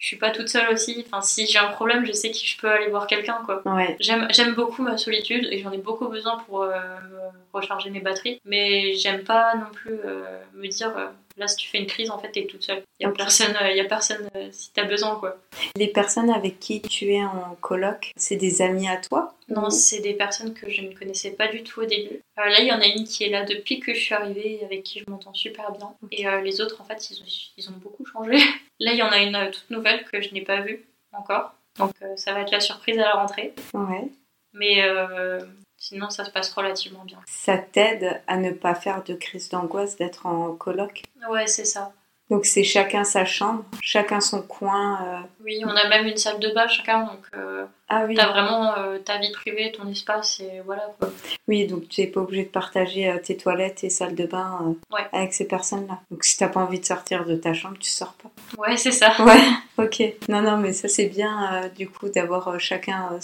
je 0.00 0.06
suis 0.06 0.16
pas 0.16 0.30
toute 0.30 0.48
seule 0.48 0.72
aussi. 0.72 1.04
Enfin, 1.06 1.20
si 1.20 1.46
j'ai 1.46 1.58
un 1.58 1.68
problème, 1.68 2.06
je 2.06 2.12
sais 2.12 2.30
que 2.30 2.38
je 2.38 2.56
peux 2.56 2.70
aller 2.70 2.88
voir 2.88 3.06
quelqu'un, 3.06 3.42
quoi. 3.44 3.62
Ouais. 3.66 3.96
J'aime 4.00 4.54
beaucoup 4.54 4.82
ma 4.82 4.96
solitude 4.96 5.46
et 5.50 5.58
j'en 5.58 5.70
ai 5.72 5.78
beaucoup 5.78 6.08
besoin 6.08 6.38
pour 6.46 6.62
euh, 6.62 6.70
me 6.72 7.18
recharger 7.52 7.90
mes 7.90 8.00
batteries. 8.00 8.40
Mais 8.46 8.94
j'aime 8.94 9.24
pas 9.24 9.54
non 9.56 9.70
plus 9.70 9.92
euh, 9.92 10.40
me 10.54 10.66
dire, 10.68 10.96
euh, 10.96 11.08
là, 11.40 11.48
si 11.48 11.56
tu 11.56 11.68
fais 11.68 11.78
une 11.78 11.86
crise, 11.86 12.10
en 12.10 12.18
fait, 12.18 12.30
t'es 12.30 12.46
toute 12.46 12.62
seule. 12.62 12.82
Il 13.00 13.04
y 13.04 13.06
a 13.06 13.10
personne, 13.10 13.56
il 13.70 13.76
y 13.76 13.80
a 13.80 13.84
personne 13.84 14.28
si 14.52 14.72
t'as 14.72 14.84
besoin, 14.84 15.16
quoi. 15.16 15.36
Les 15.76 15.88
personnes 15.88 16.30
avec 16.30 16.60
qui 16.60 16.80
tu 16.82 17.12
es 17.12 17.24
en 17.24 17.56
coloc, 17.60 18.12
c'est 18.16 18.36
des 18.36 18.62
amis 18.62 18.88
à 18.88 18.98
toi? 18.98 19.34
Non, 19.48 19.70
c'est 19.70 20.00
des 20.00 20.14
personnes 20.14 20.54
que 20.54 20.70
je 20.70 20.82
ne 20.82 20.94
connaissais 20.94 21.32
pas 21.32 21.48
du 21.48 21.64
tout 21.64 21.80
au 21.80 21.86
début. 21.86 22.20
là, 22.36 22.60
il 22.60 22.66
y 22.66 22.72
en 22.72 22.80
a 22.80 22.86
une 22.86 23.04
qui 23.04 23.24
est 23.24 23.30
là 23.30 23.44
depuis 23.44 23.80
que 23.80 23.94
je 23.94 24.00
suis 24.00 24.14
arrivée, 24.14 24.60
avec 24.64 24.84
qui 24.84 25.00
je 25.00 25.10
m'entends 25.10 25.34
super 25.34 25.72
bien. 25.72 25.92
Et 26.12 26.24
les 26.42 26.60
autres, 26.60 26.80
en 26.80 26.84
fait, 26.84 27.10
ils 27.10 27.20
ont, 27.20 27.26
ils 27.56 27.68
ont 27.68 27.78
beaucoup 27.80 28.04
changé. 28.04 28.38
Là, 28.80 28.92
il 28.92 28.98
y 28.98 29.02
en 29.02 29.10
a 29.10 29.18
une 29.18 29.36
euh, 29.36 29.50
toute 29.50 29.70
nouvelle 29.70 30.04
que 30.04 30.22
je 30.22 30.32
n'ai 30.32 30.40
pas 30.40 30.62
vue 30.62 30.84
encore. 31.12 31.52
Donc, 31.78 31.92
euh, 32.02 32.16
ça 32.16 32.32
va 32.32 32.40
être 32.40 32.50
la 32.50 32.60
surprise 32.60 32.98
à 32.98 33.02
la 33.02 33.12
rentrée. 33.12 33.54
Ouais. 33.74 34.08
Mais 34.54 34.82
euh, 34.82 35.40
sinon, 35.80 36.10
ça 36.10 36.24
se 36.24 36.30
passe 36.30 36.52
relativement 36.52 37.04
bien. 37.04 37.18
Ça 37.26 37.58
t'aide 37.58 38.20
à 38.28 38.36
ne 38.36 38.50
pas 38.50 38.76
faire 38.76 39.02
de 39.02 39.14
crise 39.14 39.48
d'angoisse 39.48 39.96
d'être 39.96 40.26
en 40.26 40.54
coloc 40.54 41.02
Ouais, 41.28 41.48
c'est 41.48 41.64
ça. 41.64 41.92
Donc 42.30 42.46
c'est 42.46 42.62
chacun 42.62 43.02
sa 43.02 43.24
chambre, 43.24 43.64
chacun 43.82 44.20
son 44.20 44.42
coin. 44.42 45.04
Euh. 45.04 45.26
Oui, 45.42 45.62
on 45.64 45.70
a 45.70 45.88
même 45.88 46.06
une 46.06 46.16
salle 46.16 46.38
de 46.38 46.50
bain 46.50 46.68
chacun, 46.68 47.00
donc 47.06 47.26
euh, 47.34 47.66
ah 47.90 48.04
oui. 48.06 48.14
t'as 48.14 48.28
vraiment 48.28 48.74
euh, 48.78 48.98
ta 48.98 49.18
vie 49.18 49.30
privée, 49.32 49.72
ton 49.72 49.88
espace 49.88 50.40
et 50.40 50.60
voilà 50.64 50.94
quoi. 50.98 51.10
Oui, 51.48 51.66
donc 51.66 51.88
tu 51.88 52.00
n'es 52.00 52.06
pas 52.06 52.20
obligé 52.20 52.44
de 52.44 52.48
partager 52.48 53.14
tes 53.22 53.36
toilettes 53.36 53.84
et 53.84 53.90
salles 53.90 54.14
de 54.14 54.24
bain 54.24 54.76
avec 55.12 55.34
ces 55.34 55.46
personnes-là. 55.46 56.00
Donc 56.10 56.24
si 56.24 56.38
t'as 56.38 56.48
pas 56.48 56.60
envie 56.60 56.80
de 56.80 56.84
sortir 56.84 57.26
de 57.26 57.34
ta 57.34 57.52
chambre, 57.52 57.76
tu 57.78 57.90
sors 57.90 58.14
pas. 58.14 58.30
Ouais, 58.56 58.76
c'est 58.76 58.92
ça. 58.92 59.12
Ouais, 59.20 59.42
ok. 59.76 60.02
Non, 60.28 60.40
non, 60.40 60.56
mais 60.56 60.72
ça 60.72 60.88
c'est 60.88 61.06
bien 61.06 61.68
du 61.76 61.88
coup 61.88 62.08
d'avoir 62.08 62.58
chacun 62.58 63.18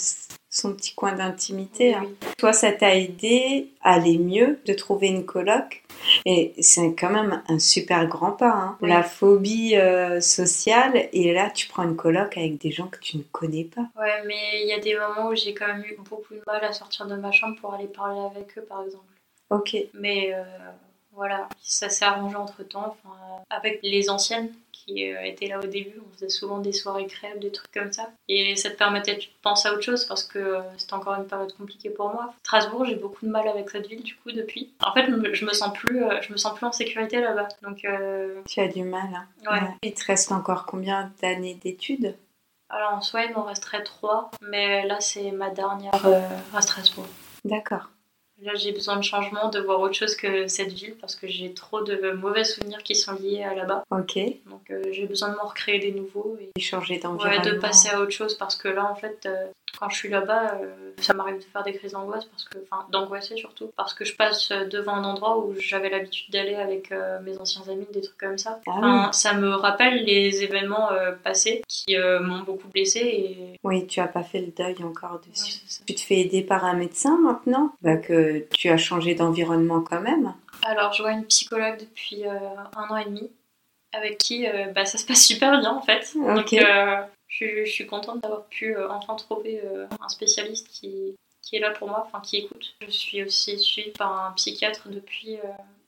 son 0.57 0.73
petit 0.73 0.93
coin 0.93 1.13
d'intimité. 1.13 1.93
Hein. 1.93 2.07
Toi, 2.37 2.53
ça 2.53 2.71
t'a 2.71 2.95
aidé 2.95 3.69
à 3.81 3.93
aller 3.93 4.17
mieux, 4.17 4.59
de 4.65 4.73
trouver 4.73 5.07
une 5.07 5.25
coloc? 5.25 5.83
Et 6.25 6.53
c'est 6.59 6.93
quand 6.93 7.09
même 7.09 7.41
un 7.47 7.59
super 7.59 8.07
grand 8.07 8.31
pas. 8.31 8.51
Hein. 8.51 8.77
La 8.81 9.03
phobie 9.03 9.75
euh, 9.75 10.21
sociale, 10.21 11.09
et 11.11 11.33
là, 11.33 11.49
tu 11.49 11.67
prends 11.67 11.83
une 11.83 11.95
coloc 11.95 12.37
avec 12.37 12.59
des 12.59 12.71
gens 12.71 12.87
que 12.87 12.99
tu 12.99 13.17
ne 13.17 13.23
connais 13.31 13.65
pas. 13.65 13.87
Ouais, 13.99 14.23
mais 14.25 14.56
il 14.61 14.67
y 14.67 14.73
a 14.73 14.79
des 14.79 14.97
moments 14.97 15.29
où 15.29 15.35
j'ai 15.35 15.53
quand 15.53 15.67
même 15.67 15.83
eu 15.83 15.97
beaucoup 15.99 16.33
de 16.33 16.41
mal 16.45 16.63
à 16.63 16.73
sortir 16.73 17.05
de 17.07 17.15
ma 17.15 17.31
chambre 17.31 17.59
pour 17.59 17.73
aller 17.73 17.87
parler 17.87 18.19
avec 18.19 18.57
eux, 18.57 18.63
par 18.63 18.83
exemple. 18.83 19.05
Ok. 19.49 19.75
Mais 19.93 20.33
euh, 20.33 20.43
voilà, 21.11 21.47
ça 21.61 21.89
s'est 21.89 22.05
arrangé 22.05 22.35
entre 22.35 22.63
temps. 22.63 22.97
avec 23.49 23.79
les 23.83 24.09
anciennes, 24.09 24.51
qui 24.71 25.11
euh, 25.11 25.21
était 25.23 25.47
là 25.47 25.59
au 25.59 25.67
début. 25.67 26.01
On 26.05 26.13
faisait 26.13 26.29
souvent 26.29 26.59
des 26.59 26.73
soirées 26.73 27.07
crêpes, 27.07 27.39
des 27.39 27.51
trucs 27.51 27.71
comme 27.71 27.91
ça. 27.91 28.09
Et 28.27 28.55
ça 28.55 28.69
te 28.69 28.77
permettait 28.77 29.15
de 29.15 29.23
penser 29.41 29.67
à 29.67 29.73
autre 29.73 29.83
chose 29.83 30.05
parce 30.05 30.23
que 30.23 30.39
euh, 30.39 30.61
c'était 30.77 30.93
encore 30.93 31.15
une 31.15 31.27
période 31.27 31.53
compliquée 31.55 31.89
pour 31.89 32.09
moi. 32.09 32.33
Strasbourg, 32.39 32.85
j'ai 32.85 32.95
beaucoup 32.95 33.25
de 33.25 33.31
mal 33.31 33.47
avec 33.47 33.69
cette 33.69 33.87
ville 33.87 34.03
du 34.03 34.15
coup 34.15 34.31
depuis. 34.31 34.73
En 34.81 34.93
fait, 34.93 35.07
je 35.33 35.45
me 35.45 35.53
sens 35.53 35.73
plus, 35.73 36.01
je 36.21 36.31
me 36.31 36.37
sens 36.37 36.55
plus 36.55 36.65
en 36.65 36.71
sécurité 36.71 37.19
là-bas. 37.19 37.47
Donc 37.61 37.85
tu 38.47 38.59
as 38.59 38.67
du 38.67 38.83
mal. 38.83 39.09
Hein. 39.13 39.27
Ouais. 39.51 39.67
Il 39.83 39.93
te 39.93 40.05
reste 40.05 40.31
encore 40.31 40.65
combien 40.65 41.11
d'années 41.21 41.55
d'études? 41.55 42.15
Alors 42.69 42.93
en 42.93 43.01
soi, 43.01 43.23
il 43.23 43.33
m'en 43.33 43.43
resterait 43.43 43.83
trois, 43.83 44.29
mais 44.41 44.85
là 44.87 44.99
c'est 44.99 45.31
ma 45.31 45.49
dernière 45.49 45.93
à 46.53 46.61
Strasbourg. 46.61 47.07
D'accord. 47.45 47.89
Là, 48.43 48.53
j'ai 48.55 48.71
besoin 48.71 48.97
de 48.97 49.01
changement, 49.03 49.49
de 49.49 49.59
voir 49.59 49.79
autre 49.79 49.95
chose 49.95 50.15
que 50.15 50.47
cette 50.47 50.71
ville 50.71 50.95
parce 51.01 51.15
que 51.15 51.27
j'ai 51.27 51.53
trop 51.53 51.81
de 51.81 52.11
mauvais 52.11 52.43
souvenirs 52.43 52.83
qui 52.83 52.93
sont 52.93 53.13
liés 53.13 53.43
à 53.43 53.55
là-bas. 53.55 53.83
Ok. 53.89 54.19
Donc, 54.45 54.69
euh, 54.69 54.83
j'ai 54.91 55.07
besoin 55.07 55.29
de 55.29 55.35
m'en 55.35 55.47
recréer 55.47 55.79
des 55.79 55.91
nouveaux 55.91 56.37
et 56.39 56.59
changer 56.59 56.99
d'environnement. 56.99 57.43
Ouais, 57.43 57.51
de 57.51 57.57
passer 57.57 57.89
à 57.89 57.99
autre 57.99 58.11
chose 58.11 58.35
parce 58.35 58.55
que 58.55 58.67
là, 58.67 58.85
en 58.91 58.95
fait, 58.95 59.25
euh, 59.25 59.47
quand 59.79 59.89
je 59.89 59.95
suis 59.95 60.09
là-bas, 60.09 60.59
euh, 60.61 60.91
ça 60.99 61.15
m'arrive 61.15 61.37
de 61.37 61.43
faire 61.43 61.63
des 61.63 61.73
crises 61.73 61.93
d'angoisse 61.93 62.25
parce 62.25 62.43
que, 62.43 62.59
enfin, 62.69 62.85
d'angoisser 62.91 63.37
surtout 63.37 63.71
parce 63.75 63.95
que 63.95 64.05
je 64.05 64.15
passe 64.15 64.49
devant 64.49 64.93
un 64.93 65.03
endroit 65.03 65.39
où 65.39 65.55
j'avais 65.59 65.89
l'habitude 65.89 66.31
d'aller 66.31 66.55
avec 66.55 66.91
mes 67.23 67.37
anciens 67.37 67.61
amis, 67.69 67.85
des 67.93 68.01
trucs 68.01 68.17
comme 68.17 68.37
ça. 68.37 68.59
Ah 68.67 69.09
Ça 69.13 69.33
me 69.33 69.49
rappelle 69.49 70.03
les 70.03 70.43
événements 70.43 70.89
passés 71.23 71.61
qui 71.67 71.95
m'ont 71.97 72.43
beaucoup 72.43 72.67
blessée 72.69 72.99
et. 72.99 73.59
Oui, 73.63 73.85
tu 73.87 73.99
as 73.99 74.07
pas 74.07 74.23
fait 74.23 74.39
le 74.39 74.47
deuil 74.47 74.83
encore 74.83 75.21
dessus. 75.29 75.59
tu 75.85 75.93
te 75.93 76.01
fais 76.01 76.19
aider 76.19 76.41
par 76.41 76.65
un 76.65 76.73
médecin 76.73 77.17
maintenant, 77.19 77.73
bah, 77.81 77.97
que 77.97 78.26
tu 78.51 78.69
as 78.69 78.77
changé 78.77 79.15
d'environnement 79.15 79.81
quand 79.81 80.01
même. 80.01 80.33
Alors, 80.63 80.93
je 80.93 81.01
vois 81.01 81.11
une 81.11 81.25
psychologue 81.25 81.79
depuis 81.79 82.25
euh, 82.25 82.37
un 82.75 82.87
an 82.89 82.97
et 82.97 83.05
demi. 83.05 83.29
avec 83.93 84.17
qui 84.17 84.45
bah, 84.75 84.85
ça 84.85 84.97
se 84.97 85.05
passe 85.05 85.25
super 85.25 85.59
bien 85.59 85.71
en 85.71 85.81
fait. 85.81 86.13
Donc 86.15 86.53
je, 87.29 87.63
je, 87.65 87.69
suis 87.69 87.87
contente 87.87 88.21
d'avoir 88.21 88.45
pu 88.45 88.75
enfin 88.89 89.15
trouver 89.15 89.61
un 90.01 90.09
spécialiste 90.09 90.67
qui, 90.67 91.15
qui 91.41 91.55
est 91.55 91.59
là 91.59 91.71
pour 91.71 91.87
moi, 91.87 92.03
enfin 92.05 92.21
qui 92.21 92.37
écoute. 92.37 92.75
Je 92.81 92.91
suis 92.91 93.23
aussi 93.23 93.57
suivie 93.57 93.91
par 93.91 94.27
un 94.27 94.31
psychiatre 94.33 94.89
depuis 94.89 95.39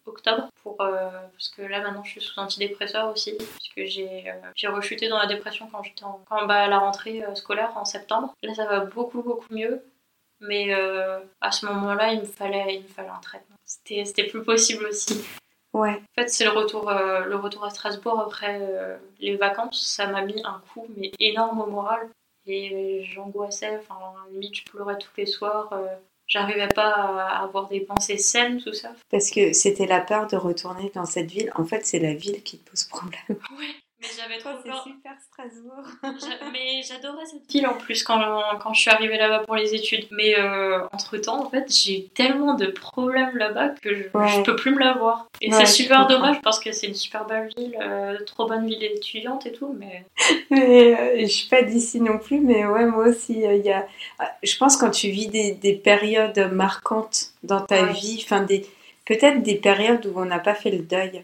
octobre 0.10 0.50
pour 0.62 0.82
euh, 0.82 1.10
parce 1.32 1.50
que 1.50 1.62
là 1.62 1.82
maintenant 1.82 2.04
je 2.04 2.12
suis 2.12 2.22
sous 2.22 2.40
antidépresseur 2.40 3.10
aussi 3.12 3.36
puisque 3.38 3.90
j'ai 3.90 4.30
euh, 4.30 4.34
j'ai 4.56 4.68
rechuté 4.68 5.08
dans 5.08 5.18
la 5.18 5.28
dépression 5.28 5.70
quand 5.72 5.84
j'étais 5.84 6.04
en 6.04 6.20
quand, 6.28 6.46
bah, 6.46 6.64
à 6.64 6.68
la 6.68 6.80
rentrée 6.80 7.24
euh, 7.24 7.36
scolaire 7.36 7.72
en 7.76 7.86
septembre. 7.86 8.36
Là 8.44 8.54
ça 8.54 8.66
va 8.66 8.82
beaucoup 8.82 9.22
beaucoup 9.22 9.54
mieux 9.54 9.82
mais 10.40 10.74
à 11.42 11.52
ce 11.52 11.66
moment-là 11.68 12.14
il 12.14 12.22
me 12.22 12.26
fallait 12.26 12.76
il 12.76 12.84
me 12.84 12.88
fallait 12.88 13.10
un 13.10 13.20
traitement. 13.22 13.56
C'était 13.66 14.06
c'était 14.06 14.28
plus 14.28 14.44
possible 14.44 14.86
aussi. 14.86 15.24
Ouais. 15.74 15.92
En 15.92 16.22
fait, 16.22 16.30
c'est 16.30 16.46
le 16.46 16.50
retour, 16.50 16.90
le 16.92 17.36
retour 17.36 17.64
à 17.64 17.70
Strasbourg 17.70 18.20
après 18.20 18.60
les 19.20 19.36
vacances. 19.36 19.86
Ça 19.86 20.08
m'a 20.08 20.24
mis 20.24 20.42
un 20.44 20.62
coup, 20.74 20.88
mais 20.98 21.12
énorme 21.20 21.62
au 21.62 21.68
moral. 21.68 22.10
Et 22.48 23.04
j'angoissais, 23.04 23.78
enfin, 23.78 24.00
limite, 24.32 24.56
je 24.56 24.64
pleurais 24.66 24.98
tous 24.98 25.12
les 25.18 25.28
soirs 25.28 25.72
j'arrivais 26.30 26.70
pas 26.70 26.92
à 26.92 27.44
avoir 27.44 27.68
des 27.68 27.82
pensées 27.82 28.18
saines, 28.18 28.62
tout 28.62 28.74
ça. 28.74 28.94
Parce 29.10 29.30
que 29.32 29.52
c'était 29.52 29.88
la 29.88 30.00
peur 30.00 30.28
de 30.28 30.38
retourner 30.38 30.92
dans 30.94 31.06
cette 31.06 31.30
ville. 31.30 31.52
En 31.56 31.66
fait, 31.66 31.86
c'est 31.86 32.00
la 32.00 32.14
ville 32.14 32.42
qui 32.44 32.60
te 32.60 32.70
pose 32.70 32.86
problème. 32.86 33.22
Ouais. 33.30 33.76
Mais 34.02 34.08
j'avais 34.18 34.40
trop 34.40 34.52
peur. 34.64 34.82
C'est 34.84 34.92
super 34.92 35.12
Strasbourg. 35.20 35.86
mais 36.54 36.82
j'adorais 36.88 37.26
cette 37.26 37.52
ville 37.52 37.68
en 37.68 37.74
plus 37.74 38.04
quand, 38.04 38.42
quand 38.62 38.74
je 38.74 38.82
suis 38.82 38.90
arrivée 38.90 39.18
là-bas 39.18 39.40
pour 39.40 39.56
les 39.56 39.76
études. 39.76 40.08
Mais 40.12 40.40
euh, 40.40 40.86
entre 40.94 41.18
temps, 41.18 41.46
en 41.46 41.50
fait, 41.50 41.66
j'ai 41.70 42.10
tellement 42.14 42.54
de 42.54 42.68
problèmes 42.68 43.38
là-bas 43.38 43.70
que 43.82 43.94
je, 43.94 44.04
je 44.04 44.44
peux 44.44 44.56
plus 44.56 44.72
me 44.72 44.80
la 44.80 44.94
voir. 44.94 45.28
Et 45.42 45.52
c'est 45.52 45.66
super 45.66 46.08
dommage 46.08 46.42
parce 46.42 46.60
que 46.60 46.72
c'est 46.72 46.88
une 46.88 46.94
super 46.94 47.26
belle 47.26 47.50
ville, 47.58 47.78
euh, 47.82 48.18
trop 48.26 48.48
bonne 48.48 48.66
ville 48.66 48.84
étudiante 48.84 49.46
et 49.46 49.52
tout. 49.52 49.76
Mais, 49.78 50.06
mais 50.50 50.98
euh, 50.98 51.20
je 51.22 51.28
suis 51.28 51.50
pas 51.50 51.62
d'ici 51.62 52.00
non 52.00 52.20
plus, 52.20 52.40
mais 52.40 52.66
ouais, 52.66 52.86
moi 52.86 53.08
aussi, 53.08 53.42
il 53.42 53.66
y 53.66 53.72
a. 53.72 53.86
Je 54.44 54.58
pense 54.58 54.78
quand 54.78 54.92
tu 54.92 55.10
vis 55.10 55.28
des, 55.28 55.52
des 55.52 55.74
périodes 55.74 56.52
marquantes 56.54 57.32
dans 57.44 57.62
ta 57.62 57.86
vie, 57.86 58.22
enfin 58.24 58.42
des 58.42 58.66
peut-être 59.06 59.42
des 59.42 59.56
périodes 59.56 60.06
où 60.06 60.20
on 60.20 60.26
n'a 60.26 60.40
pas 60.40 60.54
fait 60.54 60.70
le 60.70 60.80
deuil. 60.80 61.24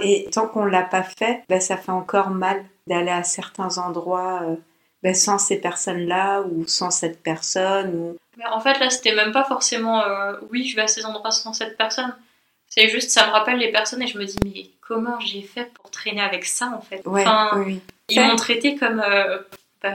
Et 0.00 0.28
tant 0.32 0.48
qu'on 0.48 0.64
l'a 0.64 0.82
pas 0.82 1.02
fait, 1.02 1.44
ben, 1.48 1.60
ça 1.60 1.76
fait 1.76 1.92
encore 1.92 2.30
mal 2.30 2.64
d'aller 2.86 3.10
à 3.10 3.22
certains 3.22 3.78
endroits 3.78 4.42
euh, 4.42 4.56
ben, 5.02 5.14
sans 5.14 5.38
ces 5.38 5.60
personnes-là 5.60 6.42
ou 6.42 6.66
sans 6.66 6.90
cette 6.90 7.22
personne. 7.22 7.94
Ou... 7.94 8.16
Mais 8.36 8.46
en 8.46 8.60
fait, 8.60 8.78
là, 8.78 8.90
c'était 8.90 9.14
même 9.14 9.32
pas 9.32 9.44
forcément 9.44 10.02
euh, 10.02 10.34
oui, 10.50 10.66
je 10.66 10.76
vais 10.76 10.82
à 10.82 10.88
ces 10.88 11.04
endroits 11.04 11.30
sans 11.30 11.52
cette 11.52 11.76
personne. 11.76 12.14
C'est 12.68 12.88
juste, 12.88 13.10
ça 13.10 13.26
me 13.26 13.32
rappelle 13.32 13.58
les 13.58 13.70
personnes 13.70 14.02
et 14.02 14.06
je 14.06 14.18
me 14.18 14.24
dis, 14.24 14.38
mais 14.44 14.70
comment 14.80 15.20
j'ai 15.20 15.42
fait 15.42 15.70
pour 15.74 15.90
traîner 15.90 16.22
avec 16.22 16.46
ça 16.46 16.72
en 16.74 16.80
fait? 16.80 17.02
Enfin, 17.04 17.66
Ils 18.08 18.20
m'ont 18.20 18.36
traité 18.36 18.76
comme, 18.76 19.00
euh, 19.00 19.38
bah, 19.82 19.90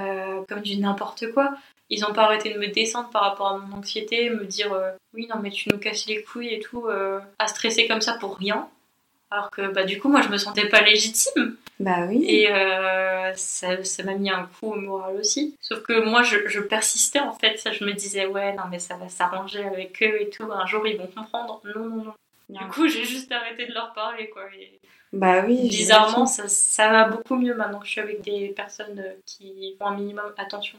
comme 0.48 0.62
du 0.62 0.78
n'importe 0.78 1.32
quoi. 1.34 1.54
Ils 1.90 2.02
n'ont 2.02 2.14
pas 2.14 2.24
arrêté 2.24 2.54
de 2.54 2.60
me 2.60 2.68
descendre 2.68 3.10
par 3.10 3.24
rapport 3.24 3.48
à 3.48 3.58
mon 3.58 3.78
anxiété, 3.78 4.30
me 4.30 4.44
dire 4.44 4.78
oui, 5.14 5.26
non, 5.34 5.40
mais 5.42 5.50
tu 5.50 5.70
nous 5.70 5.78
casses 5.78 6.06
les 6.06 6.22
couilles 6.22 6.54
et 6.54 6.60
tout, 6.60 6.86
à 7.40 7.48
stresser 7.48 7.88
comme 7.88 8.02
ça 8.02 8.18
pour 8.20 8.36
rien. 8.36 8.68
Alors 9.30 9.52
que 9.52 9.72
bah, 9.72 9.84
du 9.84 10.00
coup, 10.00 10.10
moi, 10.10 10.22
je 10.22 10.30
me 10.30 10.38
sentais 10.38 10.70
pas 10.70 10.82
légitime. 10.82 11.58
Bah 11.80 12.06
oui. 12.08 12.26
Et 12.28 12.52
euh, 12.52 13.34
ça, 13.36 13.76
m'a 14.04 14.16
mis 14.16 14.30
un 14.30 14.50
coup 14.60 14.72
au 14.72 14.76
moral 14.76 15.18
aussi. 15.18 15.56
Sauf 15.62 15.84
que 15.84 16.04
moi, 16.04 16.24
je, 16.24 16.60
persistais 16.60 17.20
en 17.20 17.34
fait. 17.34 17.58
Ça, 17.58 17.72
je 17.72 17.84
me 17.84 17.94
disais, 17.94 18.26
ouais, 18.26 18.54
non, 18.54 18.64
mais 18.72 18.80
ça 18.80 18.96
va 18.96 19.10
s'arranger 19.10 19.64
avec 19.64 20.02
eux 20.02 20.22
et 20.22 20.30
tout. 20.30 20.52
Un 20.52 20.66
jour, 20.66 20.88
ils 20.88 20.98
vont 20.98 21.08
comprendre. 21.08 21.62
Non, 21.76 21.86
non, 21.86 22.04
non. 22.06 22.14
Du 22.50 22.66
coup, 22.68 22.88
j'ai 22.88 23.04
juste 23.04 23.32
arrêté 23.32 23.68
de 23.68 23.74
leur 23.74 23.94
parler, 23.94 24.30
quoi. 24.30 24.44
bah 25.12 25.44
oui. 25.46 25.68
Bizarrement, 25.68 26.26
ça, 26.26 26.48
ça 26.48 26.90
va 26.90 27.10
beaucoup 27.10 27.36
mieux 27.36 27.54
maintenant 27.54 27.80
que 27.80 27.86
je 27.86 27.92
suis 27.92 28.02
avec 28.02 28.22
des 28.22 28.50
personnes 28.50 29.04
qui 29.26 29.76
font 29.78 29.88
un 29.88 29.96
minimum 29.96 30.34
attention 30.38 30.78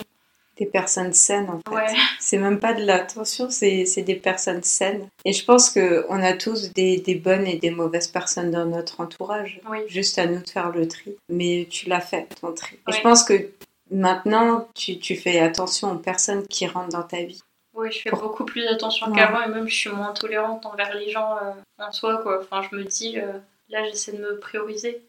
des 0.58 0.66
personnes 0.66 1.12
saines 1.12 1.48
en 1.48 1.60
fait. 1.70 1.94
C'est 2.20 2.38
même 2.38 2.58
pas 2.58 2.74
de 2.74 2.84
l'attention, 2.84 3.48
c'est 3.50 4.02
des 4.02 4.14
personnes 4.14 4.62
saines. 4.62 5.08
Et 5.24 5.32
je 5.32 5.44
pense 5.44 5.70
qu'on 5.70 6.22
a 6.22 6.32
tous 6.32 6.72
des, 6.72 6.98
des, 6.98 7.14
bonnes 7.14 7.46
et 7.46 7.56
des 7.56 7.70
mauvaises 7.70 8.08
personnes 8.08 8.50
dans 8.50 8.66
notre 8.66 9.00
entourage. 9.00 9.60
Juste 9.86 10.18
à 10.18 10.26
nous 10.26 10.40
de 10.40 10.48
faire 10.48 10.70
le 10.70 10.88
tri. 10.88 11.16
Mais 11.28 11.66
tu 11.70 11.88
l'as 11.88 12.00
fait, 12.00 12.26
ton 12.40 12.52
tri. 12.52 12.78
Et 12.88 12.92
je 12.92 13.00
pense 13.00 13.24
que 13.24 13.50
maintenant, 13.90 14.68
tu, 14.74 14.98
tu, 14.98 15.16
fais 15.16 15.38
attention 15.38 15.92
aux 15.92 15.98
personnes 15.98 16.46
qui 16.46 16.66
rentrent 16.66 16.90
dans 16.90 17.02
ta 17.02 17.22
vie. 17.22 17.42
Oui, 17.74 17.92
je 17.92 18.00
fais 18.00 18.10
beaucoup 18.10 18.44
plus 18.44 18.66
attention 18.66 19.12
qu'avant 19.12 19.42
et 19.42 19.48
même 19.48 19.68
je 19.68 19.74
suis 19.74 19.90
moins 19.90 20.12
tolérante 20.12 20.66
envers 20.66 20.94
les 20.94 21.10
gens 21.10 21.36
euh, 21.36 21.52
en 21.78 21.92
soi. 21.92 22.18
Quoi. 22.22 22.40
Enfin, 22.40 22.66
je 22.68 22.76
me 22.76 22.82
dis, 22.82 23.20
euh, 23.20 23.38
là 23.68 23.84
j'essaie 23.84 24.12
de 24.12 24.18
me 24.18 24.38
prioriser 24.38 25.00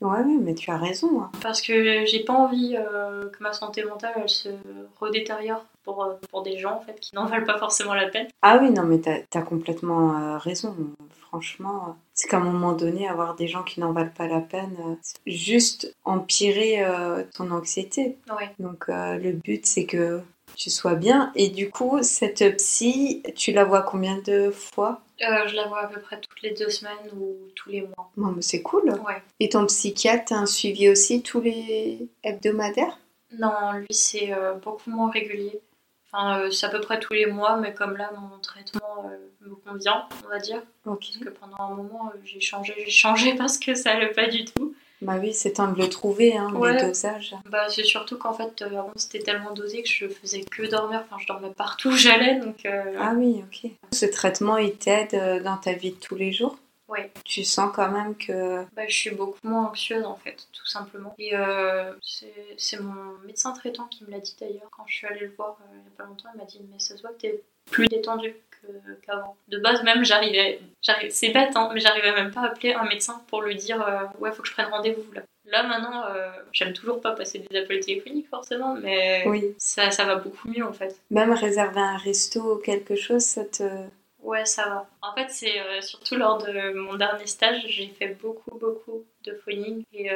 Ouais, 0.00 0.24
mais 0.24 0.54
tu 0.54 0.70
as 0.70 0.76
raison. 0.76 1.22
Hein. 1.22 1.30
Parce 1.42 1.60
que 1.60 2.04
j'ai 2.04 2.24
pas 2.24 2.34
envie 2.34 2.76
euh, 2.76 3.28
que 3.30 3.42
ma 3.42 3.52
santé 3.52 3.84
mentale 3.84 4.12
elle 4.16 4.28
se 4.28 4.50
redétériore 5.00 5.64
pour, 5.84 6.04
euh, 6.04 6.14
pour 6.30 6.42
des 6.42 6.58
gens 6.58 6.76
en 6.76 6.80
fait 6.80 6.98
qui 7.00 7.14
n'en 7.14 7.26
valent 7.26 7.46
pas 7.46 7.58
forcément 7.58 7.94
la 7.94 8.08
peine. 8.08 8.28
Ah 8.42 8.58
oui, 8.60 8.70
non, 8.70 8.82
mais 8.82 9.00
tu 9.00 9.08
as, 9.10 9.42
complètement 9.42 10.16
euh, 10.16 10.38
raison. 10.38 10.76
Franchement, 11.28 11.96
c'est 12.14 12.28
qu'à 12.28 12.36
un 12.36 12.44
moment 12.44 12.72
donné, 12.72 13.08
avoir 13.08 13.34
des 13.34 13.48
gens 13.48 13.62
qui 13.62 13.80
n'en 13.80 13.92
valent 13.92 14.12
pas 14.16 14.26
la 14.26 14.40
peine, 14.40 14.76
juste 15.26 15.94
empirer 16.04 16.84
ton 17.34 17.50
anxiété. 17.50 18.16
Ouais. 18.30 18.50
Donc 18.58 18.86
le 18.88 19.32
but 19.32 19.66
c'est 19.66 19.86
que 19.86 20.22
tu 20.56 20.70
sois 20.70 20.94
bien. 20.94 21.30
Et 21.34 21.48
du 21.48 21.70
coup, 21.70 21.98
cette 22.02 22.56
psy, 22.56 23.22
tu 23.36 23.52
la 23.52 23.64
vois 23.64 23.82
combien 23.82 24.18
de 24.18 24.50
fois? 24.50 25.02
Euh, 25.22 25.46
Je 25.46 25.54
la 25.54 25.66
vois 25.68 25.82
à 25.82 25.86
peu 25.86 26.00
près 26.00 26.20
toutes 26.20 26.42
les 26.42 26.52
deux 26.52 26.70
semaines 26.70 26.96
ou 27.16 27.36
tous 27.54 27.70
les 27.70 27.82
mois. 27.82 28.10
Mais 28.16 28.42
c'est 28.42 28.62
cool. 28.62 28.90
Ouais. 29.06 29.22
Et 29.40 29.48
ton 29.50 29.66
psychiatre, 29.66 30.32
a 30.32 30.36
un 30.36 30.46
suivi 30.46 30.88
aussi 30.88 31.22
tous 31.22 31.40
les 31.40 32.08
hebdomadaires? 32.24 32.98
Non, 33.38 33.72
lui, 33.74 33.86
c'est 33.90 34.32
euh, 34.32 34.54
beaucoup 34.54 34.90
moins 34.90 35.10
régulier. 35.10 35.60
Enfin, 36.10 36.40
euh, 36.40 36.50
c'est 36.50 36.66
à 36.66 36.70
peu 36.70 36.80
près 36.80 36.98
tous 36.98 37.12
les 37.12 37.26
mois, 37.26 37.56
mais 37.56 37.74
comme 37.74 37.96
là, 37.96 38.10
mon 38.18 38.38
traitement 38.38 39.10
me 39.40 39.54
convient, 39.54 40.08
on 40.24 40.28
va 40.28 40.38
dire. 40.38 40.62
Parce 40.84 41.18
que 41.18 41.28
pendant 41.28 41.56
un 41.58 41.74
moment, 41.74 42.12
j'ai 42.24 42.40
changé, 42.40 42.74
j'ai 42.78 42.90
changé 42.90 43.34
parce 43.38 43.58
que 43.58 43.74
ça 43.74 43.92
allait 43.92 44.12
pas 44.12 44.28
du 44.28 44.44
tout. 44.44 44.74
Bah 45.02 45.16
oui, 45.20 45.34
c'est 45.34 45.54
temps 45.54 45.70
de 45.70 45.78
le 45.78 45.88
trouver, 45.88 46.36
hein, 46.36 46.50
les 46.54 46.80
dosages. 46.80 47.34
Bah 47.50 47.68
c'est 47.68 47.84
surtout 47.84 48.16
qu'en 48.16 48.32
fait, 48.32 48.62
euh, 48.62 48.78
avant 48.78 48.92
c'était 48.96 49.18
tellement 49.18 49.52
dosé 49.52 49.82
que 49.82 49.88
je 49.88 50.08
faisais 50.08 50.40
que 50.42 50.62
dormir, 50.62 51.04
enfin 51.04 51.20
je 51.20 51.26
dormais 51.26 51.50
partout 51.50 51.90
où 51.90 51.96
j'allais, 51.96 52.40
donc... 52.40 52.64
Euh, 52.64 52.96
ah 52.98 53.12
oui, 53.14 53.44
ok. 53.44 53.70
Ce 53.92 54.06
traitement, 54.06 54.56
il 54.56 54.74
t'aide 54.74 55.14
euh, 55.14 55.42
dans 55.42 55.58
ta 55.58 55.72
vie 55.72 55.90
de 55.90 55.96
tous 55.96 56.14
les 56.14 56.32
jours? 56.32 56.58
Oui. 56.88 57.00
Tu 57.24 57.44
sens 57.44 57.72
quand 57.74 57.90
même 57.90 58.14
que... 58.16 58.64
Bah 58.74 58.86
je 58.88 58.94
suis 58.94 59.10
beaucoup 59.10 59.38
moins 59.42 59.66
anxieuse 59.66 60.04
en 60.04 60.16
fait, 60.16 60.46
tout 60.52 60.66
simplement. 60.66 61.14
Et 61.18 61.32
c'est 62.00 62.80
mon 62.80 63.18
médecin 63.26 63.52
traitant 63.52 63.84
qui 63.88 64.04
me 64.04 64.10
l'a 64.10 64.20
dit 64.20 64.36
d'ailleurs, 64.40 64.70
quand 64.70 64.84
je 64.86 64.94
suis 64.94 65.06
allée 65.06 65.20
le 65.20 65.32
voir 65.36 65.58
il 65.72 65.78
y 65.78 65.80
a 65.80 65.96
pas 65.96 66.04
longtemps, 66.04 66.28
il 66.34 66.38
m'a 66.38 66.44
dit 66.44 66.60
mais 66.72 66.78
ça 66.78 66.96
se 66.96 67.02
voit 67.02 67.10
que 67.10 67.22
t'es 67.22 67.42
plus 67.70 67.88
détendu 67.88 68.34
qu'avant. 69.02 69.36
De 69.48 69.58
base 69.58 69.82
même, 69.82 70.04
j'arrivais, 70.04 70.60
c'est 71.10 71.30
bête, 71.30 71.56
hein, 71.56 71.70
mais 71.72 71.80
j'arrivais 71.80 72.12
même 72.12 72.30
pas 72.30 72.42
à 72.42 72.46
appeler 72.46 72.72
un 72.72 72.84
médecin 72.84 73.22
pour 73.28 73.42
lui 73.42 73.56
dire 73.56 73.80
euh, 73.82 74.04
ouais, 74.20 74.32
faut 74.32 74.42
que 74.42 74.48
je 74.48 74.52
prenne 74.52 74.70
rendez-vous 74.70 75.12
là. 75.12 75.22
Là 75.44 75.62
maintenant, 75.62 76.04
euh, 76.06 76.30
j'aime 76.52 76.72
toujours 76.72 77.00
pas 77.00 77.12
passer 77.12 77.38
des 77.38 77.56
appels 77.56 77.80
téléphoniques 77.80 78.28
forcément, 78.28 78.74
mais 78.74 79.24
oui. 79.26 79.54
ça, 79.58 79.90
ça 79.90 80.04
va 80.04 80.16
beaucoup 80.16 80.48
mieux 80.48 80.64
en 80.64 80.72
fait. 80.72 81.00
Même 81.10 81.32
réserver 81.32 81.80
un 81.80 81.96
resto 81.96 82.54
ou 82.54 82.56
quelque 82.58 82.96
chose, 82.96 83.22
ça 83.22 83.44
te... 83.44 83.62
Ouais, 84.22 84.44
ça 84.44 84.68
va. 84.68 84.86
En 85.02 85.14
fait, 85.14 85.30
c'est 85.30 85.60
euh, 85.60 85.80
surtout 85.80 86.16
lors 86.16 86.38
de 86.38 86.72
mon 86.72 86.96
dernier 86.96 87.26
stage, 87.26 87.64
j'ai 87.68 87.86
fait 87.86 88.16
beaucoup, 88.20 88.58
beaucoup 88.58 89.04
de 89.24 89.34
phoning 89.44 89.84
et 89.92 90.10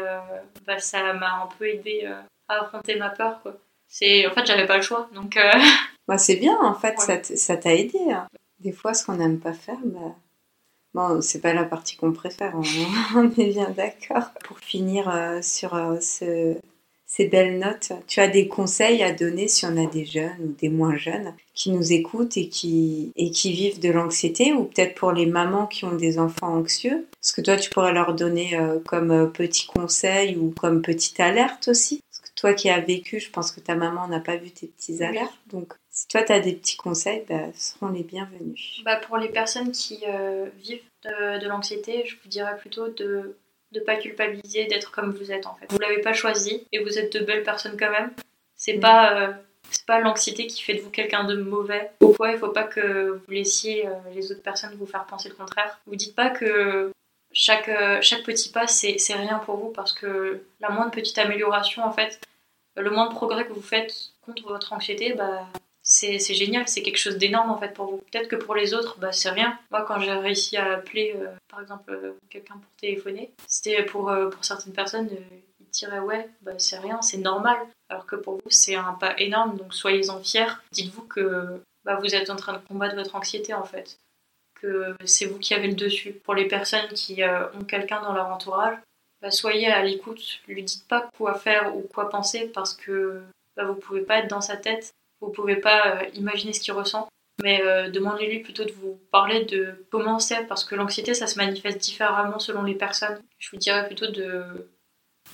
bah, 0.67 0.79
ça 0.79 1.13
m'a 1.13 1.43
un 1.45 1.49
peu 1.59 1.69
aidé 1.69 2.11
à 2.49 2.63
affronter 2.63 2.97
ma 2.97 3.11
peur, 3.11 3.41
quoi. 3.43 3.57
C'est... 3.87 4.27
En 4.27 4.33
fait, 4.33 4.47
j'avais 4.47 4.67
pas 4.67 4.77
le 4.77 4.83
choix, 4.83 5.09
donc... 5.15 5.39
Bah, 6.09 6.19
c'est 6.19 6.35
bien, 6.35 6.59
en 6.61 6.75
fait, 6.75 6.99
ça 6.99 7.57
t'a 7.57 7.73
aidé. 7.73 8.01
Hein. 8.11 8.27
Des 8.61 8.73
fois, 8.73 8.93
ce 8.93 9.07
qu'on 9.07 9.17
n'aime 9.17 9.39
pas 9.39 9.55
faire, 9.55 9.79
bah... 9.85 10.15
bon, 10.93 11.23
c'est 11.23 11.41
pas 11.41 11.55
la 11.55 11.65
partie 11.65 11.97
qu'on 11.97 12.13
préfère, 12.13 12.55
on, 13.15 13.31
est 13.31 13.51
bien 13.53 13.71
d'accord. 13.71 14.33
Pour 14.45 14.59
finir 14.59 15.09
euh, 15.09 15.41
sur 15.41 15.75
euh, 15.75 15.97
ces 16.01 17.25
belles 17.27 17.59
notes, 17.59 17.93
tu 18.07 18.21
as 18.21 18.29
des 18.29 18.49
conseils 18.49 19.03
à 19.03 19.13
donner 19.13 19.49
si 19.49 19.65
on 19.65 19.77
a 19.83 19.87
des 19.87 20.05
jeunes 20.05 20.37
ou 20.41 20.55
des 20.61 20.69
moins 20.69 20.97
jeunes 20.97 21.35
qui 21.55 21.71
nous 21.71 21.93
écoutent 21.93 22.37
et 22.37 22.49
qui, 22.49 23.13
et 23.17 23.31
qui 23.31 23.53
vivent 23.53 23.81
de 23.81 23.91
l'anxiété, 23.91 24.53
ou 24.53 24.65
peut-être 24.65 24.95
pour 24.95 25.13
les 25.13 25.27
mamans 25.27 25.67
qui 25.67 25.87
ont 25.87 25.97
des 25.97 26.19
enfants 26.19 26.55
anxieux? 26.55 27.07
Ce 27.23 27.33
que 27.33 27.41
toi, 27.41 27.57
tu 27.57 27.71
pourrais 27.71 27.95
leur 27.95 28.15
donner 28.15 28.59
euh, 28.59 28.79
comme 28.79 29.33
petit 29.33 29.67
conseil 29.67 30.37
ou 30.37 30.51
comme 30.51 30.83
petite 30.83 31.19
alerte 31.19 31.69
aussi? 31.69 32.03
Toi 32.41 32.55
qui 32.55 32.71
as 32.71 32.81
vécu, 32.81 33.21
je 33.21 33.31
pense 33.31 33.53
que 33.53 33.61
ta 33.61 33.75
maman 33.75 34.09
n'a 34.09 34.21
pas 34.21 34.37
vu 34.37 34.51
tes 34.51 34.67
petits 34.67 35.03
alertes, 35.03 35.39
donc 35.53 35.75
si 35.91 36.07
toi, 36.07 36.23
tu 36.23 36.33
as 36.33 36.41
des 36.41 36.55
petits 36.55 36.77
conseils, 36.77 37.25
bah, 37.29 37.53
seront 37.55 37.89
les 37.89 38.05
bienvenus. 38.05 38.81
Bah, 38.85 38.97
pour 38.97 39.19
les 39.19 39.29
personnes 39.29 39.73
qui 39.73 39.99
euh, 40.07 40.47
vivent 40.57 40.83
de, 41.05 41.47
l'anxiété, 41.47 42.05
je 42.07 42.17
vous 42.23 42.29
dirais 42.29 42.57
plutôt 42.57 42.89
de 42.89 43.37
ne 43.73 43.81
pas 43.81 43.97
culpabiliser 43.97 44.67
d'être 44.67 44.93
comme 44.93 45.13
vous 45.13 45.33
êtes 45.33 45.47
en 45.47 45.55
fait. 45.57 45.67
Vous 45.71 45.79
l'avez 45.79 46.01
pas 46.01 46.13
choisi 46.13 46.67
et 46.73 46.83
vous 46.83 46.99
êtes 46.99 47.13
de 47.13 47.25
belles 47.25 47.43
personnes 47.43 47.77
quand 47.79 47.91
même. 47.91 48.13
C'est 48.57 48.77
mm. 48.77 48.81
pas 48.81 49.21
euh, 49.21 49.33
c'est 49.71 49.85
pas 49.85 50.01
l'anxiété 50.01 50.47
qui 50.47 50.63
fait 50.63 50.75
de 50.75 50.81
vous 50.81 50.91
quelqu'un 50.91 51.25
de 51.25 51.37
mauvais. 51.37 51.91
Pourquoi 51.99 52.33
il 52.33 52.39
faut 52.39 52.49
pas 52.49 52.65
que 52.65 53.11
vous 53.11 53.31
laissiez 53.33 53.87
euh, 53.87 53.93
les 54.15 54.33
autres 54.33 54.43
personnes 54.43 54.75
vous 54.79 54.87
faire 54.87 55.05
penser 55.07 55.29
le 55.29 55.35
contraire. 55.35 55.81
Vous 55.87 55.97
dites 55.97 56.15
pas 56.15 56.31
que 56.31 56.91
chaque, 57.33 57.71
chaque 58.01 58.23
petit 58.25 58.49
pas, 58.49 58.67
c'est 58.67 58.97
rien 59.11 59.39
pour 59.39 59.57
vous 59.57 59.69
parce 59.69 59.93
que 59.93 60.43
la 60.61 60.71
moindre 60.71 60.91
petite 60.91 61.19
amélioration, 61.19 61.85
en 61.85 61.93
fait, 61.93 62.21
le 62.81 62.91
moindre 62.91 63.13
progrès 63.13 63.47
que 63.47 63.53
vous 63.53 63.63
faites 63.63 64.13
contre 64.23 64.47
votre 64.49 64.73
anxiété, 64.73 65.15
bah, 65.15 65.47
c'est 65.83 66.19
génial, 66.21 66.69
c'est 66.69 66.83
quelque 66.83 66.99
chose 66.99 67.17
d'énorme 67.17 67.51
en 67.51 67.59
fait 67.59 67.73
pour 67.75 67.87
vous. 67.91 67.97
Peut-être 67.99 68.29
que 68.29 68.37
pour 68.37 68.55
les 68.55 68.75
autres, 68.75 68.99
bah, 68.99 69.13
c'est 69.13 69.31
rien. 69.31 69.59
Moi, 69.71 69.85
quand 69.87 69.99
j'ai 70.01 70.13
réussi 70.13 70.57
à 70.57 70.75
appeler, 70.75 71.15
euh, 71.17 71.29
par 71.49 71.61
exemple, 71.61 71.93
euh, 71.93 72.13
quelqu'un 72.29 72.55
pour 72.55 72.71
téléphoner, 72.81 73.31
c'était 73.47 73.83
pour, 73.83 74.13
pour 74.31 74.45
certaines 74.45 74.73
personnes, 74.73 75.09
ils 75.61 75.71
diraient 75.71 76.01
ouais, 76.01 76.29
bah, 76.43 76.53
c'est 76.59 76.79
rien, 76.79 77.01
c'est 77.03 77.19
normal. 77.19 77.59
Alors 77.89 78.07
que 78.07 78.17
pour 78.17 78.35
vous, 78.35 78.51
c'est 78.51 78.77
un 78.77 78.93
pas 78.93 79.15
énorme, 79.19 79.57
donc 79.57 79.75
soyez-en 79.75 80.23
fiers. 80.23 80.53
Dites-vous 80.73 81.03
que 81.03 81.61
bah, 81.85 81.97
vous 81.97 82.15
êtes 82.15 82.31
en 82.31 82.37
train 82.37 82.53
de 82.53 82.59
combattre 82.59 82.95
votre 82.95 83.17
anxiété 83.17 83.55
en 83.55 83.65
fait 83.65 83.99
que 84.61 84.95
c'est 85.05 85.27
vous 85.27 85.39
qui 85.39 85.55
avez 85.55 85.69
le 85.69 85.75
dessus. 85.75 86.13
Pour 86.13 86.35
les 86.35 86.47
personnes 86.47 86.89
qui 86.89 87.23
euh, 87.23 87.51
ont 87.55 87.65
quelqu'un 87.65 88.03
dans 88.03 88.13
leur 88.13 88.29
entourage, 88.29 88.77
bah, 89.23 89.31
soyez 89.31 89.67
à 89.67 89.83
l'écoute, 89.83 90.41
lui 90.49 90.63
dites 90.63 90.87
pas 90.89 91.09
quoi 91.17 91.35
faire 91.35 91.77
ou 91.77 91.83
quoi 91.83 92.09
penser 92.09 92.51
parce 92.53 92.75
que 92.75 93.21
bah, 93.57 93.65
vous 93.65 93.75
pouvez 93.75 94.03
pas 94.03 94.19
être 94.19 94.29
dans 94.29 94.41
sa 94.41 94.57
tête, 94.57 94.93
vous 95.21 95.31
pouvez 95.31 95.57
pas 95.57 95.97
euh, 95.97 96.05
imaginer 96.15 96.53
ce 96.53 96.61
qu'il 96.61 96.73
ressent. 96.73 97.09
Mais 97.43 97.63
euh, 97.63 97.89
demandez-lui 97.89 98.41
plutôt 98.41 98.65
de 98.65 98.73
vous 98.73 98.99
parler 99.11 99.45
de 99.45 99.87
comment 99.91 100.19
c'est, 100.19 100.45
parce 100.45 100.65
que 100.65 100.75
l'anxiété, 100.75 101.15
ça 101.15 101.27
se 101.27 101.39
manifeste 101.39 101.79
différemment 101.79 102.39
selon 102.39 102.63
les 102.63 102.75
personnes. 102.75 103.19
Je 103.39 103.51
vous 103.51 103.57
dirais 103.57 103.87
plutôt 103.87 104.09
de, 104.09 104.69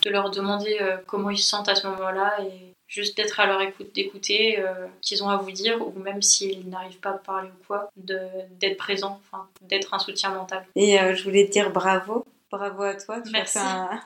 de 0.03 0.11
leur 0.11 0.31
demander 0.31 0.79
comment 1.07 1.31
ils 1.31 1.39
se 1.39 1.49
sentent 1.49 1.69
à 1.69 1.75
ce 1.75 1.89
moment-là 1.89 2.37
et 2.43 2.77
juste 2.89 3.17
d'être 3.17 3.41
à 3.41 3.47
leur 3.47 3.61
écoute, 3.61 3.95
d'écouter 3.95 4.59
euh, 4.59 4.87
qu'ils 5.01 5.23
ont 5.25 5.29
à 5.29 5.37
vous 5.37 5.51
dire, 5.51 5.87
ou 5.87 5.99
même 5.99 6.23
s'ils 6.23 6.69
n'arrivent 6.69 7.01
pas 7.01 7.11
à 7.11 7.19
parler 7.19 7.49
ou 7.49 7.67
quoi, 7.67 7.91
d'être 7.97 8.77
présent, 8.77 9.21
d'être 9.63 9.95
un 9.95 9.99
soutien 9.99 10.31
mental. 10.31 10.65
Et 10.77 11.01
euh, 11.01 11.15
je 11.15 11.25
voulais 11.25 11.47
te 11.47 11.53
dire 11.53 11.71
bravo, 11.71 12.25
bravo 12.57 12.83
à 12.83 12.95
toi, 12.95 13.21
tu 13.21 13.31
Merci. 13.33 13.59
as 13.59 13.63
fait 13.63 13.99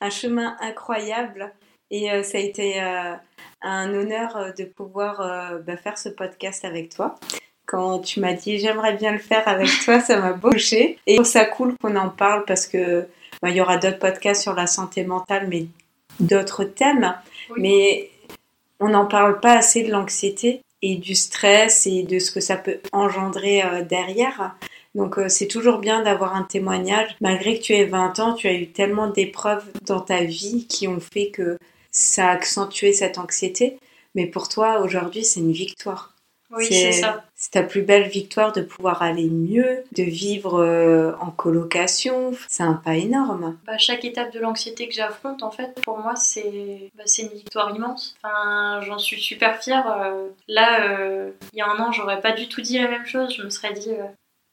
un, 0.00 0.10
chemin 0.10 0.56
incroyable 0.60 1.52
et 1.90 2.10
euh, 2.10 2.22
ça 2.22 2.38
a 2.38 2.40
été 2.40 2.80
un 3.62 3.94
honneur 3.94 4.52
de 4.56 4.64
pouvoir 4.64 5.18
bah, 5.66 5.76
faire 5.76 5.98
ce 5.98 6.08
podcast 6.08 6.64
avec 6.64 6.94
toi. 6.94 7.18
Quand 7.66 7.98
tu 7.98 8.20
m'as 8.20 8.32
dit 8.32 8.58
j'aimerais 8.58 8.94
bien 8.94 9.12
le 9.12 9.18
faire 9.18 9.46
avec 9.46 9.68
toi, 9.84 10.00
ça 10.08 10.18
m'a 10.20 10.32
touché. 10.32 10.98
Et 11.06 11.12
je 11.12 11.16
trouve 11.16 11.26
ça 11.26 11.44
cool 11.44 11.76
qu'on 11.76 11.96
en 11.96 12.08
parle 12.08 12.44
parce 12.46 12.66
que 12.66 13.06
bah, 13.42 13.50
il 13.50 13.56
y 13.56 13.60
aura 13.60 13.76
d'autres 13.76 13.98
podcasts 13.98 14.42
sur 14.42 14.54
la 14.54 14.66
santé 14.66 15.04
mentale, 15.04 15.48
mais 15.48 15.66
d'autres 16.20 16.64
thèmes. 16.64 17.14
Mais 17.56 18.10
on 18.80 18.88
n'en 18.88 19.06
parle 19.06 19.40
pas 19.40 19.52
assez 19.52 19.82
de 19.82 19.90
l'anxiété 19.90 20.62
et 20.82 20.96
du 20.96 21.14
stress 21.14 21.86
et 21.86 22.04
de 22.04 22.18
ce 22.18 22.30
que 22.30 22.40
ça 22.40 22.56
peut 22.56 22.80
engendrer 22.92 23.62
euh, 23.62 23.82
derrière. 23.82 24.54
Donc 24.98 25.16
euh, 25.16 25.28
c'est 25.28 25.46
toujours 25.46 25.78
bien 25.78 26.02
d'avoir 26.02 26.34
un 26.36 26.42
témoignage. 26.42 27.16
Malgré 27.20 27.58
que 27.58 27.62
tu 27.62 27.72
aies 27.72 27.84
20 27.84 28.18
ans, 28.18 28.34
tu 28.34 28.48
as 28.48 28.52
eu 28.52 28.68
tellement 28.68 29.08
d'épreuves 29.08 29.64
dans 29.86 30.00
ta 30.00 30.24
vie 30.24 30.66
qui 30.66 30.88
ont 30.88 31.00
fait 31.00 31.30
que 31.30 31.56
ça 31.90 32.26
a 32.26 32.32
accentué 32.32 32.92
cette 32.92 33.16
anxiété. 33.16 33.78
Mais 34.14 34.26
pour 34.26 34.48
toi, 34.48 34.80
aujourd'hui, 34.80 35.24
c'est 35.24 35.40
une 35.40 35.52
victoire. 35.52 36.14
Oui, 36.50 36.64
c'est 36.64 36.92
ça. 36.92 37.24
C'est 37.36 37.52
ta 37.52 37.62
plus 37.62 37.82
belle 37.82 38.08
victoire 38.08 38.52
de 38.52 38.62
pouvoir 38.62 39.02
aller 39.02 39.28
mieux, 39.28 39.84
de 39.92 40.02
vivre 40.02 40.60
euh, 40.60 41.12
en 41.20 41.30
colocation. 41.30 42.32
C'est 42.48 42.62
un 42.62 42.72
pas 42.72 42.96
énorme. 42.96 43.58
Bah, 43.66 43.76
chaque 43.76 44.04
étape 44.04 44.32
de 44.32 44.40
l'anxiété 44.40 44.88
que 44.88 44.94
j'affronte, 44.94 45.42
en 45.42 45.50
fait, 45.50 45.78
pour 45.82 45.98
moi, 45.98 46.16
c'est 46.16 46.90
bah, 46.96 47.04
une 47.18 47.28
victoire 47.28 47.76
immense. 47.76 48.16
Enfin, 48.24 48.80
J'en 48.80 48.98
suis 48.98 49.20
super 49.20 49.62
fière. 49.62 49.92
Euh, 50.02 50.28
là, 50.48 50.90
euh, 50.90 51.30
il 51.52 51.58
y 51.58 51.62
a 51.62 51.68
un 51.68 51.78
an, 51.78 51.92
j'aurais 51.92 52.20
pas 52.20 52.32
du 52.32 52.48
tout 52.48 52.62
dit 52.62 52.78
la 52.78 52.88
même 52.88 53.06
chose. 53.06 53.34
Je 53.36 53.42
me 53.42 53.50
serais 53.50 53.74
dit, 53.74 53.90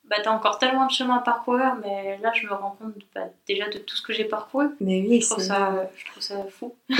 bah, 0.10 0.18
t'as 0.24 0.32
encore 0.32 0.60
tellement 0.60 0.86
de 0.86 0.92
chemin 0.92 1.18
à 1.18 1.22
parcourir, 1.22 1.76
mais 1.82 2.18
là, 2.22 2.32
je 2.34 2.46
me 2.46 2.54
rends 2.54 2.78
compte 2.80 2.94
bah, 3.14 3.28
déjà 3.48 3.70
de 3.70 3.80
tout 3.80 3.96
ce 3.96 4.02
que 4.02 4.14
j'ai 4.14 4.26
parcouru. 4.26 4.68
Mais 4.80 5.02
oui, 5.08 5.22
je 5.22 5.30
trouve, 5.30 5.44
ça, 5.44 5.90
je 5.96 6.06
trouve 6.06 6.24
ça 6.24 6.36
fou. 6.50 6.76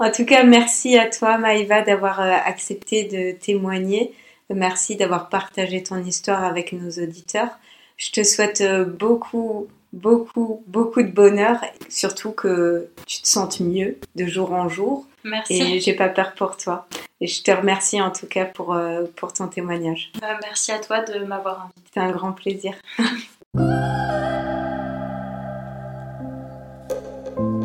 En 0.00 0.10
tout 0.10 0.24
cas, 0.24 0.44
merci 0.44 0.96
à 0.98 1.10
toi, 1.10 1.36
Maïva, 1.36 1.82
d'avoir 1.82 2.20
euh, 2.20 2.32
accepté 2.44 3.04
de 3.04 3.38
témoigner. 3.38 4.14
Merci 4.48 4.96
d'avoir 4.96 5.28
partagé 5.28 5.82
ton 5.82 6.02
histoire 6.02 6.42
avec 6.42 6.72
nos 6.72 6.90
auditeurs. 6.90 7.58
Je 7.98 8.10
te 8.10 8.24
souhaite 8.24 8.62
euh, 8.62 8.84
beaucoup, 8.86 9.68
beaucoup, 9.92 10.62
beaucoup 10.66 11.02
de 11.02 11.10
bonheur, 11.10 11.60
surtout 11.88 12.32
que 12.32 12.88
tu 13.06 13.22
te 13.22 13.28
sentes 13.28 13.60
mieux 13.60 13.98
de 14.16 14.26
jour 14.26 14.52
en 14.52 14.68
jour. 14.68 15.06
Merci. 15.24 15.60
Et 15.60 15.80
j'ai 15.80 15.94
pas 15.94 16.08
peur 16.08 16.32
pour 16.34 16.56
toi. 16.56 16.86
Et 17.20 17.26
je 17.26 17.42
te 17.42 17.50
remercie 17.50 18.00
en 18.00 18.10
tout 18.10 18.26
cas 18.26 18.46
pour, 18.46 18.72
euh, 18.72 19.04
pour 19.16 19.32
ton 19.32 19.48
témoignage. 19.48 20.10
merci 20.42 20.72
à 20.72 20.78
toi 20.78 21.00
de 21.00 21.24
m'avoir 21.24 21.64
invité. 21.64 21.80
C'était 21.86 22.00
un 22.00 22.12
grand 22.12 22.32
plaisir. 22.32 22.74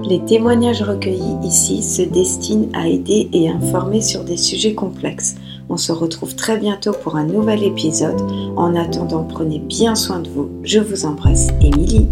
Les 0.07 0.23
témoignages 0.23 0.83
recueillis 0.83 1.37
ici 1.43 1.81
se 1.81 2.03
destinent 2.03 2.69
à 2.75 2.87
aider 2.87 3.27
et 3.33 3.49
informer 3.49 4.01
sur 4.01 4.23
des 4.23 4.37
sujets 4.37 4.75
complexes. 4.75 5.35
On 5.69 5.77
se 5.77 5.91
retrouve 5.91 6.35
très 6.35 6.57
bientôt 6.57 6.91
pour 6.91 7.15
un 7.15 7.25
nouvel 7.25 7.63
épisode. 7.63 8.21
En 8.55 8.75
attendant, 8.75 9.23
prenez 9.23 9.59
bien 9.59 9.95
soin 9.95 10.19
de 10.19 10.29
vous. 10.29 10.49
Je 10.63 10.79
vous 10.79 11.05
embrasse, 11.05 11.49
Émilie. 11.61 12.07